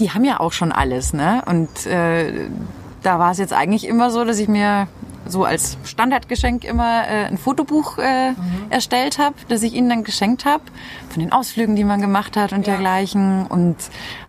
die 0.00 0.10
haben 0.10 0.24
ja 0.24 0.40
auch 0.40 0.52
schon 0.52 0.72
alles, 0.72 1.12
ne? 1.12 1.42
Und 1.46 1.86
äh, 1.86 2.48
da 3.02 3.18
war 3.18 3.32
es 3.32 3.38
jetzt 3.38 3.52
eigentlich 3.52 3.86
immer 3.86 4.10
so, 4.10 4.24
dass 4.24 4.38
ich 4.38 4.48
mir 4.48 4.88
so 5.26 5.44
als 5.44 5.78
Standardgeschenk 5.84 6.64
immer 6.64 7.06
äh, 7.08 7.24
ein 7.26 7.38
Fotobuch 7.38 7.98
äh, 7.98 8.32
erstellt 8.70 9.18
habe, 9.18 9.34
das 9.48 9.62
ich 9.62 9.72
ihnen 9.74 9.88
dann 9.88 10.04
geschenkt 10.04 10.44
habe, 10.44 10.62
von 11.10 11.20
den 11.20 11.32
Ausflügen, 11.32 11.76
die 11.76 11.84
man 11.84 12.00
gemacht 12.00 12.36
hat 12.36 12.52
und 12.52 12.66
Ja. 12.66 12.74
dergleichen 12.74 13.46
und 13.46 13.76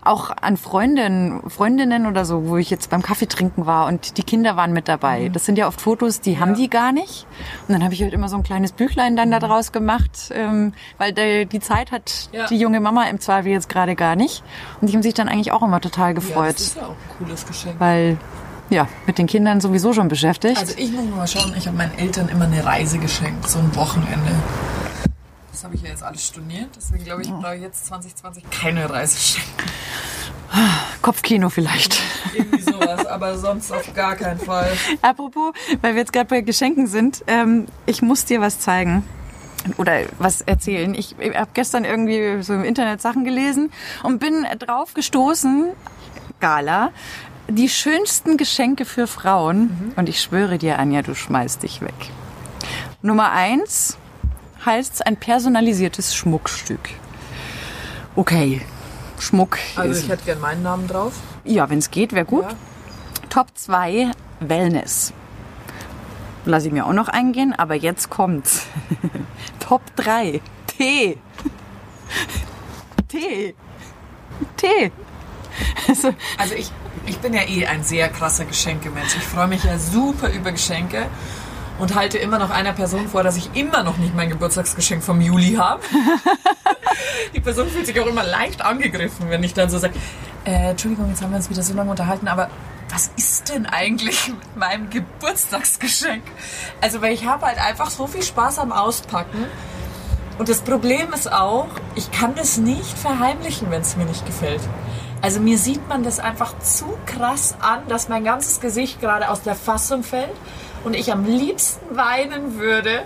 auch 0.03 0.29
an 0.41 0.55
Freundinnen, 0.57 1.41
Freundinnen 1.49 2.05
oder 2.05 2.25
so, 2.25 2.47
wo 2.47 2.57
ich 2.57 2.69
jetzt 2.69 2.89
beim 2.91 3.01
Kaffee 3.01 3.25
trinken 3.27 3.65
war 3.65 3.87
und 3.87 4.17
die 4.17 4.23
Kinder 4.23 4.55
waren 4.55 4.71
mit 4.71 4.87
dabei. 4.87 5.29
Das 5.33 5.45
sind 5.45 5.57
ja 5.57 5.67
oft 5.67 5.81
Fotos, 5.81 6.21
die 6.21 6.39
haben 6.39 6.53
die 6.55 6.69
gar 6.69 6.91
nicht. 6.91 7.25
Und 7.67 7.73
dann 7.73 7.83
habe 7.83 7.93
ich 7.93 8.01
halt 8.03 8.13
immer 8.13 8.29
so 8.29 8.35
ein 8.37 8.43
kleines 8.43 8.71
Büchlein 8.71 9.15
dann 9.15 9.31
da 9.31 9.39
draus 9.39 9.71
gemacht, 9.71 10.31
ähm, 10.31 10.73
weil 10.97 11.11
der, 11.11 11.45
die 11.45 11.59
Zeit 11.59 11.91
hat 11.91 12.29
Ja. 12.31 12.45
die 12.47 12.57
junge 12.57 12.79
Mama 12.79 13.03
im 13.05 13.19
Zweifel 13.19 13.51
jetzt 13.51 13.67
gerade 13.69 13.95
gar 13.95 14.15
nicht. 14.15 14.43
Und 14.79 14.89
die 14.89 14.93
haben 14.93 15.01
sich 15.03 15.13
dann 15.15 15.27
eigentlich 15.27 15.51
auch 15.51 15.63
immer 15.63 15.81
total 15.81 16.09
Ja, 16.09 16.13
gefreut, 16.13 16.55
das 16.55 16.61
ist 16.61 16.75
ja 16.77 16.83
auch 16.83 16.89
ein 16.89 17.17
cooles 17.17 17.45
Geschenk. 17.47 17.75
weil 17.79 18.17
ja, 18.69 18.87
mit 19.05 19.17
den 19.17 19.27
Kindern 19.27 19.61
sowieso 19.61 19.93
schon 19.93 20.07
beschäftigt. 20.07 20.57
Also 20.57 20.73
ich 20.77 20.91
muss 20.91 21.05
mal 21.05 21.27
schauen, 21.27 21.53
ich 21.57 21.67
habe 21.67 21.77
meinen 21.77 21.97
Eltern 21.97 22.29
immer 22.29 22.45
eine 22.45 22.63
Reise 22.63 22.97
geschenkt, 22.99 23.47
so 23.47 23.59
ein 23.59 23.75
Wochenende. 23.75 24.31
Das 25.51 25.63
habe 25.63 25.75
ich 25.75 25.83
ja 25.83 25.89
jetzt 25.89 26.03
alles 26.03 26.25
storniert, 26.27 26.69
deswegen 26.75 27.03
glaube 27.03 27.21
ich, 27.21 27.29
brauche 27.29 27.55
ich 27.55 27.61
jetzt 27.61 27.85
2020 27.85 28.49
keine 28.49 28.89
Reise 28.89 29.17
schenken. 29.17 29.71
Kopfkino 31.01 31.49
vielleicht. 31.49 32.01
Irgendwie 32.33 32.61
sowas, 32.61 33.05
aber 33.05 33.37
sonst 33.37 33.71
auf 33.71 33.93
gar 33.93 34.15
keinen 34.15 34.39
Fall. 34.39 34.71
Apropos, 35.01 35.53
weil 35.81 35.93
wir 35.93 36.01
jetzt 36.01 36.13
gerade 36.13 36.27
bei 36.27 36.41
Geschenken 36.41 36.87
sind, 36.87 37.23
ähm, 37.27 37.67
ich 37.85 38.01
muss 38.01 38.25
dir 38.25 38.41
was 38.41 38.59
zeigen. 38.59 39.03
Oder 39.77 40.01
was 40.19 40.41
erzählen. 40.41 40.93
Ich 40.93 41.15
habe 41.33 41.49
gestern 41.55 41.85
irgendwie 41.85 42.43
so 42.43 42.53
im 42.53 42.63
Internet 42.63 43.01
Sachen 43.01 43.23
gelesen 43.23 43.71
und 44.03 44.19
bin 44.19 44.45
drauf 44.59 44.93
gestoßen, 44.93 45.69
Gala, 46.39 46.91
die 47.47 47.69
schönsten 47.69 48.37
Geschenke 48.37 48.85
für 48.85 49.07
Frauen. 49.07 49.93
Und 49.95 50.09
ich 50.09 50.21
schwöre 50.21 50.57
dir, 50.57 50.79
Anja, 50.79 51.01
du 51.01 51.15
schmeißt 51.15 51.63
dich 51.63 51.81
weg. 51.81 51.93
Nummer 53.01 53.31
eins 53.31 53.97
heißt 54.65 55.05
ein 55.05 55.17
personalisiertes 55.17 56.15
Schmuckstück. 56.15 56.89
Okay, 58.15 58.61
Schmuck 59.19 59.57
Also 59.75 60.01
ich 60.01 60.09
hätte 60.09 60.25
gern 60.25 60.39
meinen 60.39 60.63
Namen 60.63 60.87
drauf. 60.87 61.13
ja, 61.43 61.69
wenn 61.69 61.79
es 61.79 61.91
geht, 61.91 62.13
wäre 62.13 62.25
gut. 62.25 62.43
Ja. 62.45 62.57
Top 63.29 63.47
2 63.53 64.11
Wellness. 64.39 65.13
Lass 66.45 66.65
ich 66.65 66.71
mir 66.71 66.85
auch 66.85 66.93
noch 66.93 67.07
eingehen, 67.09 67.53
aber 67.53 67.75
jetzt 67.75 68.09
kommt's. 68.09 68.67
Top 69.59 69.81
3 69.95 70.41
Tee. 70.67 71.17
Tee. 73.07 73.55
Tee. 74.57 74.91
Also, 75.87 76.13
Also 76.37 76.55
ich, 76.55 76.71
ich 77.05 77.19
bin 77.19 77.33
ja 77.33 77.41
eh 77.41 77.65
ein 77.67 77.83
sehr 77.83 78.09
krasser 78.09 78.45
Geschenkemensch. 78.45 79.15
Ich 79.15 79.23
freue 79.23 79.47
mich 79.47 79.63
ja 79.63 79.77
super 79.77 80.29
über 80.29 80.51
Geschenke 80.51 81.07
und 81.79 81.95
halte 81.95 82.17
immer 82.17 82.39
noch 82.39 82.49
einer 82.49 82.73
Person 82.73 83.07
vor, 83.07 83.23
dass 83.23 83.37
ich 83.37 83.49
immer 83.53 83.83
noch 83.83 83.97
nicht 83.97 84.15
mein 84.15 84.29
Geburtstagsgeschenk 84.29 85.03
vom 85.03 85.21
Juli 85.21 85.55
habe. 85.55 85.81
Die 87.35 87.41
Person 87.41 87.67
fühlt 87.67 87.85
sich 87.85 87.99
auch 87.99 88.07
immer 88.07 88.23
leicht 88.23 88.61
angegriffen, 88.61 89.29
wenn 89.29 89.43
ich 89.43 89.53
dann 89.53 89.69
so 89.69 89.77
sage, 89.77 89.93
äh, 90.45 90.71
Entschuldigung, 90.71 91.09
jetzt 91.09 91.21
haben 91.21 91.31
wir 91.31 91.37
uns 91.37 91.49
wieder 91.49 91.63
so 91.63 91.73
lange 91.73 91.91
unterhalten, 91.91 92.27
aber 92.27 92.49
was 92.89 93.11
ist 93.17 93.49
denn 93.49 93.65
eigentlich 93.65 94.27
mit 94.27 94.55
meinem 94.55 94.89
Geburtstagsgeschenk? 94.89 96.23
Also, 96.81 97.01
weil 97.01 97.13
ich 97.13 97.25
habe 97.25 97.45
halt 97.45 97.57
einfach 97.57 97.89
so 97.89 98.07
viel 98.07 98.23
Spaß 98.23 98.59
am 98.59 98.71
Auspacken. 98.71 99.45
Und 100.37 100.49
das 100.49 100.61
Problem 100.61 101.13
ist 101.13 101.31
auch, 101.31 101.67
ich 101.95 102.11
kann 102.11 102.35
das 102.35 102.57
nicht 102.57 102.97
verheimlichen, 102.97 103.71
wenn 103.71 103.81
es 103.81 103.95
mir 103.97 104.05
nicht 104.05 104.25
gefällt. 104.25 104.61
Also 105.25 105.39
mir 105.39 105.57
sieht 105.57 105.89
man 105.89 106.03
das 106.03 106.19
einfach 106.19 106.59
zu 106.59 106.85
krass 107.07 107.55
an, 107.59 107.87
dass 107.87 108.09
mein 108.09 108.23
ganzes 108.23 108.59
Gesicht 108.59 109.01
gerade 109.01 109.27
aus 109.31 109.41
der 109.41 109.55
Fassung 109.55 110.03
fällt 110.03 110.29
und 110.83 110.93
ich 110.93 111.11
am 111.11 111.25
liebsten 111.25 111.97
weinen 111.97 112.59
würde, 112.59 113.01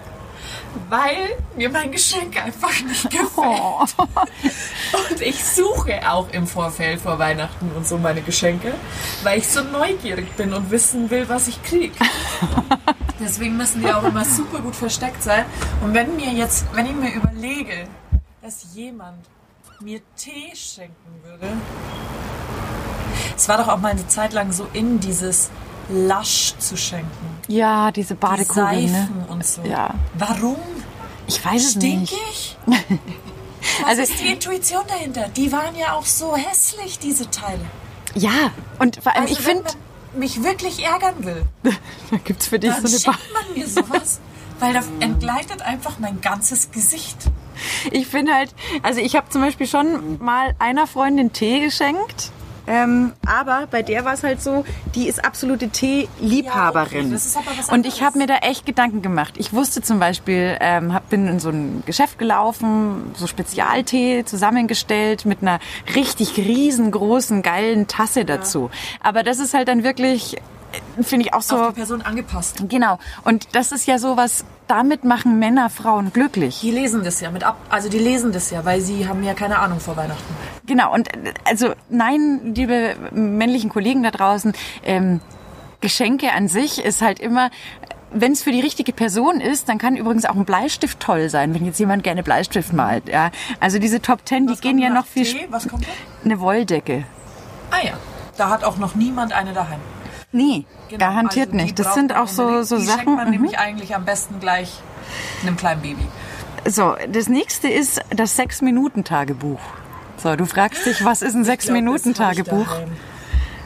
weil 0.89 1.37
mir 1.55 1.69
mein 1.69 1.93
Geschenk 1.93 2.35
einfach 2.43 2.77
nicht 2.81 3.03
gefällt. 3.09 3.31
oh, 3.37 3.85
Und 5.11 5.21
ich 5.21 5.45
suche 5.45 6.11
auch 6.11 6.27
im 6.33 6.45
Vorfeld 6.45 6.99
vor 6.99 7.19
Weihnachten 7.19 7.71
und 7.73 7.87
so 7.87 7.97
meine 7.97 8.21
Geschenke, 8.21 8.73
weil 9.23 9.39
ich 9.39 9.47
so 9.47 9.63
neugierig 9.63 10.35
bin 10.35 10.53
und 10.53 10.71
wissen 10.71 11.09
will, 11.09 11.29
was 11.29 11.47
ich 11.47 11.63
kriege. 11.63 11.95
Deswegen 13.21 13.55
müssen 13.55 13.81
die 13.81 13.93
auch 13.93 14.03
immer 14.03 14.25
super 14.25 14.59
gut 14.59 14.75
versteckt 14.75 15.23
sein. 15.23 15.45
Und 15.81 15.93
wenn 15.93 16.17
mir 16.17 16.33
jetzt, 16.33 16.65
wenn 16.73 16.85
ich 16.85 16.95
mir 16.95 17.13
überlege, 17.13 17.87
dass 18.41 18.65
jemand 18.73 19.19
mir 19.81 20.01
Tee 20.17 20.51
schenken 20.55 21.23
würde. 21.23 21.47
Es 23.35 23.47
war 23.47 23.57
doch 23.57 23.67
auch 23.69 23.77
mal 23.79 23.89
eine 23.91 24.07
Zeit 24.07 24.33
lang 24.33 24.51
so 24.51 24.67
in, 24.73 24.99
dieses 24.99 25.49
Lush 25.89 26.53
zu 26.59 26.75
schenken. 26.77 27.07
ja, 27.47 27.91
diese 27.91 28.13
Die 28.15 28.19
Badekugeln, 28.19 28.87
Seifen 28.89 29.17
ne? 29.17 29.25
und 29.29 29.45
so. 29.45 29.61
Ja. 29.63 29.93
Warum? 30.15 30.57
Ich 31.27 31.43
weiß 31.43 31.65
es 31.69 31.75
nicht. 31.77 32.09
Stinkig? 32.13 32.57
Was 33.81 33.87
Also- 33.87 34.01
ist 34.03 34.19
die 34.19 34.27
Intuition 34.31 34.83
dahinter? 34.87 35.27
Die 35.29 35.51
waren 35.51 35.75
ja 35.75 35.93
auch 35.93 36.05
so 36.05 36.35
hässlich, 36.35 36.99
diese 36.99 37.29
Teile. 37.29 37.65
Ja, 38.15 38.51
und 38.79 39.01
vor 39.01 39.13
allem, 39.15 39.23
Also 39.23 39.33
ich 39.33 39.45
wenn 39.45 39.55
finde, 39.57 39.71
man- 40.13 40.19
mich 40.19 40.43
wirklich 40.43 40.83
ärgern 40.85 41.23
will, 41.23 41.43
Da 41.63 42.17
gibt's 42.23 42.47
für 42.47 42.59
dich 42.59 42.71
dann 42.71 42.85
so 42.85 42.87
eine 43.07 43.17
schickt 43.17 43.33
man 43.33 43.53
mir 43.55 43.67
sowas, 43.67 44.19
weil 44.59 44.73
da 44.73 44.81
entgleitet 44.99 45.61
einfach 45.61 45.99
mein 45.99 46.19
ganzes 46.21 46.71
Gesicht. 46.71 47.17
Ich 47.91 48.07
finde 48.07 48.33
halt, 48.33 48.53
also 48.83 48.99
ich 49.01 49.15
habe 49.15 49.29
zum 49.29 49.41
Beispiel 49.41 49.67
schon 49.67 50.23
mal 50.23 50.55
einer 50.59 50.87
Freundin 50.87 51.33
Tee 51.33 51.59
geschenkt. 51.59 52.31
Ähm, 52.69 53.13
aber 53.25 53.67
bei 53.71 53.81
der 53.81 54.05
war 54.05 54.13
es 54.13 54.23
halt 54.23 54.43
so, 54.43 54.63
die 54.93 55.07
ist 55.07 55.25
absolute 55.25 55.69
Tee-Liebhaberin. 55.69 57.11
Ja, 57.11 57.17
okay, 57.17 57.73
und 57.73 57.87
ich 57.87 58.03
habe 58.03 58.19
mir 58.19 58.27
da 58.27 58.37
echt 58.37 58.67
Gedanken 58.67 59.01
gemacht. 59.01 59.33
Ich 59.37 59.53
wusste 59.53 59.81
zum 59.81 59.99
Beispiel, 59.99 60.55
ähm, 60.61 60.93
hab, 60.93 61.09
bin 61.09 61.25
in 61.27 61.39
so 61.39 61.49
ein 61.49 61.81
Geschäft 61.87 62.19
gelaufen, 62.19 63.11
so 63.15 63.25
Spezialtee 63.25 64.23
zusammengestellt 64.23 65.25
mit 65.25 65.41
einer 65.41 65.59
richtig 65.95 66.37
riesengroßen, 66.37 67.41
geilen 67.41 67.87
Tasse 67.87 68.23
dazu. 68.23 68.69
Aber 68.99 69.23
das 69.23 69.39
ist 69.39 69.55
halt 69.55 69.67
dann 69.67 69.83
wirklich, 69.83 70.35
finde 71.01 71.25
ich 71.25 71.33
auch 71.33 71.41
so... 71.41 71.57
Auf 71.57 71.69
die 71.69 71.75
Person 71.75 72.01
angepasst. 72.01 72.63
Genau. 72.67 72.99
Und 73.23 73.55
das 73.55 73.71
ist 73.71 73.87
ja 73.87 73.97
sowas, 73.97 74.45
damit 74.67 75.03
machen 75.03 75.39
Männer 75.39 75.69
Frauen 75.69 76.13
glücklich. 76.13 76.59
Die 76.61 76.71
lesen 76.71 77.03
das 77.03 77.21
ja 77.21 77.31
mit 77.31 77.43
ab, 77.43 77.57
also 77.69 77.89
die 77.89 77.99
lesen 77.99 78.31
das 78.31 78.51
ja, 78.51 78.63
weil 78.65 78.81
sie 78.81 79.07
haben 79.07 79.23
ja 79.23 79.33
keine 79.33 79.59
Ahnung 79.59 79.79
vor 79.79 79.97
Weihnachten. 79.97 80.35
Genau, 80.67 80.93
und 80.93 81.09
also 81.43 81.73
nein, 81.89 82.53
liebe 82.55 82.95
männlichen 83.11 83.69
Kollegen 83.69 84.03
da 84.03 84.11
draußen, 84.11 84.53
ähm, 84.83 85.21
Geschenke 85.81 86.33
an 86.33 86.47
sich 86.47 86.83
ist 86.83 87.01
halt 87.01 87.19
immer, 87.19 87.49
wenn 88.11 88.31
es 88.33 88.43
für 88.43 88.51
die 88.51 88.61
richtige 88.61 88.91
Person 88.91 89.39
ist, 89.39 89.69
dann 89.69 89.77
kann 89.77 89.95
übrigens 89.95 90.25
auch 90.25 90.35
ein 90.35 90.45
Bleistift 90.45 90.99
toll 90.99 91.29
sein, 91.29 91.53
wenn 91.53 91.65
jetzt 91.65 91.79
jemand 91.79 92.03
gerne 92.03 92.23
Bleistift 92.23 92.73
malt. 92.73 93.07
Ja. 93.07 93.31
Also 93.59 93.79
diese 93.79 94.01
Top 94.01 94.25
Ten, 94.25 94.47
die 94.47 94.55
gehen 94.55 94.77
ja 94.77 94.89
noch 94.89 95.05
viel... 95.05 95.25
Tee? 95.25 95.47
Was 95.49 95.67
kommt 95.67 95.85
da? 95.85 95.89
Eine 96.25 96.39
Wolldecke. 96.39 97.05
Ah 97.71 97.85
ja, 97.85 97.93
da 98.37 98.49
hat 98.49 98.63
auch 98.63 98.77
noch 98.77 98.95
niemand 98.95 99.33
eine 99.33 99.53
daheim. 99.53 99.79
Nee, 100.31 100.65
Genau, 100.89 100.99
garantiert 101.05 101.47
also 101.49 101.57
die 101.57 101.63
nicht. 101.63 101.79
Das 101.79 101.93
sind 101.93 102.15
auch 102.15 102.27
so, 102.27 102.61
so 102.63 102.77
die 102.77 102.83
Sachen. 102.83 102.99
schenkt 102.99 103.15
man 103.15 103.25
mhm. 103.25 103.31
nämlich 103.31 103.57
eigentlich 103.59 103.95
am 103.95 104.05
besten 104.05 104.39
gleich 104.39 104.79
einem 105.43 105.57
kleinen 105.57 105.81
Baby. 105.81 106.07
So, 106.67 106.95
das 107.11 107.29
nächste 107.29 107.67
ist 107.67 108.01
das 108.09 108.35
Sechs-Minuten-Tagebuch. 108.35 109.59
So, 110.17 110.35
du 110.35 110.45
fragst 110.45 110.85
dich, 110.85 111.03
was 111.05 111.21
ist 111.21 111.33
ein 111.35 111.41
Ich 111.41 111.47
Sechs-Minuten-Tagebuch? 111.47 112.67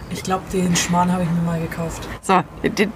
Ich, 0.09 0.19
ich 0.19 0.23
glaube, 0.23 0.43
den 0.53 0.75
Schmarrn 0.75 1.11
habe 1.11 1.23
ich 1.23 1.29
mir 1.29 1.41
mal 1.41 1.59
gekauft. 1.59 2.07
So, 2.21 2.43
die, 2.63 2.87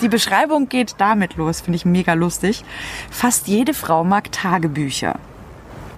die 0.00 0.08
Beschreibung 0.08 0.68
geht 0.68 0.94
damit 0.98 1.36
los, 1.36 1.60
finde 1.60 1.76
ich 1.76 1.84
mega 1.84 2.14
lustig. 2.14 2.64
Fast 3.10 3.48
jede 3.48 3.74
Frau 3.74 4.04
mag 4.04 4.30
Tagebücher. 4.30 5.18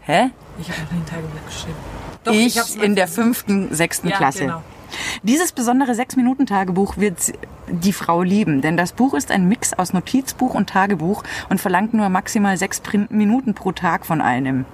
Hä? 0.02 0.30
Ich 0.58 0.70
habe 0.70 0.82
noch 0.82 0.92
nie 0.92 0.98
ein 0.98 1.06
Tagebuch 1.06 1.46
geschrieben. 1.46 1.76
Doch, 2.24 2.32
ich 2.32 2.56
mal 2.56 2.84
in 2.84 2.94
der 2.96 3.08
fünften, 3.08 3.74
sechsten 3.74 4.08
Ja, 4.08 4.16
Klasse. 4.16 4.40
genau. 4.40 4.62
Dieses 5.22 5.52
besondere 5.52 5.94
Sechs-Minuten-Tagebuch 5.94 6.96
wird 6.96 7.32
die 7.68 7.92
Frau 7.92 8.22
lieben, 8.22 8.60
denn 8.60 8.76
das 8.76 8.92
Buch 8.92 9.14
ist 9.14 9.30
ein 9.30 9.48
Mix 9.48 9.72
aus 9.72 9.92
Notizbuch 9.92 10.54
und 10.54 10.68
Tagebuch 10.70 11.22
und 11.48 11.60
verlangt 11.60 11.94
nur 11.94 12.08
maximal 12.08 12.56
sechs 12.56 12.82
Minuten 13.10 13.54
pro 13.54 13.72
Tag 13.72 14.04
von 14.06 14.20
einem. 14.20 14.64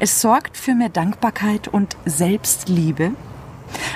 Es 0.00 0.20
sorgt 0.20 0.56
für 0.56 0.74
mehr 0.74 0.88
Dankbarkeit 0.88 1.68
und 1.68 1.96
Selbstliebe, 2.04 3.12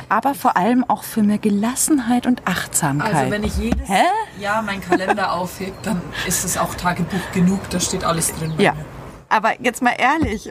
aber 0.08 0.34
vor 0.34 0.56
allem 0.56 0.84
auch 0.88 1.02
für 1.02 1.22
mehr 1.22 1.38
Gelassenheit 1.38 2.26
und 2.26 2.46
Achtsamkeit. 2.46 3.14
Also 3.14 3.30
wenn 3.30 3.44
ich 3.44 3.56
jedes 3.58 3.88
Hä? 3.88 4.04
Jahr 4.40 4.62
meinen 4.62 4.80
Kalender 4.80 5.32
aufhebe, 5.32 5.72
dann 5.82 6.00
ist 6.26 6.44
es 6.44 6.56
auch 6.56 6.74
Tagebuch 6.74 7.20
genug. 7.32 7.68
Da 7.70 7.80
steht 7.80 8.04
alles 8.04 8.32
drin. 8.34 8.52
bei 8.56 8.62
Ja. 8.62 8.72
mir. 8.72 8.84
Aber 9.28 9.60
jetzt 9.60 9.82
mal 9.82 9.94
ehrlich, 9.98 10.48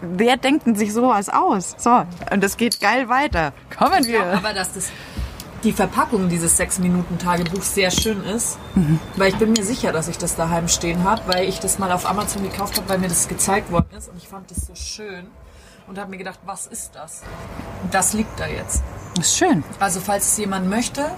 wer 0.00 0.36
denkt 0.36 0.66
denn 0.66 0.76
sich 0.76 0.92
sowas 0.92 1.28
aus? 1.28 1.74
So, 1.78 2.04
und 2.30 2.44
es 2.44 2.56
geht 2.56 2.80
geil 2.80 3.08
weiter. 3.08 3.52
Kommen 3.76 4.04
wir. 4.06 4.24
Aber 4.24 4.52
dass 4.52 4.72
das 4.72 4.90
die 5.64 5.72
Verpackung 5.72 6.28
dieses 6.28 6.60
6-Minuten-Tagebuchs 6.60 7.74
sehr 7.74 7.90
schön 7.90 8.22
ist, 8.22 8.58
Mhm. 8.74 9.00
weil 9.16 9.30
ich 9.30 9.36
bin 9.38 9.52
mir 9.52 9.64
sicher, 9.64 9.92
dass 9.92 10.08
ich 10.08 10.18
das 10.18 10.36
daheim 10.36 10.68
stehen 10.68 11.04
habe, 11.04 11.22
weil 11.26 11.48
ich 11.48 11.58
das 11.58 11.78
mal 11.78 11.90
auf 11.90 12.08
Amazon 12.08 12.42
gekauft 12.42 12.76
habe, 12.76 12.88
weil 12.88 12.98
mir 12.98 13.08
das 13.08 13.28
gezeigt 13.28 13.72
worden 13.72 13.88
ist 13.96 14.08
und 14.10 14.18
ich 14.18 14.28
fand 14.28 14.50
das 14.50 14.66
so 14.66 14.74
schön 14.74 15.26
und 15.88 15.98
habe 15.98 16.10
mir 16.10 16.18
gedacht, 16.18 16.38
was 16.44 16.66
ist 16.66 16.94
das? 16.94 17.22
Und 17.82 17.94
das 17.94 18.12
liegt 18.12 18.38
da 18.38 18.46
jetzt. 18.46 18.82
Das 19.16 19.26
ist 19.26 19.38
schön. 19.38 19.64
Also 19.80 20.00
falls 20.00 20.32
es 20.32 20.36
jemand 20.38 20.68
möchte, 20.68 21.10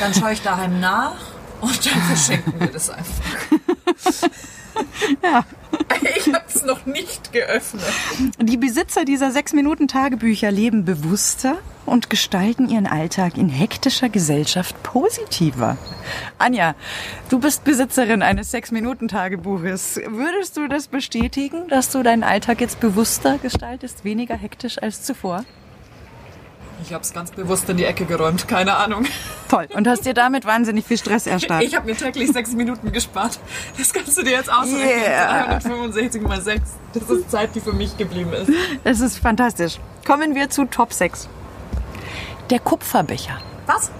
dann 0.00 0.12
schaue 0.12 0.32
ich 0.34 0.42
daheim 0.42 0.78
nach 0.78 1.14
und 1.62 1.86
dann 1.86 2.02
verschenken 2.02 2.60
wir 2.60 2.66
das 2.66 2.90
einfach. 2.90 3.24
Ja. 5.22 5.44
Ich 6.16 6.32
habe 6.32 6.44
es 6.48 6.64
noch 6.64 6.86
nicht 6.86 7.32
geöffnet. 7.32 7.84
Die 8.38 8.56
Besitzer 8.56 9.04
dieser 9.04 9.30
sechs 9.30 9.52
Minuten 9.52 9.88
Tagebücher 9.88 10.50
leben 10.50 10.84
bewusster 10.84 11.56
und 11.86 12.10
gestalten 12.10 12.68
ihren 12.68 12.86
Alltag 12.86 13.36
in 13.36 13.48
hektischer 13.48 14.08
Gesellschaft 14.08 14.82
positiver. 14.82 15.76
Anja, 16.38 16.74
du 17.28 17.38
bist 17.38 17.64
Besitzerin 17.64 18.22
eines 18.22 18.50
sechs 18.50 18.70
Minuten 18.70 19.08
Tagebuches. 19.08 20.00
Würdest 20.08 20.56
du 20.56 20.68
das 20.68 20.88
bestätigen, 20.88 21.68
dass 21.68 21.90
du 21.90 22.02
deinen 22.02 22.22
Alltag 22.22 22.60
jetzt 22.60 22.80
bewusster 22.80 23.38
gestaltest, 23.38 24.04
weniger 24.04 24.36
hektisch 24.36 24.80
als 24.80 25.02
zuvor? 25.02 25.44
Ich 26.82 26.92
habe 26.92 27.04
es 27.04 27.12
ganz 27.12 27.30
bewusst 27.30 27.68
in 27.68 27.76
die 27.76 27.84
Ecke 27.84 28.04
geräumt, 28.06 28.48
keine 28.48 28.76
Ahnung. 28.76 29.06
Toll. 29.48 29.68
Und 29.74 29.86
hast 29.86 30.04
dir 30.04 30.14
damit 30.14 30.44
wahnsinnig 30.44 30.84
viel 30.84 30.98
Stress 30.98 31.26
erspart. 31.28 31.62
Ich 31.62 31.76
habe 31.76 31.86
mir 31.86 31.96
täglich 31.96 32.32
sechs 32.32 32.52
Minuten 32.52 32.90
gespart. 32.90 33.38
Das 33.78 33.92
kannst 33.92 34.18
du 34.18 34.22
dir 34.22 34.32
jetzt 34.32 34.52
ausrechnen. 34.52 34.88
Yeah. 34.88 35.58
365 35.60 36.22
mal 36.22 36.40
6. 36.40 36.62
Das 36.94 37.02
ist 37.08 37.30
Zeit, 37.30 37.54
die 37.54 37.60
für 37.60 37.72
mich 37.72 37.96
geblieben 37.96 38.32
ist. 38.32 38.50
Es 38.84 39.00
ist 39.00 39.18
fantastisch. 39.18 39.78
Kommen 40.04 40.34
wir 40.34 40.50
zu 40.50 40.64
Top 40.64 40.92
6. 40.92 41.28
Der 42.50 42.58
Kupferbecher. 42.58 43.38
Was? 43.66 43.90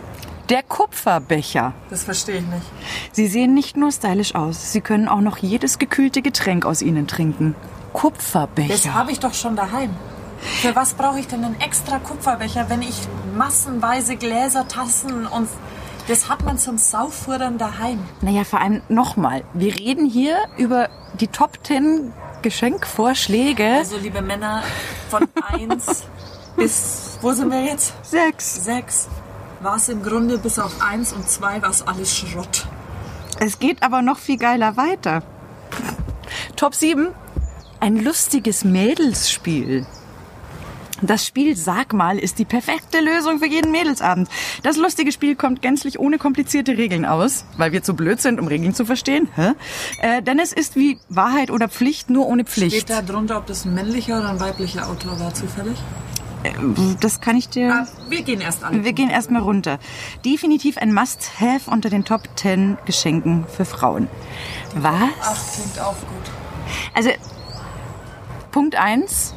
Der 0.49 0.65
Kupferbecher. 0.65 1.73
Das 1.89 2.03
verstehe 2.03 2.39
ich 2.39 2.47
nicht. 2.47 2.67
Sie 3.13 3.29
sehen 3.29 3.55
nicht 3.55 3.77
nur 3.77 3.93
stylisch 3.93 4.35
aus, 4.35 4.73
sie 4.73 4.81
können 4.81 5.09
auch 5.09 5.21
noch 5.21 5.39
jedes 5.39 5.79
gekühlte 5.79 6.21
Getränk 6.21 6.67
aus 6.67 6.83
ihnen 6.83 7.07
trinken. 7.07 7.55
Das 7.93 8.01
Kupferbecher. 8.01 8.95
habe 8.95 9.13
ich 9.13 9.21
doch 9.21 9.35
schon 9.35 9.55
daheim. 9.55 9.91
Für 10.43 10.75
was 10.75 10.95
brauche 10.95 11.21
ich 11.21 11.27
denn 11.29 11.45
einen 11.45 11.61
extra 11.61 11.99
Kupferbecher, 11.99 12.69
wenn 12.69 12.83
ich 12.83 12.97
massenweise 13.37 14.17
Gläser, 14.17 14.67
Tassen 14.69 15.27
und 15.27 15.49
das 16.09 16.29
hat 16.29 16.45
man 16.45 16.59
zum 16.59 16.79
Sauffordern 16.79 17.59
daheim. 17.59 18.01
Naja, 18.21 18.43
vor 18.43 18.61
allem 18.61 18.83
nochmal. 18.89 19.45
Wir 19.55 19.75
reden 19.79 20.05
hier 20.07 20.37
über 20.57 20.89
die 21.21 21.29
Top 21.29 21.59
10 21.63 22.13
Geschenkvorschläge. 22.43 23.77
Also 23.79 23.99
liebe 23.99 24.21
Männer, 24.21 24.63
von 25.09 25.29
1 25.53 26.05
bis, 26.57 27.19
wo 27.21 27.33
sind 27.33 27.51
wir 27.51 27.63
jetzt? 27.65 27.95
Sechs. 28.05 28.65
6 28.65 29.09
war 29.61 29.77
es 29.77 29.89
im 29.89 30.03
Grunde 30.03 30.39
bis 30.39 30.59
auf 30.59 30.83
1 30.83 31.13
und 31.13 31.29
2 31.29 31.63
war 31.63 31.71
es 31.71 31.87
alles 31.87 32.17
Schrott. 32.17 32.67
Es 33.39 33.61
geht 33.61 33.83
aber 33.83 34.03
noch 34.03 34.19
viel 34.19 34.39
geiler 34.39 34.77
weiter. 34.77 35.23
Top 36.57 36.75
7. 36.75 37.09
Ein 37.79 37.97
lustiges 37.97 38.65
Mädelsspiel. 38.65 39.87
Das 41.03 41.27
Spiel 41.27 41.57
Sag 41.57 41.93
mal 41.93 42.17
ist 42.17 42.39
die 42.39 42.45
perfekte 42.45 43.01
Lösung 43.01 43.41
für 43.41 43.47
jeden 43.47 43.73
Mädelsabend. 43.73 44.29
Das 44.63 44.77
lustige 44.77 45.11
Spiel 45.11 45.35
kommt 45.35 45.61
gänzlich 45.61 45.99
ohne 45.99 46.17
komplizierte 46.17 46.79
Regeln 46.79 47.05
aus, 47.05 47.45
weil 47.57 47.73
wir 47.73 47.83
zu 47.83 47.95
blöd 47.95 48.21
sind, 48.21 48.39
um 48.39 48.47
Regeln 48.47 48.73
zu 48.73 48.85
verstehen. 48.85 49.29
Hä? 49.35 49.53
Äh, 50.01 50.23
denn 50.23 50.39
es 50.39 50.53
ist 50.53 50.77
wie 50.77 50.99
Wahrheit 51.09 51.51
oder 51.51 51.69
Pflicht, 51.69 52.09
nur 52.09 52.29
ohne 52.29 52.45
Pflicht. 52.45 52.77
Steht 52.77 52.91
da 52.91 53.03
drunter, 53.03 53.39
ob 53.39 53.47
das 53.47 53.65
ein 53.65 53.75
männlicher 53.75 54.21
oder 54.21 54.31
ein 54.31 54.39
weiblicher 54.41 54.89
Autor 54.89 55.19
war, 55.19 55.35
zufällig? 55.35 55.77
Das 57.01 57.21
kann 57.21 57.37
ich 57.37 57.49
dir... 57.49 57.73
Ah, 57.73 57.87
wir 58.09 58.23
gehen 58.23 58.41
erst 58.41 58.65
alle. 58.65 58.85
Wir 58.85 58.93
gehen 58.93 59.11
erstmal 59.11 59.43
runter. 59.43 59.79
Definitiv 60.25 60.77
ein 60.79 60.93
Must-Have 60.93 61.71
unter 61.71 61.91
den 61.91 62.05
Top 62.05 62.23
10 62.37 62.79
Geschenken 62.85 63.45
für 63.49 63.65
Frauen. 63.65 64.09
Was? 64.75 64.93
Ach, 65.23 65.41
klingt 65.55 65.81
auch 65.81 65.99
gut. 65.99 66.31
Also, 66.95 67.11
Punkt 68.51 68.77
1. 68.77 69.35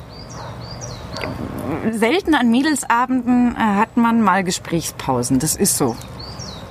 Selten 1.92 2.36
an 2.36 2.50
Mädelsabenden 2.50 3.56
äh, 3.56 3.60
hat 3.60 3.98
man 3.98 4.22
mal 4.22 4.44
Gesprächspausen. 4.44 5.40
Das 5.40 5.56
ist 5.56 5.78
so. 5.78 5.96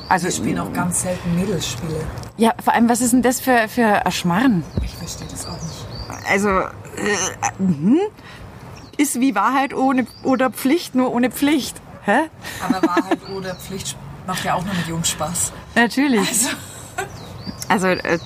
Also, 0.09 0.27
Wir 0.27 0.33
spielen 0.33 0.59
auch 0.59 0.73
ganz 0.73 1.03
selten 1.03 1.35
Mädelsspiele. 1.35 2.01
ja, 2.37 2.53
vor 2.63 2.75
allem, 2.75 2.89
was 2.89 3.01
ist 3.01 3.13
denn 3.13 3.23
das 3.23 3.41
für, 3.41 3.69
für 3.69 4.05
ein 4.05 4.13
Schmarrn? 4.13 4.63
Ich 4.83 4.95
verstehe 4.95 5.27
das 5.31 5.47
auch 5.47 5.53
nicht. 5.53 5.87
Also, 6.31 6.49
äh, 6.49 6.69
mhm. 7.59 8.01
ist 8.99 9.19
wie 9.21 9.35
Wahrheit 9.35 9.73
ohne, 9.75 10.07
oder 10.23 10.51
Pflicht, 10.51 10.95
nur 10.95 11.13
ohne 11.13 11.31
Pflicht. 11.31 11.77
Hä? 12.05 12.29
Aber 12.63 12.87
Wahrheit 12.87 13.19
oder 13.35 13.55
Pflicht 13.55 13.97
macht 14.27 14.45
ja 14.45 14.55
auch 14.55 14.65
nur 14.65 14.75
mit 14.75 14.87
Jungs 14.87 15.09
Spaß. 15.11 15.53
Natürlich. 15.75 16.29
Also, 16.29 16.49
Also, 17.69 17.89
äh, 17.89 18.19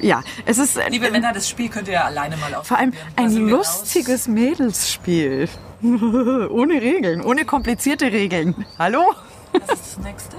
ja, 0.00 0.22
es 0.44 0.58
ist 0.58 0.76
äh, 0.76 0.88
liebe 0.88 1.10
Männer, 1.10 1.32
das 1.32 1.48
Spiel 1.48 1.68
könnt 1.68 1.88
ihr 1.88 1.94
ja 1.94 2.04
alleine 2.04 2.36
mal 2.36 2.54
ausprobieren. 2.54 2.64
vor 2.64 2.78
allem 2.78 2.92
ein 3.16 3.48
lustiges 3.48 4.28
Mädelsspiel. 4.28 5.48
ohne 5.82 6.80
Regeln, 6.80 7.20
ohne 7.22 7.44
komplizierte 7.44 8.10
Regeln. 8.10 8.66
Hallo? 8.78 9.04
raus. 9.06 9.16
Was 9.68 9.80
ist 9.80 9.96
das 9.96 10.04
nächste? 10.04 10.36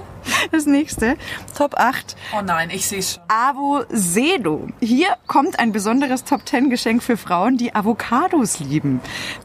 Das 0.52 0.66
nächste, 0.66 1.16
Top 1.56 1.74
8, 1.76 2.16
Oh 2.36 2.42
nein, 2.42 2.70
ich 2.70 2.86
sehe 2.86 3.02
schon. 3.02 3.22
Avo 3.28 3.84
Sedo. 3.88 4.68
Hier 4.80 5.16
kommt 5.26 5.58
ein 5.58 5.72
besonderes 5.72 6.24
Top 6.24 6.46
10 6.46 6.70
Geschenk 6.70 7.02
für 7.02 7.16
Frauen, 7.16 7.56
die 7.56 7.74
Avocados 7.74 8.60
lieben. 8.60 9.00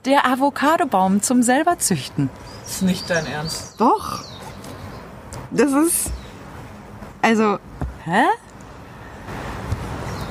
Der 0.05 0.25
Avocadobaum 0.27 1.21
zum 1.21 1.41
selber 1.41 1.79
züchten. 1.79 2.29
Das 2.63 2.75
ist 2.75 2.81
nicht 2.83 3.09
dein 3.09 3.25
Ernst. 3.25 3.79
Doch. 3.79 4.23
Das 5.51 5.71
ist. 5.71 6.11
Also. 7.21 7.59
Hä? 8.05 8.23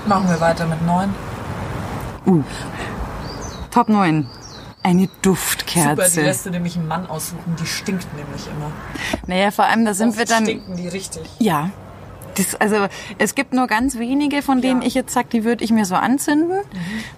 Machen 0.07 0.29
wir 0.29 0.41
weiter 0.41 0.67
mit 0.67 0.83
neun. 0.85 1.15
Top 3.71 3.89
9. 3.89 4.27
Eine 4.85 5.03
Super, 5.03 5.13
Duftkerze. 5.23 6.21
die 6.21 6.27
lässt 6.27 6.45
du 6.47 6.51
nämlich 6.51 6.77
einen 6.77 6.89
Mann 6.89 7.07
aussuchen. 7.07 7.55
Die 7.61 7.67
stinkt 7.67 8.07
nämlich 8.17 8.47
immer. 8.49 8.73
naja, 9.27 9.51
vor 9.53 9.65
allem, 9.67 9.85
da 9.85 9.95
sind 9.95 10.11
Oft 10.11 10.19
wir 10.19 10.25
dann. 10.25 10.45
stinken 10.45 10.77
die 10.77 10.89
richtig. 10.89 11.23
Ja. 11.39 11.71
Das, 12.35 12.55
also 12.57 12.89
es 13.19 13.35
gibt 13.35 13.53
nur 13.53 13.67
ganz 13.67 13.99
wenige, 13.99 14.43
von 14.43 14.61
denen 14.61 14.81
Ja. 14.83 14.89
ich 14.89 14.95
jetzt 14.95 15.13
sage, 15.13 15.29
die 15.33 15.45
würde 15.45 15.63
ich 15.63 15.71
mir 15.71 15.85
so 15.85 15.95
anzünden. 15.95 16.61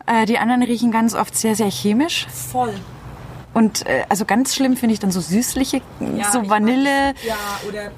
Äh, 0.07 0.27
die 0.27 0.39
anderen 0.39 0.63
riechen 0.63 0.91
ganz 0.91 1.15
oft 1.15 1.35
sehr, 1.37 1.55
sehr 1.55 1.71
chemisch. 1.71 2.27
Voll. 2.29 2.75
Und 3.55 3.87
äh, 3.87 4.05
also 4.09 4.25
ganz 4.25 4.55
schlimm 4.55 4.77
finde 4.77 4.93
ich 4.95 5.01
dann 5.01 5.13
so 5.13 5.21
süßliche, 5.21 5.81
Ja, 6.01 6.31
so 6.33 6.51
Vanille 6.51 7.15
mag- 7.15 7.25
Ja, 7.25 7.35
oder 7.69 7.91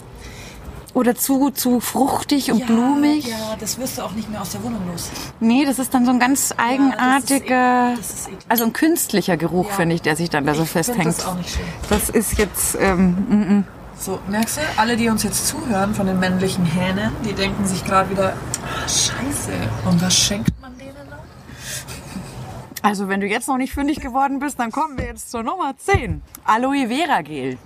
oder 0.97 1.15
zu, 1.15 1.51
zu 1.51 1.81
fruchtig 1.81 2.51
und 2.51 2.61
ja, 2.61 2.67
blumig. 2.67 3.27
Ja, 3.27 3.55
das 3.61 3.79
wirst 3.79 3.99
du 3.99 4.03
auch 4.03 4.13
nicht 4.13 4.31
mehr 4.31 4.41
aus 4.41 4.53
der 4.53 4.63
Wohnung 4.63 4.81
los. 4.91 5.11
Nee, 5.41 5.67
das 5.67 5.79
ist 5.79 5.93
dann 5.93 6.07
so 6.07 6.11
ein 6.11 6.19
ganz 6.19 6.55
eigenartiger, 6.57 7.93
ist 8.01 8.29
eklig. 8.29 8.39
also 8.49 8.65
ein 8.65 8.73
künstlicher 8.73 9.37
Geruch, 9.37 9.69
Ja. 9.69 9.75
finde 9.75 9.95
ich, 9.95 10.01
der 10.01 10.17
sich 10.17 10.31
dann 10.31 10.47
da 10.47 10.55
so 10.55 10.63
Ich 10.63 10.71
festhängt. 10.71 11.07
das 11.07 11.27
auch 11.27 11.35
nicht 11.35 11.51
schön. 11.51 11.65
Das 11.91 12.09
ist 12.09 12.39
jetzt, 12.39 12.79
ähm, 12.81 13.27
mm, 13.29 13.35
mm. 13.59 13.65
So, 13.99 14.19
merkst 14.29 14.57
du, 14.57 14.61
alle, 14.79 14.97
die 14.97 15.11
uns 15.11 15.23
jetzt 15.23 15.47
zuhören 15.47 15.95
von 15.95 16.07
den 16.07 16.19
männlichen 16.19 16.65
Hähnen, 16.65 17.13
die 17.27 17.35
denken 17.35 17.67
sich 17.67 17.85
gerade 17.85 18.09
wieder, 18.09 18.33
ah, 18.65 18.89
scheiße, 18.89 19.53
und 19.85 20.01
was 20.01 20.17
schenkt 20.17 20.59
man 20.63 20.79
denen 20.79 20.95
noch? 21.11 21.17
also 22.83 23.09
wenn 23.09 23.21
du 23.21 23.27
jetzt 23.27 23.49
noch 23.49 23.59
nicht 23.59 23.75
fündig 23.75 24.01
geworden 24.01 24.39
bist, 24.39 24.59
dann 24.59 24.73
kommen 24.73 24.97
wir 24.97 25.05
jetzt 25.07 25.31
zur 25.31 25.43
Nummer 25.43 25.75
10. 25.77 26.23
Aloe 26.47 26.89
Vera 26.89 27.21
Gel. 27.21 27.59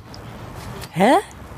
Hä? 0.93 1.13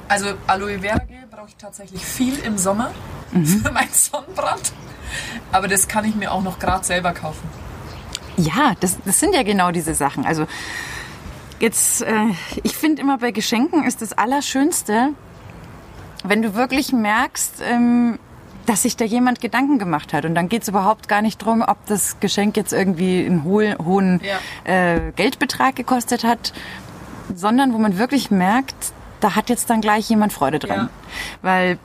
Also 0.09 0.27
Aloe 0.47 0.79
Vera 0.79 0.99
Gel 0.99 1.22
brauche 1.43 1.51
ich 1.51 1.57
tatsächlich 1.57 2.05
viel 2.05 2.39
im 2.45 2.57
Sommer 2.57 2.93
Mhm. 3.33 3.47
für 3.47 3.73
meinen 3.73 3.91
Sonnenbrand. 3.91 4.73
Aber 5.51 5.67
das 5.67 5.89
kann 5.89 6.05
ich 6.05 6.15
mir 6.15 6.31
auch 6.31 6.41
noch 6.45 6.61
gerade 6.61 6.85
selber 6.85 7.11
kaufen. 7.13 7.49
Ja, 8.37 8.75
das, 8.79 8.97
das 9.05 9.19
sind 9.19 9.35
ja 9.35 9.43
genau 9.43 9.73
diese 9.73 9.93
Sachen. 9.97 10.25
Also 10.25 10.47
jetzt, 11.59 12.03
äh, 12.03 12.27
ich 12.63 12.77
finde 12.77 13.03
immer 13.03 13.19
bei 13.19 13.33
Geschenken 13.33 13.83
ist 13.83 14.03
das 14.03 14.13
Allerschönste, 14.13 15.09
wenn 16.23 16.43
du 16.43 16.55
wirklich 16.55 16.93
merkst, 16.93 17.55
ähm, 17.69 18.21
dass 18.67 18.83
sich 18.83 18.97
da 18.97 19.05
jemand 19.05 19.41
Gedanken 19.41 19.81
gemacht 19.81 20.13
hat. 20.13 20.25
Und 20.25 20.37
dann 20.37 20.49
geht 20.49 20.63
es 20.63 20.69
überhaupt 20.69 21.09
gar 21.09 21.23
nicht 21.23 21.39
drum, 21.39 21.65
ob 21.67 21.85
das 21.87 22.21
Geschenk 22.21 22.57
jetzt 22.57 22.73
irgendwie 22.73 23.27
einen 23.27 23.43
hohen, 23.43 23.77
hohen 23.85 24.21
Ja. 24.23 24.39
äh, 24.73 25.11
Geldbetrag 25.17 25.75
gekostet 25.75 26.23
hat, 26.23 26.53
sondern 27.35 27.73
wo 27.73 27.79
man 27.79 27.99
wirklich 27.99 28.31
merkt, 28.31 28.93
da 29.23 29.37
hat 29.37 29.49
jetzt 29.51 29.71
dann 29.71 29.81
gleich 29.81 30.09
jemand 30.09 30.33
Freude 30.33 30.59
dran. 30.59 30.77
Ja. 30.77 30.89
Weil 31.43 31.79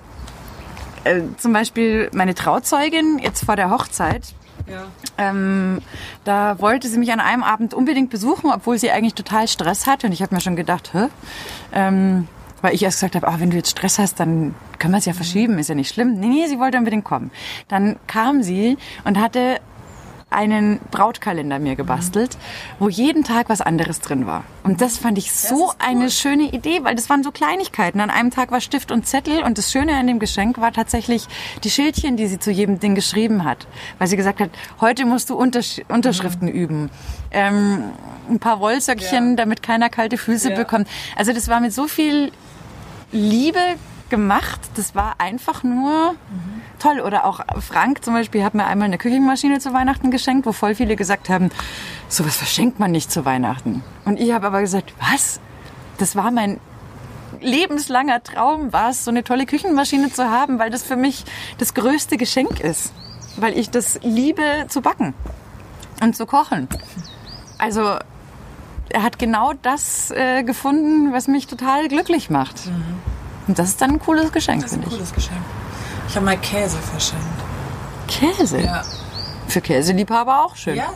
äh, 1.04 1.22
zum 1.38 1.54
Beispiel 1.54 2.10
meine 2.14 2.36
Trauzeugin 2.36 3.20
jetzt 3.20 3.46
vor 3.46 3.56
der 3.56 3.70
Hochzeit, 3.70 4.34
Ja. 4.68 4.84
ähm, 5.18 5.80
da 6.24 6.60
wollte 6.60 6.88
sie 6.88 6.98
mich 6.98 7.12
an 7.14 7.20
einem 7.20 7.44
Abend 7.44 7.74
unbedingt 7.74 8.10
besuchen, 8.10 8.52
obwohl 8.54 8.78
sie 8.78 8.92
eigentlich 8.92 9.14
total 9.14 9.48
Stress 9.48 9.88
hatte. 9.88 10.08
Und 10.08 10.14
ich 10.14 10.22
habe 10.22 10.34
mir 10.36 10.42
schon 10.42 10.56
gedacht, 10.56 10.92
hä? 10.94 11.08
Ähm, 11.72 12.28
weil 12.62 12.74
ich 12.74 12.82
erst 12.84 12.98
gesagt 12.98 13.16
habe, 13.16 13.28
ah, 13.28 13.36
wenn 13.38 13.52
du 13.52 13.56
jetzt 13.58 13.70
Stress 13.70 14.00
hast, 14.00 14.20
dann 14.20 14.56
können 14.80 14.94
wir 14.94 14.98
es 14.98 15.06
ja 15.06 15.14
verschieben, 15.14 15.60
ist 15.60 15.70
ja 15.70 15.76
nicht 15.76 15.94
schlimm. 15.94 16.20
Nee, 16.20 16.28
nee, 16.28 16.48
sie 16.48 16.58
wollte 16.60 16.78
unbedingt 16.80 17.06
kommen. 17.06 17.30
Dann 17.68 17.98
kam 18.08 18.42
sie 18.42 18.78
und 19.04 19.20
hatte 19.20 19.60
einen 20.38 20.80
Brautkalender 20.92 21.58
mir 21.58 21.76
gebastelt, 21.76 22.38
wo 22.78 22.90
jeden 22.90 23.24
Tag 23.24 23.50
was 23.50 23.60
anderes 23.62 24.00
drin 24.02 24.28
war. 24.28 24.44
Und 24.64 24.82
das 24.82 24.98
fand 24.98 25.18
ich 25.18 25.32
so 25.34 25.56
cool. 25.70 25.74
eine 25.80 26.12
schöne 26.12 26.44
Idee, 26.54 26.82
weil 26.84 26.94
das 26.94 27.10
waren 27.10 27.24
so 27.24 27.32
Kleinigkeiten. 27.32 28.00
An 28.00 28.12
einem 28.12 28.30
Tag 28.30 28.52
war 28.52 28.62
Stift 28.62 28.92
und 28.92 29.08
Zettel 29.08 29.42
und 29.42 29.58
das 29.58 29.72
Schöne 29.72 29.96
an 29.98 30.06
dem 30.06 30.20
Geschenk 30.20 30.60
war 30.60 30.72
tatsächlich 30.72 31.26
die 31.64 31.72
Schildchen, 31.72 32.18
die 32.18 32.28
sie 32.28 32.38
zu 32.38 32.52
jedem 32.52 32.80
Ding 32.80 32.94
geschrieben 32.94 33.44
hat. 33.46 33.66
Weil 33.98 34.08
sie 34.08 34.16
gesagt 34.16 34.40
hat, 34.40 34.52
heute 34.80 35.06
musst 35.06 35.32
du 35.32 35.36
Untersch 35.36 35.82
Unterschriften 35.88 36.48
üben. 36.48 36.92
Ähm, 37.32 37.86
ein 38.30 38.40
paar 38.40 38.60
Wollsöckchen, 38.60 39.32
Ja. 39.32 39.36
damit 39.38 39.64
keiner 39.64 39.90
kalte 39.90 40.18
Füße 40.20 40.52
Ja. 40.52 40.56
bekommt. 40.56 40.88
Also 41.16 41.34
das 41.34 41.48
war 41.48 41.60
mit 41.62 41.74
so 41.74 41.88
viel 41.88 42.32
Liebe 43.12 43.60
gemacht. 44.10 44.60
Das 44.76 44.94
war 44.94 45.16
einfach 45.18 45.64
nur 45.64 46.16
toll. 46.80 47.00
Oder 47.00 47.26
auch 47.26 47.42
Frank 47.62 48.04
zum 48.04 48.14
Beispiel 48.14 48.44
hat 48.44 48.54
mir 48.54 48.66
einmal 48.66 48.86
eine 48.88 48.98
Küchenmaschine 48.98 49.60
zu 49.60 49.74
Weihnachten 49.74 50.12
geschenkt, 50.12 50.46
wo 50.46 50.52
voll 50.52 50.76
viele 50.76 50.96
gesagt 50.96 51.30
haben, 51.30 51.50
sowas 52.10 52.38
verschenkt 52.38 52.80
man 52.80 52.92
nicht 52.92 53.12
zu 53.12 53.26
Weihnachten. 53.26 53.84
Und 54.06 54.20
ich 54.20 54.32
habe 54.32 54.48
aber 54.48 54.62
gesagt, 54.62 54.94
was? 55.00 55.40
Das 55.98 56.16
war 56.16 56.32
mein 56.32 56.60
lebenslanger 57.42 58.24
Traum, 58.24 58.74
war 58.74 58.90
es, 58.90 59.04
so 59.06 59.12
eine 59.12 59.24
tolle 59.24 59.46
Küchenmaschine 59.46 60.12
zu 60.12 60.30
haben, 60.30 60.60
weil 60.60 60.70
das 60.70 60.84
für 60.84 60.96
mich 60.96 61.26
das 61.58 61.74
größte 61.74 62.18
Geschenk 62.18 62.60
ist. 62.60 62.92
Weil 63.38 63.58
ich 63.58 63.70
das 63.70 64.00
liebe 64.02 64.42
zu 64.68 64.82
backen 64.82 65.14
und 66.02 66.16
zu 66.16 66.26
kochen. 66.26 66.68
Also 67.60 67.98
er 68.90 69.04
hat 69.04 69.20
genau 69.20 69.54
das 69.62 70.10
äh, 70.12 70.44
gefunden, 70.44 71.12
was 71.14 71.28
mich 71.28 71.46
total 71.48 71.88
glücklich 71.88 72.30
macht. 72.30 72.56
Und 73.48 73.60
das 73.60 73.70
ist 73.70 73.82
dann 73.82 73.92
ein 73.92 74.00
cooles 74.00 74.32
Geschenk, 74.32 74.62
Das 74.64 74.72
ist 74.72 74.78
ein 74.78 74.82
finde 74.82 74.96
ich. 74.96 75.00
cooles 75.00 75.14
Geschenk. 75.14 75.42
Ich 76.08 76.16
habe 76.16 76.26
mal 76.26 76.38
Käse 76.38 76.78
verschenkt. 76.78 77.26
Käse. 78.08 78.62
Ja. 78.62 78.84
Für 79.48 79.62
Käseliebhaber 79.62 80.46
auch 80.46 80.56
schön. 80.56 80.76
Ja. 80.76 80.94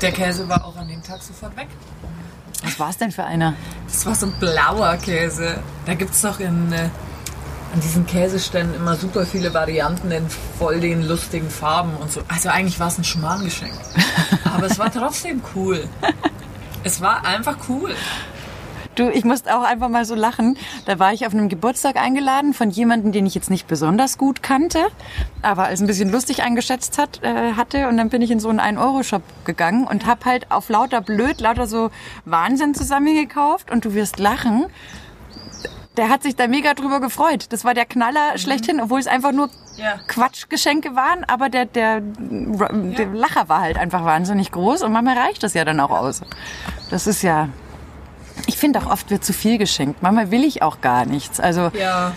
Der 0.00 0.12
Käse 0.12 0.48
war 0.48 0.64
auch 0.64 0.76
an 0.76 0.88
dem 0.88 1.02
Tag 1.02 1.22
sofort 1.22 1.56
weg. 1.56 1.68
Was 2.62 2.78
war 2.78 2.90
es 2.90 2.98
denn 2.98 3.12
für 3.12 3.24
einer? 3.24 3.54
Das 3.86 4.04
war 4.04 4.14
so 4.14 4.26
ein 4.26 4.32
blauer 4.38 4.96
Käse. 4.96 5.62
Da 5.86 5.94
gibt 5.94 6.12
es 6.12 6.22
doch 6.22 6.40
in, 6.40 6.72
äh, 6.72 6.88
an 7.72 7.80
diesen 7.80 8.06
Käseständen 8.06 8.74
immer 8.74 8.96
super 8.96 9.24
viele 9.24 9.54
Varianten 9.54 10.10
in 10.10 10.26
voll 10.58 10.80
den 10.80 11.06
lustigen 11.06 11.48
Farben 11.48 11.96
und 11.96 12.10
so. 12.12 12.22
Also 12.28 12.48
eigentlich 12.48 12.78
war 12.80 12.88
es 12.88 12.98
ein 12.98 13.04
Schmarrngeschenk. 13.04 13.72
Aber 14.44 14.66
es 14.66 14.78
war 14.78 14.90
trotzdem 14.92 15.42
cool. 15.54 15.88
Es 16.82 17.00
war 17.00 17.24
einfach 17.24 17.56
cool. 17.68 17.94
Du, 18.96 19.10
ich 19.10 19.24
musste 19.24 19.54
auch 19.54 19.62
einfach 19.62 19.90
mal 19.90 20.06
so 20.06 20.14
lachen. 20.14 20.56
Da 20.86 20.98
war 20.98 21.12
ich 21.12 21.26
auf 21.26 21.34
einem 21.34 21.50
Geburtstag 21.50 21.96
eingeladen 21.96 22.54
von 22.54 22.70
jemandem, 22.70 23.12
den 23.12 23.26
ich 23.26 23.34
jetzt 23.34 23.50
nicht 23.50 23.66
besonders 23.68 24.16
gut 24.16 24.42
kannte, 24.42 24.86
aber 25.42 25.64
als 25.64 25.82
ein 25.82 25.86
bisschen 25.86 26.10
lustig 26.10 26.42
eingeschätzt 26.42 26.96
hat, 26.96 27.22
äh, 27.22 27.52
hatte. 27.52 27.88
Und 27.88 27.98
dann 27.98 28.08
bin 28.08 28.22
ich 28.22 28.30
in 28.30 28.40
so 28.40 28.48
einen 28.48 28.58
1-Euro-Shop 28.58 29.22
gegangen 29.44 29.86
und 29.86 30.06
hab 30.06 30.24
halt 30.24 30.50
auf 30.50 30.70
lauter 30.70 31.02
blöd, 31.02 31.42
lauter 31.42 31.66
so 31.66 31.90
Wahnsinn 32.24 32.74
zusammengekauft. 32.74 33.70
Und 33.70 33.84
du 33.84 33.92
wirst 33.92 34.18
lachen. 34.18 34.64
Der 35.98 36.08
hat 36.08 36.22
sich 36.22 36.34
da 36.34 36.46
mega 36.48 36.72
drüber 36.72 37.00
gefreut. 37.00 37.46
Das 37.50 37.64
war 37.64 37.74
der 37.74 37.84
Knaller 37.84 38.36
schlechthin, 38.38 38.80
obwohl 38.80 39.00
es 39.00 39.06
einfach 39.06 39.32
nur 39.32 39.50
Ja. 39.76 39.98
Quatschgeschenke 40.06 40.94
waren, 40.96 41.24
aber 41.24 41.50
der, 41.50 41.66
der, 41.66 42.00
der 42.00 43.06
Lacher 43.12 43.50
war 43.50 43.60
halt 43.60 43.76
einfach 43.76 44.04
wahnsinnig 44.06 44.52
groß 44.52 44.82
und 44.82 44.92
manchmal 44.92 45.18
reicht 45.18 45.42
das 45.42 45.52
ja 45.52 45.66
dann 45.66 45.80
auch 45.80 45.90
aus. 45.90 46.22
Das 46.90 47.06
ist 47.06 47.20
ja. 47.22 47.50
Ich 48.46 48.56
finde 48.58 48.80
auch 48.80 48.86
oft 48.90 49.10
wird 49.10 49.24
zu 49.24 49.32
viel 49.32 49.58
geschenkt. 49.58 50.02
Manchmal 50.02 50.30
will 50.30 50.44
ich 50.44 50.62
auch 50.62 50.80
gar 50.80 51.04
nichts. 51.06 51.40
Also, 51.40 51.70
Ja. 51.78 52.12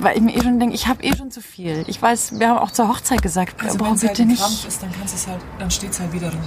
weil 0.00 0.16
ich 0.16 0.22
mir 0.22 0.36
eh 0.36 0.42
schon 0.42 0.60
denke, 0.60 0.74
ich 0.74 0.86
habe 0.86 1.02
eh 1.02 1.16
schon 1.16 1.30
zu 1.30 1.40
viel. 1.40 1.84
Ich 1.88 2.00
weiß, 2.00 2.38
wir 2.38 2.48
haben 2.50 2.58
auch 2.58 2.70
zur 2.70 2.88
Hochzeit 2.88 3.22
gesagt, 3.22 3.62
Also 3.62 3.78
boah, 3.78 3.86
wenn 3.86 3.94
es 3.94 4.02
halt 4.02 4.12
bitte 4.12 4.22
ein 4.22 4.28
nicht. 4.28 4.40
Krampf 4.42 4.66
ist, 4.68 4.82
dann 4.82 4.90
kannst 4.96 5.14
es 5.14 5.26
halt, 5.26 5.40
dann 5.58 5.70
steht 5.70 5.90
es 5.90 6.00
halt 6.00 6.12
wieder 6.12 6.30
rum. 6.30 6.40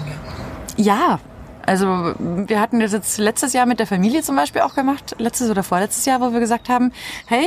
Ja. 0.77 0.83
Ja, 0.95 1.19
also 1.65 2.13
wir 2.17 2.59
hatten 2.59 2.79
das 2.79 2.91
jetzt 2.93 3.17
letztes 3.17 3.53
Jahr 3.53 3.65
mit 3.65 3.79
der 3.79 3.87
Familie 3.87 4.21
zum 4.23 4.35
Beispiel 4.35 4.61
auch 4.61 4.73
gemacht, 4.73 5.15
letztes 5.19 5.49
oder 5.49 5.63
vorletztes 5.63 6.05
Jahr, 6.05 6.21
wo 6.21 6.31
wir 6.31 6.39
gesagt 6.39 6.69
haben, 6.69 6.91
hey, 7.27 7.45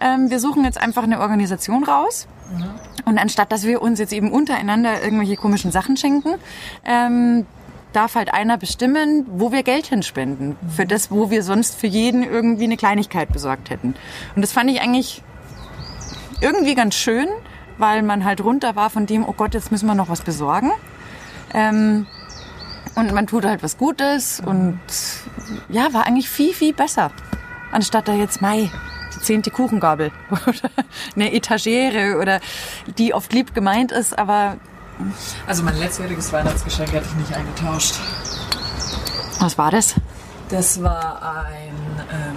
ähm, 0.00 0.28
wir 0.30 0.40
suchen 0.40 0.64
jetzt 0.64 0.78
einfach 0.78 1.04
eine 1.04 1.20
Organisation 1.20 1.84
raus. 1.84 2.26
Und 3.06 3.18
anstatt, 3.18 3.52
dass 3.52 3.64
wir 3.64 3.80
uns 3.80 3.98
jetzt 3.98 4.12
eben 4.12 4.30
untereinander 4.30 5.02
irgendwelche 5.02 5.36
komischen 5.36 5.70
Sachen 5.72 5.96
schenken, 5.96 6.34
ähm, 6.84 7.46
darf 7.94 8.14
halt 8.14 8.32
einer 8.32 8.58
bestimmen, 8.58 9.26
wo 9.28 9.52
wir 9.52 9.62
Geld 9.62 9.86
hinspenden. 9.86 10.56
Für 10.76 10.86
das, 10.86 11.10
wo 11.10 11.30
wir 11.30 11.42
sonst 11.42 11.76
für 11.76 11.86
jeden 11.86 12.22
irgendwie 12.22 12.64
eine 12.64 12.76
Kleinigkeit 12.76 13.32
besorgt 13.32 13.70
hätten. 13.70 13.94
Und 14.34 14.42
das 14.42 14.52
fand 14.52 14.70
ich 14.70 14.80
eigentlich 14.80 15.22
irgendwie 16.40 16.74
ganz 16.74 16.94
schön, 16.94 17.28
weil 17.78 18.02
man 18.02 18.24
halt 18.24 18.42
runter 18.42 18.76
war 18.76 18.90
von 18.90 19.06
dem, 19.06 19.26
oh 19.26 19.32
Gott, 19.32 19.54
jetzt 19.54 19.72
müssen 19.72 19.86
wir 19.86 19.94
noch 19.94 20.08
was 20.08 20.22
besorgen. 20.22 20.72
Ähm, 21.52 22.06
und 22.96 23.12
man 23.12 23.26
tut 23.26 23.44
halt 23.44 23.62
was 23.62 23.76
Gutes 23.76 24.40
und 24.44 24.78
ja, 25.68 25.92
war 25.92 26.06
eigentlich 26.06 26.28
viel, 26.28 26.52
viel 26.52 26.72
besser. 26.72 27.10
Anstatt 27.72 28.06
da 28.06 28.12
jetzt, 28.12 28.40
Mai, 28.40 28.70
die 29.14 29.20
zehnte 29.20 29.50
Kuchengabel 29.50 30.12
oder 30.30 30.70
eine 31.14 31.32
Etagere 31.32 32.18
oder 32.20 32.40
die 32.98 33.14
oft 33.14 33.32
lieb 33.32 33.54
gemeint 33.54 33.90
ist, 33.90 34.16
aber 34.16 34.58
Also 35.46 35.62
mein 35.62 35.76
letztjähriges 35.78 36.32
Weihnachtsgeschenk 36.32 36.92
hätte 36.92 37.06
ich 37.06 37.14
nicht 37.16 37.34
eingetauscht. 37.34 37.94
was 39.40 39.58
war 39.58 39.70
das? 39.70 39.94
Das 40.50 40.82
war 40.82 41.20
ein. 41.22 41.74
Ähm, 42.10 42.36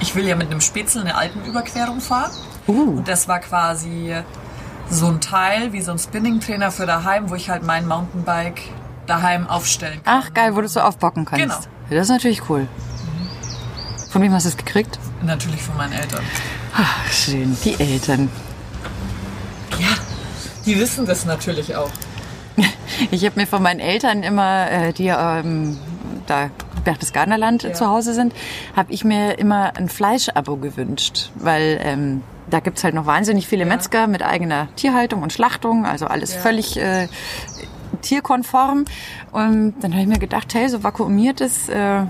ich 0.00 0.14
will 0.14 0.26
ja 0.26 0.36
mit 0.36 0.50
einem 0.50 0.60
Spätzle 0.60 1.00
eine 1.00 1.14
Alpenüberquerung 1.16 2.00
fahren. 2.00 2.30
Uh, 2.66 2.98
Und 2.98 3.08
das 3.08 3.26
war 3.28 3.38
quasi 3.40 4.14
so 4.90 5.06
ein 5.06 5.20
Teil 5.20 5.72
wie 5.72 5.80
so 5.80 5.92
ein 5.92 5.98
Spinning-Trainer 5.98 6.70
für 6.70 6.86
daheim, 6.86 7.30
wo 7.30 7.34
ich 7.34 7.48
halt 7.48 7.62
mein 7.62 7.86
Mountainbike 7.86 8.60
daheim 9.06 9.46
aufstellen 9.46 10.02
kann. 10.02 10.22
ach 10.22 10.34
geil, 10.34 10.54
wo 10.56 10.60
du 10.60 10.68
so 10.68 10.80
aufbocken 10.80 11.24
kannst. 11.24 11.42
Genau. 11.42 11.54
Ja, 11.90 11.96
das 11.96 12.06
ist 12.06 12.10
natürlich 12.12 12.48
cool. 12.48 12.66
Von 14.10 14.22
wem 14.22 14.32
hast 14.32 14.44
du 14.44 14.50
es 14.50 14.56
gekriegt? 14.56 14.98
Natürlich 15.22 15.62
von 15.62 15.76
meinen 15.76 15.92
Eltern. 15.92 16.22
Ach, 16.76 17.12
schön. 17.12 17.56
Die 17.64 17.78
Eltern. 17.80 18.30
Ja, 20.64 20.72
die 20.74 20.80
wissen 20.80 21.06
das 21.06 21.24
natürlich 21.24 21.74
auch. 21.76 21.90
Ich 23.10 23.24
habe 23.24 23.40
mir 23.40 23.46
von 23.46 23.62
meinen 23.62 23.80
Eltern 23.80 24.22
immer, 24.22 24.70
äh, 24.70 24.92
die 24.92 25.08
ähm, 25.08 25.76
da 26.26 26.50
Berchtesgadenerland 26.84 27.62
Ja. 27.64 27.72
zu 27.72 27.86
Hause 27.88 28.14
sind, 28.14 28.32
habe 28.76 28.92
ich 28.92 29.04
mir 29.04 29.38
immer 29.38 29.76
ein 29.76 29.88
Fleischabo 29.88 30.56
gewünscht, 30.56 31.30
weil 31.34 31.80
ähm, 31.82 32.22
da 32.50 32.60
gibt's 32.60 32.84
halt 32.84 32.94
noch 32.94 33.06
wahnsinnig 33.06 33.48
viele 33.48 33.64
Metzger 33.64 34.06
mit 34.06 34.22
eigener 34.22 34.68
Tierhaltung 34.76 35.22
und 35.22 35.32
Schlachtung, 35.32 35.86
also 35.86 36.06
alles 36.06 36.34
Ja. 36.34 36.40
völlig 36.40 36.76
äh, 36.76 37.08
tierkonform. 38.02 38.84
Und 39.32 39.74
dann 39.80 39.92
habe 39.92 40.02
ich 40.02 40.08
mir 40.08 40.18
gedacht, 40.18 40.54
hey, 40.54 40.68
so 40.68 40.82
vakuumiertes 40.84 41.68
äh, 41.70 42.02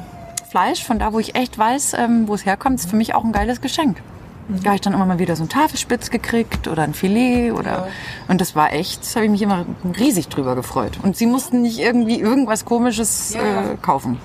Fleisch, 0.50 0.84
von 0.84 0.98
da, 0.98 1.12
wo 1.12 1.18
ich 1.20 1.34
echt 1.36 1.56
weiß, 1.58 1.94
ähm, 1.94 2.28
wo 2.28 2.34
es 2.34 2.44
herkommt, 2.44 2.80
ist 2.80 2.90
für 2.90 2.96
mich 2.96 3.14
auch 3.14 3.24
ein 3.24 3.32
geiles 3.32 3.60
Geschenk. 3.60 4.02
Da 4.48 4.66
habe 4.66 4.74
ich 4.74 4.80
dann 4.82 4.92
immer 4.92 5.06
mal 5.06 5.18
wieder 5.18 5.36
so 5.36 5.42
ein 5.44 5.48
Tafelspitz 5.48 6.10
gekriegt 6.10 6.68
oder 6.68 6.82
ein 6.82 6.92
Filet 6.92 7.52
oder 7.52 7.70
Ja. 7.70 7.86
und 8.28 8.40
das 8.42 8.54
war 8.54 8.72
echt, 8.74 9.04
da 9.10 9.16
habe 9.16 9.24
ich 9.24 9.30
mich 9.30 9.42
immer 9.42 9.64
riesig 9.98 10.28
drüber 10.28 10.54
gefreut. 10.54 10.98
Und 11.02 11.16
sie 11.16 11.26
mussten 11.26 11.62
nicht 11.62 11.78
irgendwie 11.78 12.20
irgendwas 12.20 12.64
komisches 12.66 13.32
Ja. 13.34 13.40
äh, 13.72 13.76
kaufen. 13.80 14.20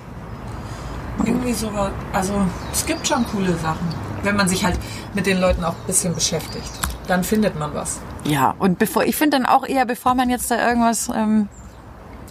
Irgendwie 1.24 1.52
so, 1.52 1.70
also 2.12 2.34
es 2.72 2.84
gibt 2.86 3.06
schon 3.06 3.26
coole 3.28 3.54
Sachen. 3.56 3.86
Wenn 4.22 4.36
man 4.36 4.48
sich 4.48 4.64
halt 4.64 4.78
mit 5.14 5.26
den 5.26 5.38
Leuten 5.38 5.64
auch 5.64 5.72
ein 5.74 5.86
bisschen 5.86 6.14
beschäftigt, 6.14 6.70
dann 7.06 7.24
findet 7.24 7.58
man 7.58 7.72
was. 7.74 8.00
Ja, 8.24 8.54
und 8.58 8.78
bevor 8.78 9.04
ich 9.04 9.16
finde 9.16 9.38
dann 9.38 9.46
auch 9.46 9.66
eher, 9.66 9.86
bevor 9.86 10.14
man 10.14 10.28
jetzt 10.30 10.50
da 10.50 10.66
irgendwas 10.68 11.08
ähm, 11.14 11.48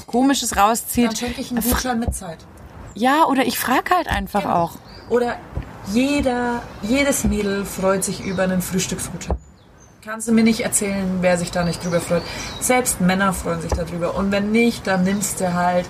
komisches 0.08 0.52
Dann 0.52 0.60
rauszieht, 0.60 1.18
schenke 1.18 1.42
ich 1.42 1.52
einen 1.52 1.62
Gutschein 1.62 2.00
mit 2.00 2.14
Zeit. 2.16 2.38
ja, 2.96 3.26
oder 3.26 3.46
ich 3.46 3.58
frage 3.60 3.96
halt 3.96 4.08
einfach 4.08 4.42
Genau. 4.44 4.54
auch. 4.56 4.72
Oder 5.10 5.38
jeder, 5.94 6.62
jedes 6.82 7.24
Mädel 7.24 7.66
freut 7.66 8.04
sich 8.04 8.22
über 8.24 8.44
einen 8.44 8.62
Frühstücksgutschein. 8.62 9.38
Kannst 10.04 10.28
du 10.28 10.32
mir 10.32 10.44
nicht 10.44 10.62
erzählen, 10.62 11.18
wer 11.22 11.38
sich 11.38 11.52
da 11.52 11.64
nicht 11.64 11.84
drüber 11.84 12.00
freut. 12.00 12.24
Selbst 12.62 13.02
Männer 13.02 13.34
freuen 13.34 13.62
sich 13.62 13.72
darüber. 13.72 14.16
Und 14.16 14.32
wenn 14.32 14.52
nicht, 14.52 14.88
dann 14.88 15.04
nimmst 15.04 15.40
du 15.42 15.54
halt 15.54 15.88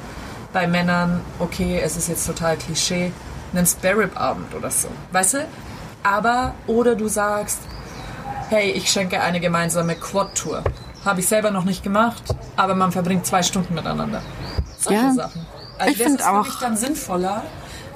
bei 0.52 0.68
Männern, 0.68 1.22
okay, 1.38 1.80
es 1.84 1.95
ist 1.95 2.10
jetzt 2.10 2.26
total 2.26 2.58
Klischee, 2.58 3.12
einen 3.54 3.66
Spare-Rib-Abend 3.66 4.54
oder 4.56 4.72
so. 4.72 4.88
Weißt 5.12 5.36
du? 5.36 5.47
Aber, 6.04 6.54
oder 6.66 6.95
du 6.95 7.08
sagst, 7.08 7.60
hey, 8.50 8.72
ich 8.72 8.89
schenke 8.91 9.22
eine 9.22 9.39
gemeinsame 9.39 9.95
Quad-Tour. 9.95 10.64
Habe 11.06 11.20
ich 11.20 11.28
selber 11.28 11.52
noch 11.52 11.64
nicht 11.66 11.84
gemacht, 11.84 12.24
aber 12.56 12.74
man 12.76 12.91
verbringt 12.91 13.26
zwei 13.26 13.43
Stunden 13.43 13.74
miteinander. 13.76 14.22
Solche 14.80 15.02
Ja. 15.02 15.14
Sachen. 15.14 15.45
Also 15.78 15.91
Ich 15.91 15.97
das 16.00 16.08
find 16.08 16.20
ist 16.20 16.26
für 16.26 16.32
auch- 16.34 16.60
dann 16.60 16.76
sinnvoller 16.78 17.43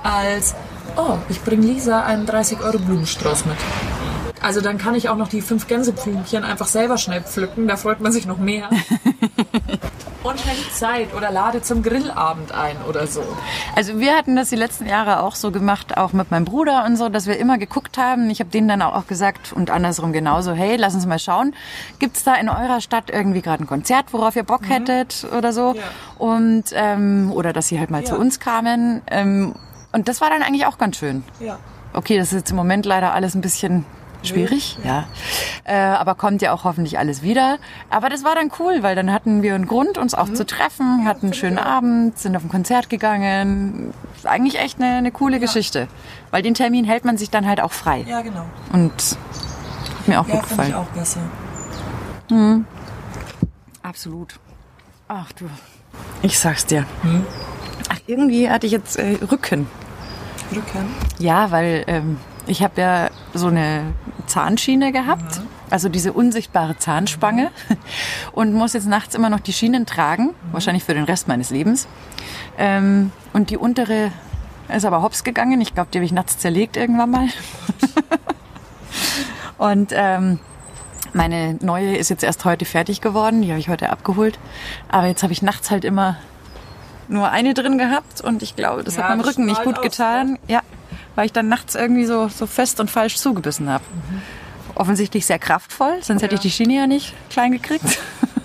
als, 0.04 0.54
oh, 0.97 1.18
ich 1.30 1.41
bringe 1.41 1.66
Lisa 1.66 2.04
einen 2.04 2.28
30-Euro-Blumenstrauß 2.28 3.45
mit. 3.45 3.58
Also 4.41 4.60
dann 4.60 4.78
kann 4.78 4.93
ich 4.93 5.08
auch 5.08 5.16
noch 5.16 5.30
die 5.30 5.39
fünf 5.41 5.68
Gänseblümchen 5.68 6.43
einfach 6.43 6.68
selber 6.68 6.97
schnell 6.97 7.22
pflücken, 7.22 7.68
da 7.70 7.78
freut 7.78 8.01
man 8.01 8.12
sich 8.12 8.26
noch 8.26 8.38
mehr. 8.38 8.70
Und 10.24 10.39
schenkt 10.39 10.74
Zeit 10.74 11.14
oder 11.16 11.32
lade 11.32 11.62
zum 11.62 11.84
Grillabend 11.84 12.54
ein 12.54 12.78
oder 12.88 13.08
so. 13.08 13.22
Also 13.76 13.99
wir 13.99 14.16
hatten 14.16 14.38
das 14.38 14.49
die 14.49 14.56
letzten 14.56 14.86
Jahre 14.86 15.22
auch 15.22 15.36
so 15.36 15.51
gemacht, 15.51 15.97
auch 15.97 16.14
mit 16.14 16.32
meinem 16.32 16.45
Bruder 16.45 16.86
und 16.86 16.95
so, 16.95 17.10
dass 17.10 17.28
wir 17.28 17.38
immer 17.38 17.58
geguckt 17.58 17.97
haben. 17.97 18.30
Ich 18.30 18.39
habe 18.39 18.49
denen 18.49 18.70
dann 18.70 18.82
auch 18.82 19.06
gesagt 19.08 19.51
und 19.51 19.70
andersrum 19.70 20.14
genauso, 20.14 20.54
hey, 20.54 20.78
lass 20.78 20.95
uns 20.95 21.06
mal 21.06 21.20
schauen, 21.20 21.54
gibt's 21.99 22.24
da 22.24 22.36
in 22.36 22.47
eurer 22.47 22.80
Stadt 22.80 23.10
irgendwie 23.10 23.41
gerade 23.41 23.66
ein 23.66 23.68
Konzert, 23.68 24.14
worauf 24.14 24.38
ihr 24.38 24.43
Bock 24.43 24.62
hättet 24.70 25.26
oder 25.38 25.51
so? 25.51 25.74
Ja. 25.76 25.84
Und 26.18 26.66
ähm, 26.74 27.30
oder 27.34 27.51
dass 27.51 27.68
sie 27.68 27.78
halt 27.80 27.91
mal 27.91 28.06
zu 28.06 28.14
Ja. 28.14 28.20
uns 28.20 28.39
kamen. 28.39 29.01
Ähm, 29.12 29.56
und 29.94 30.08
das 30.10 30.20
war 30.22 30.30
dann 30.30 30.44
eigentlich 30.44 30.66
auch 30.66 30.78
ganz 30.78 30.98
schön. 30.98 31.24
Ja. 31.39 31.58
Okay, 31.94 32.18
das 32.18 32.28
ist 32.34 32.39
jetzt 32.39 32.50
im 32.52 32.58
Moment 32.58 32.86
leider 32.86 33.14
alles 33.14 33.36
ein 33.36 33.41
bisschen 33.41 33.86
schwierig, 34.24 34.78
ja. 34.86 35.04
Äh, 35.66 35.76
aber 35.76 36.16
kommt 36.16 36.41
ja 36.41 36.54
auch 36.54 36.64
hoffentlich 36.64 36.98
alles 36.98 37.22
wieder. 37.24 37.58
Aber 37.89 38.08
das 38.10 38.24
war 38.24 38.36
dann 38.36 38.52
cool, 38.60 38.82
weil 38.82 38.96
dann 38.96 39.12
hatten 39.12 39.44
wir 39.44 39.54
einen 39.54 39.68
Grund, 39.68 39.98
uns 39.98 40.14
auch 40.14 40.32
zu 40.32 40.46
treffen, 40.46 41.06
hatten 41.06 41.28
einen 41.28 41.34
schönen 41.34 41.58
Abend, 41.58 42.18
sind 42.18 42.36
auf 42.36 42.44
ein 42.44 42.50
Konzert 42.50 42.89
gegangen. 42.89 43.94
Ist 44.16 44.26
eigentlich 44.26 44.60
echt 44.60 44.80
eine, 44.82 44.96
eine 44.98 45.12
coole 45.12 45.39
Geschichte. 45.39 45.88
Weil 46.32 46.41
den 46.41 46.54
Termin 46.54 46.86
hält 46.86 47.04
man 47.06 47.18
sich 47.18 47.30
dann 47.32 47.46
halt 47.46 47.60
auch 47.62 47.74
frei. 47.74 48.06
Ja, 48.08 48.22
genau. 48.22 48.46
Und 48.72 48.94
hat 48.94 50.08
mir 50.08 50.22
auch 50.22 50.28
Ja, 50.28 50.36
gut 50.36 50.46
finde 50.46 50.64
ich 50.64 50.70
gefallen. 50.70 50.74
auch 50.74 50.98
besser. 50.98 51.20
Absolut. 53.84 54.39
Ach 55.08 55.32
du, 55.34 55.46
ich 56.22 56.39
sag's 56.39 56.66
dir. 56.66 56.86
Ach, 57.89 58.00
irgendwie 58.08 58.50
hatte 58.50 58.66
ich 58.66 58.72
jetzt 58.72 58.98
äh, 58.98 59.18
Rücken. 59.30 59.68
Rücken. 60.52 60.89
Ja, 61.20 61.52
weil 61.52 61.84
ähm, 61.88 62.18
ich 62.48 62.64
habe 62.64 62.82
ja 62.82 63.10
so 63.34 63.48
eine 63.48 63.94
Zahnschiene 64.28 64.91
gehabt, 64.91 65.41
also 65.70 65.89
diese 65.89 66.14
unsichtbare 66.14 66.78
Zahnspange 66.78 67.52
und 68.32 68.54
muss 68.54 68.74
jetzt 68.74 68.88
nachts 68.88 69.16
immer 69.16 69.30
noch 69.30 69.39
die 69.39 69.54
Schienen 69.54 69.86
tragen, 69.86 70.32
wahrscheinlich 70.52 70.84
für 70.84 70.94
den 70.94 71.04
Rest 71.04 71.28
meines 71.28 71.50
Lebens. 71.50 71.88
Ähm, 72.58 73.12
und 73.34 73.50
die 73.50 73.58
untere 73.58 74.12
ist 74.70 74.86
aber 74.86 75.02
hops 75.02 75.24
gegangen. 75.24 75.62
Ich 75.62 75.74
glaube, 75.74 75.89
die 75.91 75.98
habe 75.98 76.06
ich 76.06 76.12
nachts 76.12 76.38
zerlegt 76.38 76.78
irgendwann 76.78 77.12
mal. 77.12 77.28
und 79.58 79.91
ähm, 79.94 80.39
meine 81.14 81.58
neue 81.62 81.96
ist 81.96 82.10
jetzt 82.10 82.24
erst 82.24 82.46
heute 82.46 82.66
fertig 82.66 83.02
geworden, 83.02 83.41
die 83.41 83.50
habe 83.50 83.60
ich 83.60 83.70
heute 83.70 83.89
abgeholt. 83.89 84.39
Aber 84.89 85.08
jetzt 85.08 85.24
habe 85.24 85.34
ich 85.34 85.41
nachts 85.41 85.70
halt 85.72 85.86
immer 85.86 86.18
nur 87.08 87.30
eine 87.30 87.54
drin 87.54 87.78
gehabt 87.78 88.22
und 88.22 88.41
ich 88.43 88.56
glaube, 88.56 88.84
das 88.84 88.95
Ja, 88.95 89.04
hat 89.04 89.10
meinem 89.10 89.22
Rücken 89.22 89.45
nicht 89.45 89.64
gut 89.64 89.78
aus, 89.78 89.84
getan. 89.84 90.39
Ja, 90.47 90.62
weil 91.16 91.26
ich 91.26 91.34
dann 91.34 91.47
nachts 91.47 91.76
irgendwie 91.76 92.06
so, 92.06 92.28
so 92.28 92.45
fest 92.47 92.80
und 92.80 92.89
falsch 92.91 93.18
zugebissen 93.18 93.70
habe. 93.70 93.84
Offensichtlich 94.76 95.26
sehr 95.28 95.38
kraftvoll, 95.38 95.99
sonst 96.01 96.24
hätte 96.24 96.34
ich 96.36 96.41
die 96.41 96.49
Schiene 96.49 96.74
ja 96.76 96.88
nicht 96.88 97.14
klein 97.30 97.51
gekriegt. 97.51 97.86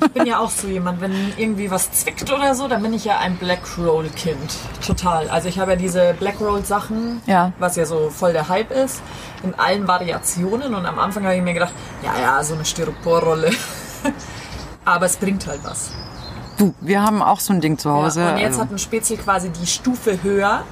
Ich 0.00 0.12
bin 0.12 0.26
ja 0.26 0.38
auch 0.38 0.50
so 0.50 0.68
jemand, 0.68 1.00
wenn 1.00 1.12
irgendwie 1.38 1.70
was 1.70 1.90
zwickt 1.90 2.30
oder 2.30 2.54
so, 2.54 2.68
dann 2.68 2.82
bin 2.82 2.92
ich 2.92 3.04
ja 3.06 3.18
ein 3.18 3.36
Black 3.36 3.62
Roll 3.78 4.08
Kind. 4.10 4.56
Total. 4.86 5.28
Also 5.30 5.48
ich 5.48 5.58
habe 5.58 5.72
ja 5.72 5.76
diese 5.76 6.14
Black 6.18 6.38
Roll 6.40 6.64
Sachen, 6.64 7.20
Ja. 7.26 7.52
was 7.58 7.76
ja 7.76 7.84
so 7.86 8.10
voll 8.10 8.32
der 8.32 8.48
Hype 8.48 8.70
ist, 8.70 9.00
in 9.42 9.54
allen 9.58 9.88
Variationen. 9.88 10.74
Und 10.74 10.84
am 10.86 10.98
Anfang 10.98 11.24
habe 11.24 11.34
ich 11.34 11.42
mir 11.42 11.54
gedacht, 11.54 11.72
ja, 12.04 12.12
ja, 12.20 12.44
so 12.44 12.54
eine 12.54 12.64
Styroporrolle. 12.64 13.50
Aber 14.84 15.06
es 15.06 15.16
bringt 15.16 15.46
halt 15.46 15.60
was. 15.64 15.90
Du, 16.58 16.74
wir 16.80 17.02
haben 17.02 17.22
auch 17.22 17.40
so 17.40 17.52
ein 17.52 17.60
Ding 17.60 17.78
zu 17.78 17.90
Hause. 17.90 18.20
Ja, 18.20 18.32
und 18.32 18.38
jetzt 18.38 18.52
also. 18.52 18.62
hat 18.62 18.72
ein 18.72 18.78
Spezi 18.78 19.16
quasi 19.16 19.50
die 19.50 19.66
Stufe 19.66 20.22
höher. 20.22 20.64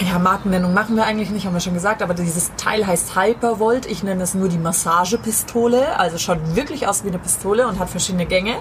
Ja, 0.00 0.18
Markennennung 0.18 0.74
machen 0.74 0.96
wir 0.96 1.04
eigentlich 1.04 1.30
nicht, 1.30 1.46
haben 1.46 1.54
wir 1.54 1.60
schon 1.60 1.74
gesagt, 1.74 2.02
aber 2.02 2.12
dieses 2.12 2.50
Teil 2.56 2.86
heißt 2.86 3.16
Hypervolt. 3.16 3.86
Ich 3.86 4.02
nenne 4.02 4.22
es 4.22 4.34
nur 4.34 4.48
die 4.48 4.58
Massagepistole, 4.58 5.98
also 5.98 6.18
schaut 6.18 6.56
wirklich 6.56 6.88
aus 6.88 7.04
wie 7.04 7.08
eine 7.08 7.18
Pistole 7.18 7.66
und 7.68 7.78
hat 7.78 7.88
verschiedene 7.88 8.26
Gänge. 8.26 8.56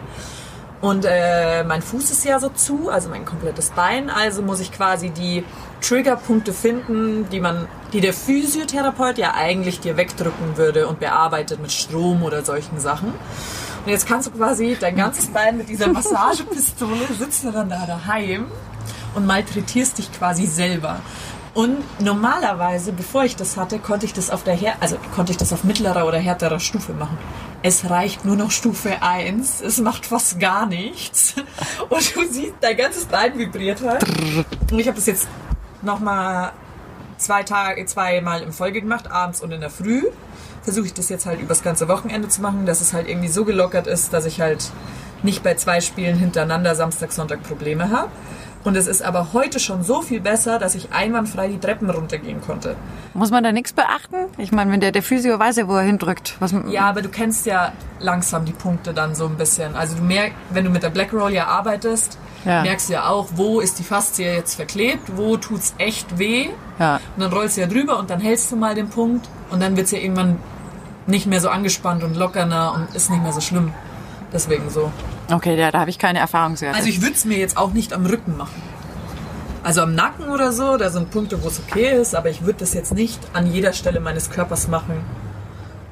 Und 0.82 1.06
äh, 1.08 1.64
mein 1.64 1.82
Fuß 1.82 2.10
ist 2.10 2.26
ja 2.26 2.40
so 2.40 2.50
zu, 2.50 2.90
also 2.90 3.10
mein 3.10 3.26
komplettes 3.26 3.70
Bein. 3.70 4.10
Also 4.10 4.42
muss 4.42 4.60
ich 4.60 4.72
quasi 4.72 5.10
die 5.10 5.44
Triggerpunkte 5.82 6.54
finden, 6.54 7.28
die 7.30 7.40
man, 7.40 7.68
die 7.94 8.02
der 8.02 8.14
Physiotherapeut 8.14 9.18
ja 9.18 9.34
eigentlich 9.36 9.80
dir 9.80 9.96
wegdrücken 9.96 10.58
würde 10.58 10.88
und 10.88 11.00
bearbeitet 11.00 11.62
mit 11.62 11.72
Strom 11.72 12.24
oder 12.24 12.44
solchen 12.44 12.80
Sachen. 12.80 13.14
Und 13.86 13.92
jetzt 13.92 14.08
kannst 14.08 14.28
du 14.28 14.32
quasi 14.32 14.78
dein 14.80 14.96
ganzes 14.96 15.28
Bein 15.28 15.58
mit 15.58 15.70
dieser 15.70 15.92
Massagepistole 15.92 17.08
sitzt 17.18 17.44
du 17.44 17.52
dann 17.52 17.70
da 17.70 17.86
daheim 17.86 18.46
und 19.16 19.26
malträtierst 19.26 19.98
dich 19.98 20.12
quasi 20.12 20.46
selber. 20.46 21.00
Und 21.54 21.84
normalerweise, 22.00 22.94
bevor 22.94 23.26
ich 23.26 23.36
das 23.36 23.58
hatte, 23.58 23.80
konnte 23.80 24.06
ich 24.06 24.14
das 24.14 24.30
auf 24.30 24.44
der 24.44 24.54
Her 24.54 24.76
also 24.80 24.98
konnte 25.16 25.34
ich 25.34 25.38
das 25.38 25.52
auf 25.52 25.66
mittlerer 25.66 26.08
oder 26.08 26.18
härterer 26.18 26.60
Stufe 26.60 26.94
machen. 26.94 27.18
Es 27.62 27.90
reicht 27.90 28.24
nur 28.24 28.38
noch 28.38 28.52
Stufe 28.52 29.02
1. 29.02 29.62
Es 29.62 29.80
macht 29.80 30.06
fast 30.06 30.40
gar 30.40 30.66
nichts. 30.66 31.36
Und 31.90 32.16
du 32.16 32.26
siehst, 32.30 32.54
dein 32.62 32.78
ganzes 32.78 33.06
Bein 33.06 33.38
vibriert 33.38 33.82
halt. 33.82 34.04
Und 34.72 34.80
ich 34.80 34.88
habe 34.88 34.96
das 34.96 35.08
jetzt 35.08 35.28
nochmal 35.82 36.54
zwei 37.18 37.44
Tage, 37.44 37.86
zweimal 37.86 38.42
in 38.42 38.54
Folge 38.54 38.82
gemacht, 38.82 39.12
abends 39.12 39.42
und 39.42 39.52
in 39.52 39.60
der 39.60 39.70
Früh. 39.70 40.04
Versuche 40.64 40.86
ich 40.86 40.94
das 40.94 41.10
jetzt 41.10 41.26
halt 41.26 41.42
übers 41.42 41.64
ganze 41.64 41.88
Wochenende 41.88 42.28
zu 42.28 42.42
machen, 42.42 42.66
dass 42.66 42.82
es 42.82 42.94
halt 42.94 43.08
irgendwie 43.10 43.30
so 43.30 43.46
gelockert 43.46 43.88
ist, 43.88 44.14
dass 44.14 44.26
ich 44.26 44.42
halt 44.42 44.72
nicht 45.24 45.44
bei 45.44 45.56
zwei 45.56 45.82
Spielen 45.82 46.18
hintereinander 46.18 46.76
Samstag, 46.76 47.12
Sonntag 47.12 47.44
Probleme 47.44 47.90
habe. 47.90 48.10
Und 48.64 48.76
es 48.78 48.86
ist 48.86 49.02
aber 49.02 49.34
heute 49.34 49.60
schon 49.60 49.84
so 49.84 50.02
viel 50.02 50.20
besser, 50.20 50.60
dass 50.60 50.76
ich 50.76 50.92
einwandfrei 50.94 51.48
die 51.48 51.58
Treppen 51.58 51.90
runtergehen 51.90 52.42
konnte. 52.42 52.76
Muss 53.16 53.32
man 53.32 53.44
da 53.44 53.52
nichts 53.52 53.74
beachten? 53.74 54.16
Ich 54.38 54.52
meine, 54.52 54.72
wenn 54.72 54.80
der, 54.80 54.92
der 54.92 55.02
Physio 55.02 55.40
weiß 55.40 55.56
ja, 55.58 55.68
wo 55.68 55.76
er 55.76 55.82
hindrückt. 55.84 56.36
Was, 56.40 56.54
Ja, 56.68 56.84
aber 56.90 57.02
du 57.02 57.10
kennst 57.10 57.46
ja 57.48 57.72
langsam 58.00 58.46
die 58.46 58.52
Punkte 58.52 58.94
dann 58.94 59.16
so 59.16 59.26
ein 59.26 59.36
bisschen. 59.36 59.76
Also 59.76 59.96
du 59.98 60.04
merkst, 60.04 60.36
wenn 60.52 60.64
du 60.66 60.70
mit 60.70 60.84
der 60.84 60.92
Black 60.92 61.12
Roll 61.12 61.32
ja 61.34 61.48
arbeitest, 61.48 62.20
Ja. 62.46 62.62
merkst 62.62 62.90
du 62.90 62.94
ja 62.94 63.08
auch, 63.08 63.30
wo 63.36 63.60
ist 63.62 63.80
die 63.80 63.84
Faszie 63.84 64.26
jetzt 64.26 64.56
verklebt, 64.56 65.18
wo 65.18 65.38
tut's 65.38 65.74
echt 65.80 66.20
weh. 66.20 66.50
Ja. 66.78 67.00
Und 67.16 67.24
dann 67.24 67.34
rollst 67.34 67.58
du 67.58 67.62
ja 67.62 67.68
drüber 67.68 67.98
und 67.98 68.10
dann 68.12 68.20
hältst 68.20 68.52
du 68.52 68.56
mal 68.58 68.76
den 68.76 68.90
Punkt 68.90 69.28
und 69.50 69.60
dann 69.62 69.76
wird's 69.76 69.92
ja 69.92 69.98
irgendwann 70.00 70.38
nicht 71.08 71.26
mehr 71.26 71.42
so 71.42 71.50
angespannt 71.50 72.04
und 72.04 72.16
lockerner 72.16 72.74
und 72.76 72.96
ist 72.96 73.10
nicht 73.10 73.24
mehr 73.24 73.34
so 73.34 73.42
schlimm. 73.42 73.74
Deswegen 74.32 74.70
so. 74.70 74.92
Okay, 75.32 75.58
ja, 75.58 75.72
da 75.72 75.80
habe 75.80 75.90
ich 75.90 75.98
keine 75.98 76.20
Erfahrungswerte. 76.20 76.76
Also 76.76 76.90
ich 76.90 77.02
würde 77.02 77.14
es 77.14 77.26
mir 77.26 77.38
jetzt 77.38 77.58
auch 77.58 77.72
nicht 77.74 77.94
am 77.94 78.06
Rücken 78.06 78.38
machen. 78.38 78.62
Also 79.64 79.82
am 79.82 79.94
Nacken 79.94 80.30
oder 80.30 80.52
so, 80.52 80.78
da 80.78 80.90
sind 80.90 81.12
Punkte, 81.12 81.44
wo 81.44 81.48
es 81.48 81.60
okay 81.60 82.00
ist, 82.02 82.16
aber 82.16 82.30
ich 82.30 82.44
würde 82.44 82.60
das 82.60 82.74
jetzt 82.74 82.94
nicht 82.94 83.20
an 83.34 83.46
jeder 83.46 83.74
Stelle 83.74 84.00
meines 84.00 84.30
Körpers 84.30 84.68
machen. 84.68 85.04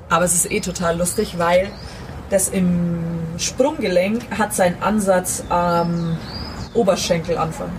Aber 0.09 0.25
es 0.25 0.33
ist 0.33 0.51
eh 0.51 0.59
total 0.59 0.97
lustig, 0.97 1.37
weil 1.37 1.69
das 2.31 2.49
im 2.49 2.99
Sprunggelenk 3.37 4.23
hat 4.37 4.53
seinen 4.53 4.81
Ansatz 4.81 5.43
am 5.49 6.17
Oberschenkelanfang. 6.73 7.69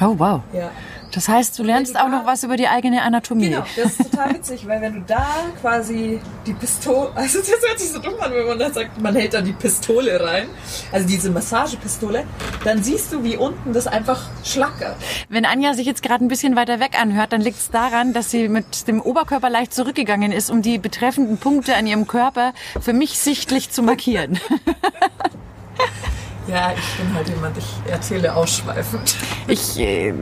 Oh, 0.00 0.14
wow. 0.18 0.42
Ja. 0.52 0.70
Das 1.12 1.28
heißt, 1.28 1.58
du 1.58 1.62
lernst 1.62 1.98
auch 1.98 2.08
noch 2.08 2.24
was 2.24 2.42
über 2.42 2.56
die 2.56 2.68
eigene 2.68 3.02
Anatomie. 3.02 3.50
Genau, 3.50 3.64
das 3.76 3.92
ist 3.92 4.10
total 4.10 4.34
witzig, 4.34 4.66
weil 4.66 4.80
wenn 4.80 4.94
du 4.94 5.00
da 5.06 5.26
quasi 5.60 6.18
die 6.46 6.54
Pistole, 6.54 7.10
also 7.14 7.38
das 7.38 7.48
hört 7.48 7.78
sich 7.78 7.90
so 7.90 7.98
dumm 7.98 8.14
an, 8.20 8.32
wenn 8.32 8.46
man 8.46 8.58
da 8.58 8.70
sagt, 8.72 9.00
man 9.00 9.14
hält 9.14 9.34
da 9.34 9.42
die 9.42 9.52
Pistole 9.52 10.18
rein, 10.22 10.48
also 10.90 11.06
diese 11.06 11.30
Massagepistole, 11.30 12.24
dann 12.64 12.82
siehst 12.82 13.12
du, 13.12 13.22
wie 13.22 13.36
unten 13.36 13.72
das 13.72 13.86
einfach 13.86 14.28
schlackert. 14.42 14.96
Wenn 15.28 15.44
Anja 15.44 15.74
sich 15.74 15.86
jetzt 15.86 16.02
gerade 16.02 16.24
ein 16.24 16.28
bisschen 16.28 16.56
weiter 16.56 16.80
weg 16.80 16.98
anhört, 17.00 17.32
dann 17.32 17.42
liegt 17.42 17.58
es 17.58 17.70
daran, 17.70 18.14
dass 18.14 18.30
sie 18.30 18.48
mit 18.48 18.88
dem 18.88 19.00
Oberkörper 19.00 19.50
leicht 19.50 19.74
zurückgegangen 19.74 20.32
ist, 20.32 20.50
um 20.50 20.62
die 20.62 20.78
betreffenden 20.78 21.36
Punkte 21.36 21.76
an 21.76 21.86
ihrem 21.86 22.06
Körper 22.06 22.54
für 22.80 22.94
mich 22.94 23.18
sichtlich 23.18 23.70
zu 23.70 23.82
markieren. 23.82 24.40
Ja, 26.48 26.72
ich 26.72 26.96
bin 26.98 27.14
halt 27.14 27.28
jemand, 27.28 27.56
ich 27.56 27.66
erzähle 27.90 28.34
ausschweifend. 28.34 29.16
Ich, 29.46 29.78
äh, 29.78 30.12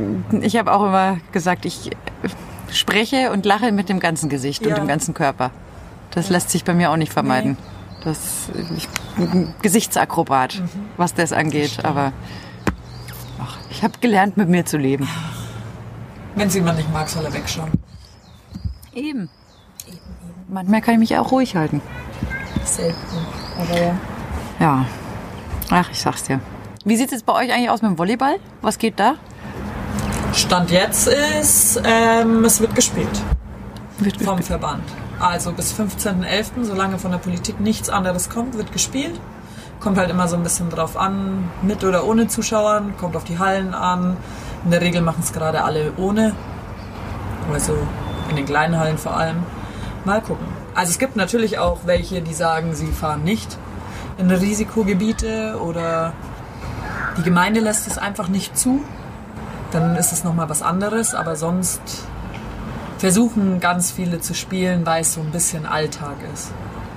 ich 0.43 0.57
habe 0.57 0.73
auch 0.73 0.83
immer 0.85 1.19
gesagt, 1.33 1.65
ich 1.65 1.91
spreche 2.71 3.31
und 3.33 3.47
lache 3.47 3.73
mit 3.73 3.89
dem 3.89 4.01
ganzen 4.01 4.29
Gesicht 4.29 4.63
Ja. 4.63 4.69
und 4.69 4.77
dem 4.79 4.87
ganzen 4.89 5.15
Körper. 5.15 5.51
Das 6.11 6.29
lässt 6.29 6.51
sich 6.51 6.65
bei 6.65 6.75
mir 6.75 6.91
auch 6.91 6.97
nicht 6.97 7.13
vermeiden. 7.13 7.57
Das, 8.05 8.49
ich 8.77 8.89
bin 9.17 9.31
ein 9.31 9.55
Gesichtsakrobat, 9.63 10.63
was 10.97 11.15
das 11.15 11.33
angeht. 11.33 11.85
Aber 11.85 12.13
ach, 13.41 13.59
ich 13.71 13.83
habe 13.83 13.95
gelernt, 14.01 14.37
mit 14.37 14.49
mir 14.49 14.65
zu 14.67 14.77
leben. 14.77 15.09
Wenn 16.35 16.49
es 16.49 16.55
jemand 16.55 16.79
nicht 16.79 16.93
mag, 16.93 17.09
soll 17.09 17.25
er 17.25 17.33
wegschauen. 17.33 17.71
Eben. 18.95 19.29
Manchmal 20.49 20.81
kann 20.81 20.95
ich 20.95 21.01
mich 21.01 21.17
auch 21.19 21.31
ruhig 21.33 21.57
halten. 21.57 21.81
Selten. 22.65 22.97
Aber 23.59 23.81
ja. 23.81 23.95
Ja. 24.59 24.87
Ach, 25.71 25.89
ich 25.91 26.01
sag's 26.01 26.25
dir. 26.25 26.41
Wie 26.85 26.97
sieht's 26.97 27.13
jetzt 27.13 27.27
bei 27.27 27.33
euch 27.33 27.53
eigentlich 27.53 27.71
aus 27.71 27.81
mit 27.81 27.93
dem 27.93 27.99
Volleyball? 27.99 28.37
Was 28.61 28.79
geht 28.79 28.99
da? 28.99 29.15
Stand 30.33 30.71
jetzt 30.71 31.07
ist, 31.07 31.81
ähm, 31.85 32.45
es 32.45 32.61
wird 32.61 32.75
gespielt 32.75 33.09
Wird 33.99 34.17
vom 34.17 34.39
gespielt. 34.39 34.61
Verband. 34.61 34.83
Also 35.21 35.53
bis 35.53 35.73
15.11., 35.73 36.65
solange 36.65 36.99
von 36.99 37.13
der 37.13 37.19
Politik 37.19 37.61
nichts 37.61 37.89
anderes 37.89 38.31
kommt, 38.31 38.57
wird 38.57 38.73
gespielt. 38.73 39.21
Kommt 39.79 39.97
halt 39.97 40.11
immer 40.11 40.27
so 40.27 40.37
ein 40.37 40.43
bisschen 40.43 40.71
drauf 40.71 40.97
an, 40.97 41.51
mit 41.63 41.85
oder 41.85 42.05
ohne 42.05 42.27
Zuschauern, 42.27 42.95
kommt 42.99 43.17
auf 43.17 43.25
die 43.25 43.39
Hallen 43.39 43.73
an. 43.73 44.17
In 44.65 44.73
der 44.73 44.81
Regel 44.81 45.03
machen 45.03 45.21
es 45.23 45.33
gerade 45.33 45.63
alle 45.63 45.93
ohne. 45.97 46.35
Also 47.53 47.77
in 48.29 48.37
den 48.37 48.45
kleinen 48.45 48.77
Hallen 48.77 48.99
vor 48.99 49.17
allem. 49.17 49.45
Mal 50.05 50.21
gucken. 50.21 50.47
Also 50.75 50.91
es 50.91 50.99
gibt 50.99 51.17
natürlich 51.17 51.59
auch 51.59 51.81
welche, 51.85 52.23
die 52.23 52.35
sagen, 52.35 52.75
sie 52.75 52.89
fahren 52.89 53.23
nicht 53.23 53.57
in 54.21 54.31
Risikogebiete 54.31 55.59
oder 55.61 56.13
die 57.17 57.23
Gemeinde 57.23 57.61
lässt 57.61 57.87
es 57.87 57.99
einfach 57.99 58.29
nicht 58.29 58.57
zu. 58.57 58.85
Dann 59.73 59.97
ist 59.97 60.13
es 60.13 60.25
nochmal 60.25 60.49
was 60.49 60.63
anderes, 60.63 61.15
aber 61.15 61.37
sonst 61.37 61.81
versuchen 62.99 63.61
ganz 63.61 63.91
viele 63.91 64.21
zu 64.21 64.35
spielen, 64.35 64.85
weil 64.85 65.03
es 65.03 65.15
so 65.15 65.21
ein 65.21 65.31
bisschen 65.31 65.65
Alltag 65.65 66.17
ist. 66.35 66.53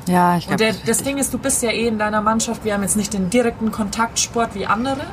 Ja, 0.08 0.36
ich 0.36 0.50
Und 0.50 0.58
glaube. 0.58 0.74
der, 0.74 0.86
das 0.86 1.02
Ding 1.04 1.18
ist, 1.18 1.34
du 1.34 1.38
bist 1.38 1.64
ja 1.64 1.70
eh 1.70 1.88
in 1.88 1.98
deiner 1.98 2.22
Mannschaft, 2.22 2.66
wir 2.66 2.74
haben 2.74 2.82
jetzt 2.82 2.98
nicht 2.98 3.14
den 3.14 3.30
direkten 3.30 3.72
Kontaktsport 3.72 4.54
wie 4.54 4.66
andere. 4.66 5.06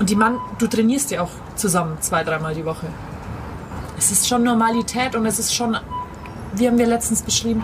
Und 0.00 0.10
die 0.10 0.16
Mann, 0.16 0.38
du 0.58 0.66
trainierst 0.66 1.12
ja 1.12 1.22
auch 1.22 1.30
zusammen 1.54 1.98
zwei, 2.00 2.24
dreimal 2.24 2.54
die 2.54 2.64
Woche. 2.64 2.86
Es 3.96 4.10
ist 4.10 4.26
schon 4.26 4.42
Normalität 4.42 5.14
und 5.14 5.26
es 5.26 5.38
ist 5.38 5.54
schon, 5.54 5.76
wie 6.54 6.66
haben 6.66 6.78
wir 6.78 6.86
letztens 6.86 7.22
beschrieben, 7.22 7.62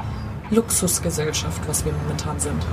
Luxusgesellschaft, 0.51 1.61
was 1.67 1.85
wir 1.85 1.93
momentan 1.93 2.39
sind. 2.39 2.65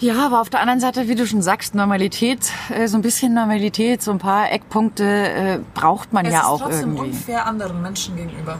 Ja, 0.00 0.26
aber 0.26 0.40
auf 0.40 0.48
der 0.48 0.60
anderen 0.60 0.78
Seite, 0.80 1.08
wie 1.08 1.16
du 1.16 1.26
schon 1.26 1.42
sagst, 1.42 1.74
Normalität, 1.74 2.38
äh, 2.72 2.86
so 2.86 2.96
ein 2.96 3.02
bisschen 3.02 3.34
Normalität, 3.34 4.00
so 4.00 4.12
ein 4.12 4.18
paar 4.18 4.52
Eckpunkte 4.52 5.04
äh, 5.04 5.58
braucht 5.74 6.12
man 6.12 6.24
Es 6.24 6.32
ja 6.34 6.40
ist 6.40 6.46
auch 6.46 6.60
trotzdem 6.60 6.92
irgendwie. 6.92 7.10
unfair 7.10 7.46
anderen 7.46 7.82
Menschen 7.82 8.14
gegenüber. 8.16 8.58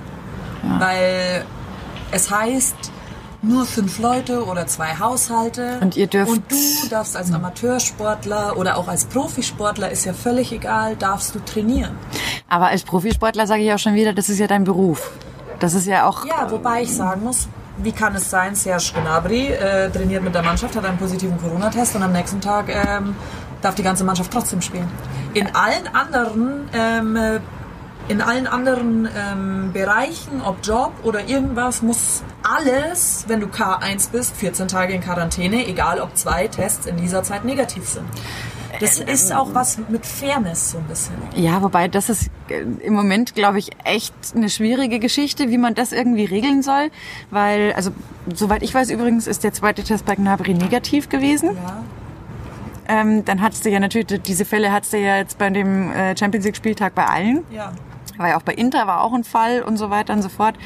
Weil 0.80 1.44
es 2.10 2.28
heißt, 2.32 2.74
nur 3.42 3.64
fünf 3.64 4.00
Leute 4.00 4.44
oder 4.44 4.66
zwei 4.66 4.98
Haushalte. 4.98 5.78
Und 5.80 5.96
ihr 5.96 6.08
dürft- 6.08 6.32
Und 6.32 6.42
du 6.50 6.88
darfst 6.90 7.16
als 7.16 7.32
Amateursportler 7.32 8.56
oder 8.56 8.76
auch 8.76 8.88
als 8.88 9.04
Profisportler, 9.04 9.90
ist 9.92 10.04
ja 10.04 10.12
völlig 10.12 10.50
egal, 10.50 10.96
darfst 10.96 11.36
du 11.36 11.38
trainieren. 11.38 11.92
Aber 12.48 12.66
als 12.66 12.82
Profisportler 12.82 13.46
sage 13.46 13.62
ich 13.62 13.72
auch 13.72 13.78
schon 13.78 13.94
wieder, 13.94 14.12
das 14.12 14.28
ist 14.28 14.40
ja 14.40 14.48
dein 14.48 14.64
Beruf. 14.64 15.12
Das 15.60 15.74
ist 15.74 15.86
ja 15.86 16.08
auch. 16.08 16.26
Ja, 16.26 16.50
wobei 16.50 16.82
ich 16.82 16.92
sagen 16.94 17.22
muss, 17.22 17.46
wie 17.82 17.92
kann 17.92 18.14
es 18.14 18.30
sein, 18.30 18.54
Serge 18.54 18.92
Gnabry 18.94 19.48
äh, 19.48 19.90
trainiert 19.90 20.22
mit 20.22 20.34
der 20.34 20.42
Mannschaft, 20.42 20.76
hat 20.76 20.84
einen 20.84 20.98
positiven 20.98 21.38
Corona-Test 21.38 21.96
und 21.96 22.02
am 22.02 22.12
nächsten 22.12 22.40
Tag 22.40 22.66
ähm, 22.68 23.14
darf 23.62 23.74
die 23.74 23.82
ganze 23.82 24.04
Mannschaft 24.04 24.32
trotzdem 24.32 24.60
spielen. 24.60 24.88
In 25.34 25.54
allen 25.54 25.86
anderen, 25.92 26.68
ähm, 26.72 27.16
äh, 27.16 27.40
in 28.08 28.20
allen 28.20 28.46
anderen 28.46 29.08
ähm, 29.16 29.72
Bereichen, 29.72 30.42
ob 30.44 30.64
Job 30.64 30.92
oder 31.02 31.26
irgendwas, 31.26 31.82
muss 31.82 32.22
alles, 32.42 33.24
wenn 33.28 33.40
du 33.40 33.46
K1 33.46 34.10
bist, 34.10 34.36
14 34.36 34.68
Tage 34.68 34.94
in 34.94 35.02
Quarantäne, 35.02 35.66
egal 35.66 36.00
ob 36.00 36.16
zwei 36.16 36.48
Tests 36.48 36.86
in 36.86 36.96
dieser 36.96 37.22
Zeit 37.22 37.44
negativ 37.44 37.86
sind. 37.86 38.06
Das 38.80 38.98
ist 38.98 39.32
auch 39.32 39.54
was 39.54 39.78
mit 39.88 40.04
Fairness 40.04 40.72
so 40.72 40.78
ein 40.78 40.84
bisschen. 40.84 41.14
Ja, 41.34 41.62
wobei 41.62 41.88
das 41.88 42.08
ist 42.08 42.30
äh, 42.48 42.60
im 42.60 42.94
Moment, 42.94 43.34
glaube 43.34 43.58
ich, 43.58 43.70
echt 43.84 44.14
eine 44.34 44.48
schwierige 44.48 44.98
Geschichte, 44.98 45.50
wie 45.50 45.58
man 45.58 45.74
das 45.74 45.92
irgendwie 45.92 46.24
regeln 46.24 46.62
soll. 46.62 46.90
Weil, 47.30 47.72
also, 47.72 47.90
soweit 48.32 48.62
ich 48.62 48.74
weiß 48.74 48.90
übrigens, 48.90 49.26
ist 49.26 49.44
der 49.44 49.52
zweite 49.52 49.82
Test 49.82 50.04
bei 50.04 50.14
Gnabry 50.14 50.54
negativ 50.54 51.08
gewesen. 51.08 51.50
Ja. 51.54 51.82
Ähm, 52.88 53.24
dann 53.24 53.42
hattest 53.42 53.64
du 53.64 53.70
ja 53.70 53.80
natürlich, 53.80 54.22
diese 54.22 54.44
Fälle 54.44 54.72
hattest 54.72 54.94
du 54.94 54.98
ja 54.98 55.16
jetzt 55.18 55.38
bei 55.38 55.50
dem 55.50 55.92
äh, 55.92 56.16
Champions 56.16 56.46
League 56.46 56.56
Spieltag 56.56 56.94
bei 56.94 57.04
allen. 57.04 57.44
Ja. 57.50 57.72
Ja 58.18 58.36
auch 58.36 58.42
bei 58.42 58.54
Inter 58.54 58.86
war 58.86 59.02
auch 59.02 59.12
ein 59.12 59.24
Fall 59.24 59.62
und 59.62 59.76
so 59.76 59.90
weiter 59.90 60.12
und 60.12 60.22
so 60.22 60.28
fort. 60.28 60.56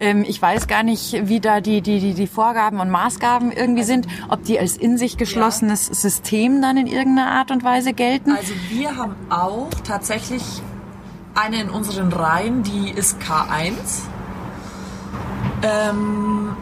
Ähm, 0.00 0.24
ich 0.26 0.40
weiß 0.40 0.66
gar 0.66 0.82
nicht, 0.82 1.28
wie 1.28 1.40
da 1.40 1.60
die, 1.60 1.80
die, 1.82 2.00
die, 2.00 2.14
die 2.14 2.26
Vorgaben 2.26 2.80
und 2.80 2.90
Maßgaben 2.90 3.52
irgendwie 3.52 3.84
sind, 3.84 4.06
ob 4.28 4.44
die 4.44 4.58
als 4.58 4.76
in 4.76 4.98
sich 4.98 5.16
geschlossenes 5.16 5.86
System 5.86 6.60
dann 6.62 6.76
in 6.76 6.86
irgendeiner 6.86 7.30
Art 7.30 7.50
und 7.50 7.64
Weise 7.64 7.92
gelten. 7.92 8.32
Also 8.32 8.52
wir 8.70 8.96
haben 8.96 9.14
auch 9.30 9.70
tatsächlich 9.84 10.42
eine 11.34 11.62
in 11.62 11.70
unseren 11.70 12.12
Reihen, 12.12 12.62
die 12.62 12.90
ist 12.90 13.18
K1. 13.20 13.72
Ähm, 15.62 16.56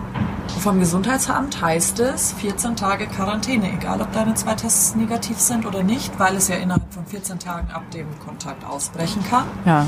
vom 0.61 0.78
Gesundheitsamt 0.78 1.61
heißt 1.62 2.00
es 2.00 2.34
14 2.34 2.76
Tage 2.76 3.06
Quarantäne, 3.06 3.72
egal 3.72 4.00
ob 4.02 4.12
deine 4.12 4.34
zwei 4.34 4.54
Tests 4.54 4.94
negativ 4.94 5.38
sind 5.38 5.64
oder 5.66 5.82
nicht, 5.82 6.18
weil 6.18 6.36
es 6.36 6.48
ja 6.48 6.56
innerhalb 6.56 6.92
von 6.92 7.06
14 7.06 7.38
Tagen 7.38 7.70
ab 7.72 7.90
dem 7.92 8.06
Kontakt 8.24 8.64
ausbrechen 8.64 9.24
kann. 9.28 9.44
Ja. 9.64 9.86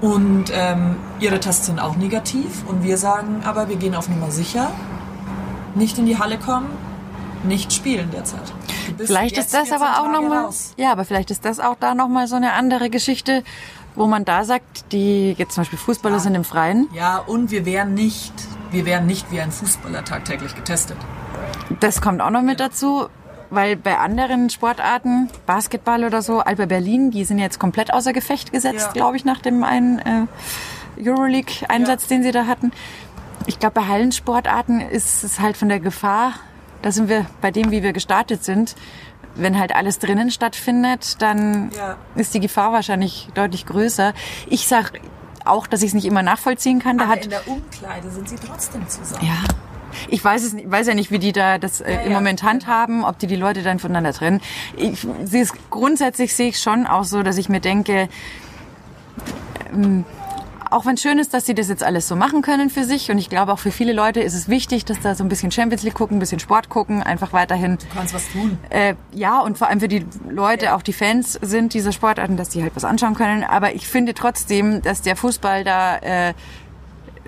Und 0.00 0.46
ähm, 0.52 0.96
ihre 1.20 1.38
Tests 1.40 1.66
sind 1.66 1.78
auch 1.80 1.96
negativ 1.96 2.64
und 2.66 2.82
wir 2.82 2.96
sagen 2.98 3.42
aber, 3.44 3.68
wir 3.68 3.76
gehen 3.76 3.94
auf 3.94 4.08
Nummer 4.08 4.30
sicher, 4.30 4.70
nicht 5.74 5.98
in 5.98 6.06
die 6.06 6.18
Halle 6.18 6.38
kommen, 6.38 6.66
nicht 7.44 7.72
spielen 7.72 8.10
derzeit. 8.10 8.52
Vielleicht 8.98 9.36
ist 9.36 9.52
das 9.52 9.68
14 9.68 9.82
aber 9.82 10.00
auch 10.00 10.10
nochmal, 10.12 10.48
ja, 10.76 10.92
aber 10.92 11.04
vielleicht 11.04 11.30
ist 11.30 11.44
das 11.44 11.60
auch 11.60 11.76
da 11.78 11.94
nochmal 11.94 12.26
so 12.26 12.36
eine 12.36 12.52
andere 12.54 12.88
Geschichte, 12.90 13.42
wo 13.94 14.06
man 14.06 14.24
da 14.24 14.44
sagt, 14.44 14.92
die 14.92 15.32
jetzt 15.38 15.54
zum 15.54 15.62
Beispiel 15.62 15.78
Fußballer 15.78 16.16
Ja. 16.16 16.20
sind 16.20 16.34
im 16.34 16.44
Freien. 16.44 16.88
Ja, 16.92 17.18
und 17.18 17.50
wir 17.50 17.64
wären 17.64 17.94
nicht, 17.94 18.32
wir 18.70 18.84
wären 18.86 19.06
nicht 19.06 19.30
wie 19.30 19.40
ein 19.40 19.52
Fußballer 19.52 20.04
tagtäglich 20.04 20.54
getestet. 20.54 20.96
Das 21.80 22.00
kommt 22.00 22.20
auch 22.20 22.30
noch 22.30 22.42
mit 22.42 22.60
dazu, 22.60 23.06
weil 23.50 23.76
bei 23.76 23.98
anderen 23.98 24.50
Sportarten, 24.50 25.28
Basketball 25.46 26.04
oder 26.04 26.22
so, 26.22 26.40
Alba 26.40 26.66
Berlin, 26.66 27.10
die 27.10 27.24
sind 27.24 27.38
jetzt 27.38 27.58
komplett 27.60 27.92
außer 27.92 28.12
Gefecht 28.12 28.52
gesetzt, 28.52 28.86
Ja. 28.88 28.92
glaube 28.92 29.16
ich, 29.16 29.24
nach 29.24 29.40
dem 29.40 29.62
einen 29.64 29.98
äh, 30.00 30.26
Euroleague-Einsatz, 31.04 32.02
Ja. 32.04 32.08
den 32.08 32.22
sie 32.22 32.32
da 32.32 32.46
hatten. 32.46 32.72
Ich 33.46 33.58
glaube, 33.58 33.80
bei 33.80 33.86
Hallensportarten 33.86 34.80
ist 34.80 35.22
es 35.24 35.40
halt 35.40 35.56
von 35.56 35.68
der 35.68 35.80
Gefahr, 35.80 36.32
da 36.82 36.90
sind 36.92 37.08
wir 37.08 37.26
bei 37.40 37.50
dem, 37.50 37.70
wie 37.70 37.82
wir 37.82 37.92
gestartet 37.92 38.44
sind, 38.44 38.74
wenn 39.34 39.58
halt 39.58 39.74
alles 39.74 39.98
drinnen 39.98 40.30
stattfindet, 40.30 41.20
dann 41.20 41.70
Ja. 41.76 41.96
ist 42.14 42.32
die 42.34 42.40
Gefahr 42.40 42.72
wahrscheinlich 42.72 43.28
deutlich 43.34 43.66
größer. 43.66 44.12
Ich 44.48 44.66
sag 44.66 44.92
auch, 45.46 45.66
dass 45.66 45.82
ich 45.82 45.88
es 45.88 45.94
nicht 45.94 46.04
immer 46.06 46.22
nachvollziehen 46.22 46.78
kann. 46.78 46.98
Da 46.98 47.04
Aber 47.04 47.12
hat 47.14 47.24
in 47.24 47.30
der 47.30 47.46
Umkleide 47.48 48.10
sind 48.10 48.28
sie 48.28 48.36
trotzdem 48.36 48.88
zusammen. 48.88 49.24
ja. 49.26 49.36
Ich 50.08 50.22
weiß 50.22 50.44
es 50.44 50.52
nicht, 50.52 50.70
weiß 50.70 50.88
ja 50.88 50.94
nicht, 50.94 51.10
wie 51.10 51.18
die 51.18 51.32
da 51.32 51.56
das 51.56 51.80
äh, 51.80 51.90
Ja, 51.94 52.00
im 52.02 52.10
ja, 52.10 52.18
Moment 52.18 52.42
handhaben, 52.42 53.02
ob 53.02 53.18
die 53.18 53.26
die 53.26 53.36
Leute 53.36 53.62
dann 53.62 53.78
voneinander 53.78 54.12
trennen. 54.12 54.42
Ich 54.76 55.06
sehe 55.24 55.42
es 55.42 55.52
grundsätzlich 55.70 56.34
sehe 56.34 56.48
ich 56.48 56.58
schon 56.58 56.86
auch 56.86 57.04
so, 57.04 57.22
dass 57.22 57.38
ich 57.38 57.48
mir 57.48 57.60
denke, 57.60 58.08
ähm, 59.72 60.04
auch 60.76 60.84
wenn 60.84 60.94
es 60.94 61.00
schön 61.00 61.18
ist, 61.18 61.32
dass 61.32 61.46
sie 61.46 61.54
das 61.54 61.68
jetzt 61.68 61.82
alles 61.82 62.06
so 62.06 62.16
machen 62.16 62.42
können 62.42 62.68
für 62.68 62.84
sich. 62.84 63.10
Und 63.10 63.16
ich 63.16 63.30
glaube, 63.30 63.50
auch 63.52 63.58
für 63.58 63.70
viele 63.70 63.94
Leute 63.94 64.20
ist 64.20 64.34
es 64.34 64.46
wichtig, 64.48 64.84
dass 64.84 65.00
da 65.00 65.14
so 65.14 65.24
ein 65.24 65.28
bisschen 65.30 65.50
Champions 65.50 65.82
League 65.82 65.94
gucken, 65.94 66.18
ein 66.18 66.20
bisschen 66.20 66.38
Sport 66.38 66.68
gucken, 66.68 67.02
einfach 67.02 67.32
weiterhin. 67.32 67.78
Du 67.78 67.86
kannst 67.94 68.12
was 68.12 68.30
tun. 68.30 68.58
Äh, 68.68 68.94
ja, 69.12 69.40
und 69.40 69.56
vor 69.56 69.68
allem 69.68 69.80
für 69.80 69.88
die 69.88 70.04
Leute, 70.28 70.74
auch 70.74 70.82
die 70.82 70.92
Fans 70.92 71.32
sind 71.40 71.72
dieser 71.72 71.92
Sportarten, 71.92 72.36
dass 72.36 72.50
die 72.50 72.62
halt 72.62 72.76
was 72.76 72.84
anschauen 72.84 73.14
können. 73.14 73.42
Aber 73.42 73.74
ich 73.74 73.88
finde 73.88 74.12
trotzdem, 74.12 74.82
dass 74.82 75.00
der 75.00 75.16
Fußball 75.16 75.64
da 75.64 75.96
äh, 75.96 76.34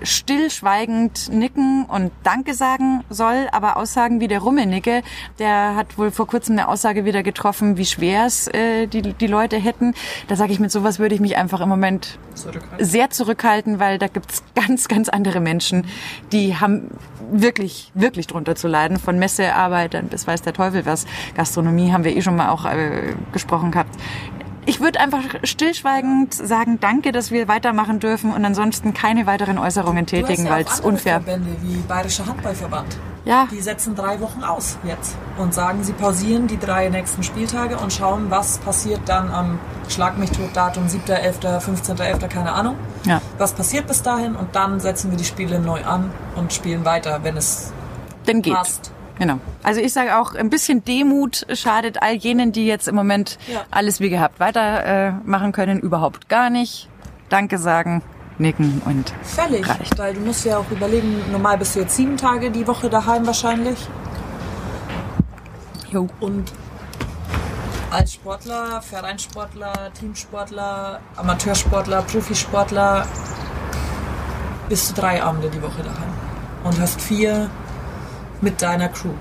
stillschweigend 0.03 1.29
nicken 1.31 1.85
und 1.85 2.11
Danke 2.23 2.53
sagen 2.53 3.03
soll, 3.09 3.47
aber 3.51 3.77
Aussagen 3.77 4.19
wie 4.19 4.27
der 4.27 4.39
Rummenicke, 4.39 5.01
der 5.39 5.75
hat 5.75 5.97
wohl 5.97 6.11
vor 6.11 6.27
kurzem 6.27 6.57
eine 6.57 6.67
Aussage 6.67 7.05
wieder 7.05 7.23
getroffen, 7.23 7.77
wie 7.77 7.85
schwer 7.85 8.25
es 8.25 8.47
äh, 8.47 8.87
die, 8.87 9.01
die 9.01 9.27
Leute 9.27 9.57
hätten. 9.57 9.93
Da 10.27 10.35
sage 10.35 10.51
ich, 10.51 10.59
mit 10.59 10.71
sowas 10.71 10.99
würde 10.99 11.15
ich 11.15 11.21
mich 11.21 11.37
einfach 11.37 11.61
im 11.61 11.69
Moment 11.69 12.17
zurückhalten. 12.35 12.85
sehr 12.85 13.09
zurückhalten, 13.09 13.79
weil 13.79 13.97
da 13.97 14.07
gibt's 14.07 14.43
ganz, 14.55 14.87
ganz 14.87 15.09
andere 15.09 15.39
Menschen, 15.39 15.85
die 16.31 16.55
haben 16.55 16.91
wirklich, 17.31 17.91
wirklich 17.93 18.27
drunter 18.27 18.55
zu 18.55 18.67
leiden, 18.67 18.97
von 18.97 19.19
Messearbeitern 19.19 20.07
bis 20.07 20.27
weiß 20.27 20.41
der 20.41 20.53
Teufel 20.53 20.85
was. 20.85 21.05
Gastronomie 21.35 21.91
haben 21.91 22.03
wir 22.03 22.15
eh 22.15 22.21
schon 22.21 22.35
mal 22.35 22.49
auch 22.49 22.65
äh, 22.65 23.13
gesprochen 23.31 23.71
gehabt 23.71 23.95
ich 24.69 24.79
würde 24.79 24.99
einfach 24.99 25.23
stillschweigend 25.43 26.33
sagen, 26.33 26.79
danke, 26.79 27.11
dass 27.11 27.31
wir 27.31 27.47
weitermachen 27.47 27.99
dürfen 27.99 28.31
und 28.31 28.45
ansonsten 28.45 28.93
keine 28.93 29.25
weiteren 29.25 29.57
Äußerungen 29.57 30.05
tätigen, 30.05 30.45
ja 30.45 30.51
weil 30.51 30.63
es 30.63 30.79
unfair. 30.79 31.21
Verbände 31.21 31.55
wie 31.63 31.77
Bayerischer 31.77 32.27
Handballverband. 32.27 32.97
Ja. 33.25 33.47
Die 33.51 33.61
setzen 33.61 33.95
drei 33.95 34.19
Wochen 34.21 34.43
aus 34.43 34.77
jetzt 34.83 35.15
und 35.37 35.53
sagen, 35.53 35.83
sie 35.83 35.93
pausieren 35.93 36.47
die 36.47 36.59
drei 36.59 36.89
nächsten 36.89 37.23
Spieltage 37.23 37.77
und 37.77 37.91
schauen, 37.91 38.29
was 38.29 38.59
passiert 38.59 39.01
dann 39.07 39.31
am 39.31 39.59
Schlag 39.89 40.17
mich 40.19 40.29
tot 40.29 40.49
Datum 40.53 40.85
7.11., 40.85 41.59
15.11., 41.59 42.27
keine 42.27 42.51
Ahnung. 42.53 42.75
Ja. 43.05 43.21
Was 43.39 43.53
passiert 43.53 43.87
bis 43.87 44.03
dahin 44.03 44.35
und 44.35 44.55
dann 44.55 44.79
setzen 44.79 45.09
wir 45.09 45.17
die 45.17 45.25
Spiele 45.25 45.59
neu 45.59 45.83
an 45.83 46.11
und 46.35 46.53
spielen 46.53 46.85
weiter, 46.85 47.23
wenn 47.23 47.37
es 47.37 47.73
Denn 48.27 48.43
geht. 48.43 48.53
passt. 48.53 48.91
Genau. 49.19 49.39
Also 49.63 49.81
ich 49.81 49.91
sage 49.93 50.17
auch, 50.17 50.33
ein 50.33 50.49
bisschen 50.49 50.83
Demut 50.85 51.45
schadet 51.53 52.01
all 52.01 52.13
jenen, 52.13 52.51
die 52.53 52.65
jetzt 52.65 52.87
im 52.87 52.95
Moment 52.95 53.37
Ja. 53.47 53.61
alles 53.69 53.99
wie 53.99 54.09
gehabt 54.09 54.39
weitermachen 54.39 55.49
äh, 55.49 55.51
können, 55.51 55.79
überhaupt 55.79 56.29
gar 56.29 56.49
nicht. 56.49 56.89
Danke 57.27 57.57
sagen, 57.57 58.01
nicken 58.37 58.81
und 58.85 59.13
Völlig, 59.23 59.67
reicht. 59.67 59.99
weil 59.99 60.13
du 60.13 60.21
musst 60.21 60.45
ja 60.45 60.57
auch 60.57 60.71
überlegen, 60.71 61.21
normal 61.31 61.57
bist 61.57 61.75
du 61.75 61.81
jetzt 61.81 61.95
sieben 61.97 62.15
Tage 62.17 62.49
die 62.49 62.65
Woche 62.65 62.89
daheim 62.89 63.27
wahrscheinlich. 63.27 63.77
Jo. 65.91 66.07
Und 66.19 66.51
als 67.91 68.13
Sportler, 68.13 68.81
Vereinssportler, 68.81 69.73
Teamsportler, 69.99 70.99
Amateursportler, 71.17 72.03
Profisportler 72.03 73.05
bist 74.69 74.91
du 74.91 75.01
drei 75.01 75.21
Abende 75.21 75.49
die 75.49 75.61
Woche 75.61 75.81
daheim 75.83 76.13
und 76.63 76.79
hast 76.79 77.01
vier 77.01 77.49
mit 78.41 78.61
deiner 78.61 78.89
Crew. 78.89 79.13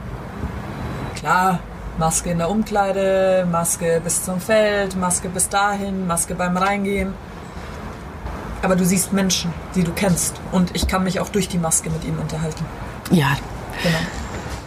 Klar, 1.16 1.58
Maske 1.98 2.30
in 2.30 2.38
der 2.38 2.50
Umkleide, 2.50 3.46
Maske 3.50 4.00
bis 4.02 4.22
zum 4.24 4.40
Feld, 4.40 4.96
Maske 4.96 5.28
bis 5.28 5.48
dahin, 5.48 6.06
Maske 6.06 6.34
beim 6.34 6.56
Reingehen. 6.56 7.12
Aber 8.62 8.76
du 8.76 8.84
siehst 8.84 9.12
Menschen, 9.12 9.52
die 9.74 9.84
du 9.84 9.92
kennst. 9.92 10.40
Und 10.52 10.74
ich 10.74 10.86
kann 10.88 11.04
mich 11.04 11.20
auch 11.20 11.28
durch 11.28 11.48
die 11.48 11.58
Maske 11.58 11.90
mit 11.90 12.04
ihnen 12.04 12.18
unterhalten. 12.18 12.64
Ja. 13.10 13.36
Genau. 13.82 13.98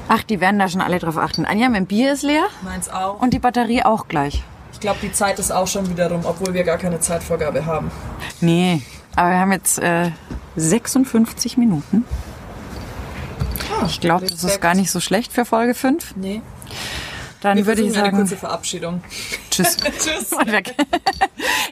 Ach, 0.08 0.24
die 0.24 0.42
werden 0.42 0.60
da 0.60 0.68
schon 0.68 0.82
alle 0.82 1.00
drauf 1.00 1.18
achten. 1.18 1.46
Anja, 1.46 1.70
mein 1.70 1.86
Bier 1.86 2.14
ist 2.14 2.24
leer 2.24 2.46
Meins 2.64 2.90
auch. 2.90 3.22
und 3.22 3.34
die 3.34 3.40
Batterie 3.40 3.84
auch 3.84 4.08
gleich. 4.08 4.44
Ich 4.74 4.80
glaube, 4.80 5.00
die 5.02 5.12
Zeit 5.14 5.40
ist 5.40 5.52
auch 5.52 5.68
schon 5.68 5.90
wieder 5.90 6.10
rum, 6.12 6.22
obwohl 6.24 6.54
wir 6.54 6.64
gar 6.64 6.78
keine 6.78 7.00
Zeitvorgabe 7.00 7.66
haben. 7.66 7.92
Nee, 8.40 8.82
aber 9.16 9.30
wir 9.30 9.40
haben 9.40 9.52
jetzt 9.52 9.80
äh, 9.80 10.12
56 10.56 11.58
Minuten. 11.58 12.06
Ich 13.88 14.00
glaube, 14.00 14.26
das 14.28 14.44
ist 14.44 14.62
gar 14.62 14.76
nicht 14.76 14.92
so 14.92 15.00
schlecht 15.00 15.32
für 15.34 15.46
Folge 15.46 15.74
5. 15.74 16.16
Nee. 16.16 16.42
Dann 17.42 17.58
Wir 17.58 17.66
würde 17.66 17.82
ich 17.82 17.88
versuchen 17.88 18.04
eine 18.04 18.12
sagen, 18.12 18.18
kurze 18.24 18.38
Verabschiedung. 18.38 19.04
tschüss. 19.50 19.78
Tschüss. 20.00 20.32
Und 20.34 20.46
weg. 20.52 20.76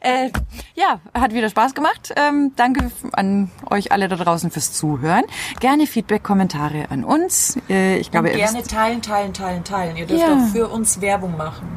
äh, 0.01 0.31
ja, 0.73 0.99
hat 1.13 1.31
wieder 1.33 1.47
Spaß 1.47 1.75
gemacht. 1.75 2.11
Ähm, 2.15 2.53
danke 2.55 2.91
an 3.11 3.51
euch 3.69 3.91
alle 3.91 4.07
da 4.07 4.15
draußen 4.15 4.49
fürs 4.49 4.73
Zuhören. 4.73 5.25
Gerne 5.59 5.85
Feedback, 5.85 6.23
Kommentare 6.23 6.87
an 6.89 7.03
uns. 7.03 7.55
Äh, 7.69 7.97
ich 7.99 8.09
glaube, 8.09 8.29
Und 8.31 8.37
gerne 8.37 8.63
teilen, 8.63 9.03
teilen, 9.03 9.31
teilen, 9.33 9.63
teilen. 9.63 9.95
Ihr 9.97 10.07
dürft 10.07 10.21
Ja. 10.23 10.33
auch 10.33 10.47
für 10.51 10.67
uns 10.69 11.01
Werbung 11.01 11.37
machen. 11.37 11.67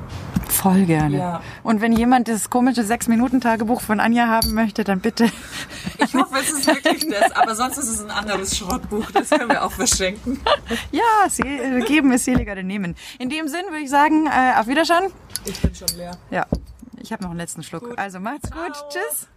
Voll 0.52 0.84
gerne. 0.84 1.16
Ja. 1.18 1.42
Und 1.62 1.80
wenn 1.80 1.92
jemand 1.92 2.28
das 2.28 2.50
komische 2.50 2.82
6-Minuten-Tagebuch 2.82 3.80
von 3.80 4.00
Anja 4.00 4.26
haben 4.26 4.54
möchte, 4.54 4.84
dann 4.84 5.00
bitte. 5.00 5.26
Ich 5.98 6.14
hoffe, 6.14 6.38
es 6.40 6.50
ist 6.50 6.66
wirklich 6.66 7.08
das, 7.08 7.32
aber 7.32 7.54
sonst 7.54 7.78
ist 7.78 7.88
es 7.88 8.04
ein 8.04 8.10
anderes 8.10 8.56
Schrottbuch. 8.56 9.10
Das 9.10 9.30
können 9.30 9.50
wir 9.50 9.64
auch 9.64 9.72
verschenken. 9.72 10.40
Ja, 10.90 11.28
sie, 11.28 11.42
äh, 11.42 11.80
geben 11.80 12.12
ist 12.12 12.24
seliger 12.24 12.54
denn 12.54 12.66
nehmen. 12.66 12.94
In 13.18 13.28
dem 13.28 13.48
Sinn 13.48 13.64
würde 13.70 13.84
ich 13.84 13.90
sagen, 13.90 14.26
äh, 14.26 14.58
auf 14.58 14.66
Wiederschauen. 14.66 15.10
Ich 15.44 15.60
bin 15.60 15.74
schon 15.74 15.88
leer. 15.96 16.12
Ja, 16.30 16.46
ich 17.00 17.12
habe 17.12 17.22
noch 17.22 17.30
einen 17.30 17.38
letzten 17.38 17.62
Schluck. 17.62 17.84
Gut. 17.88 17.98
Also 17.98 18.20
macht's 18.20 18.50
gut. 18.50 18.74
Ciao. 18.74 18.88
Tschüss. 18.90 19.28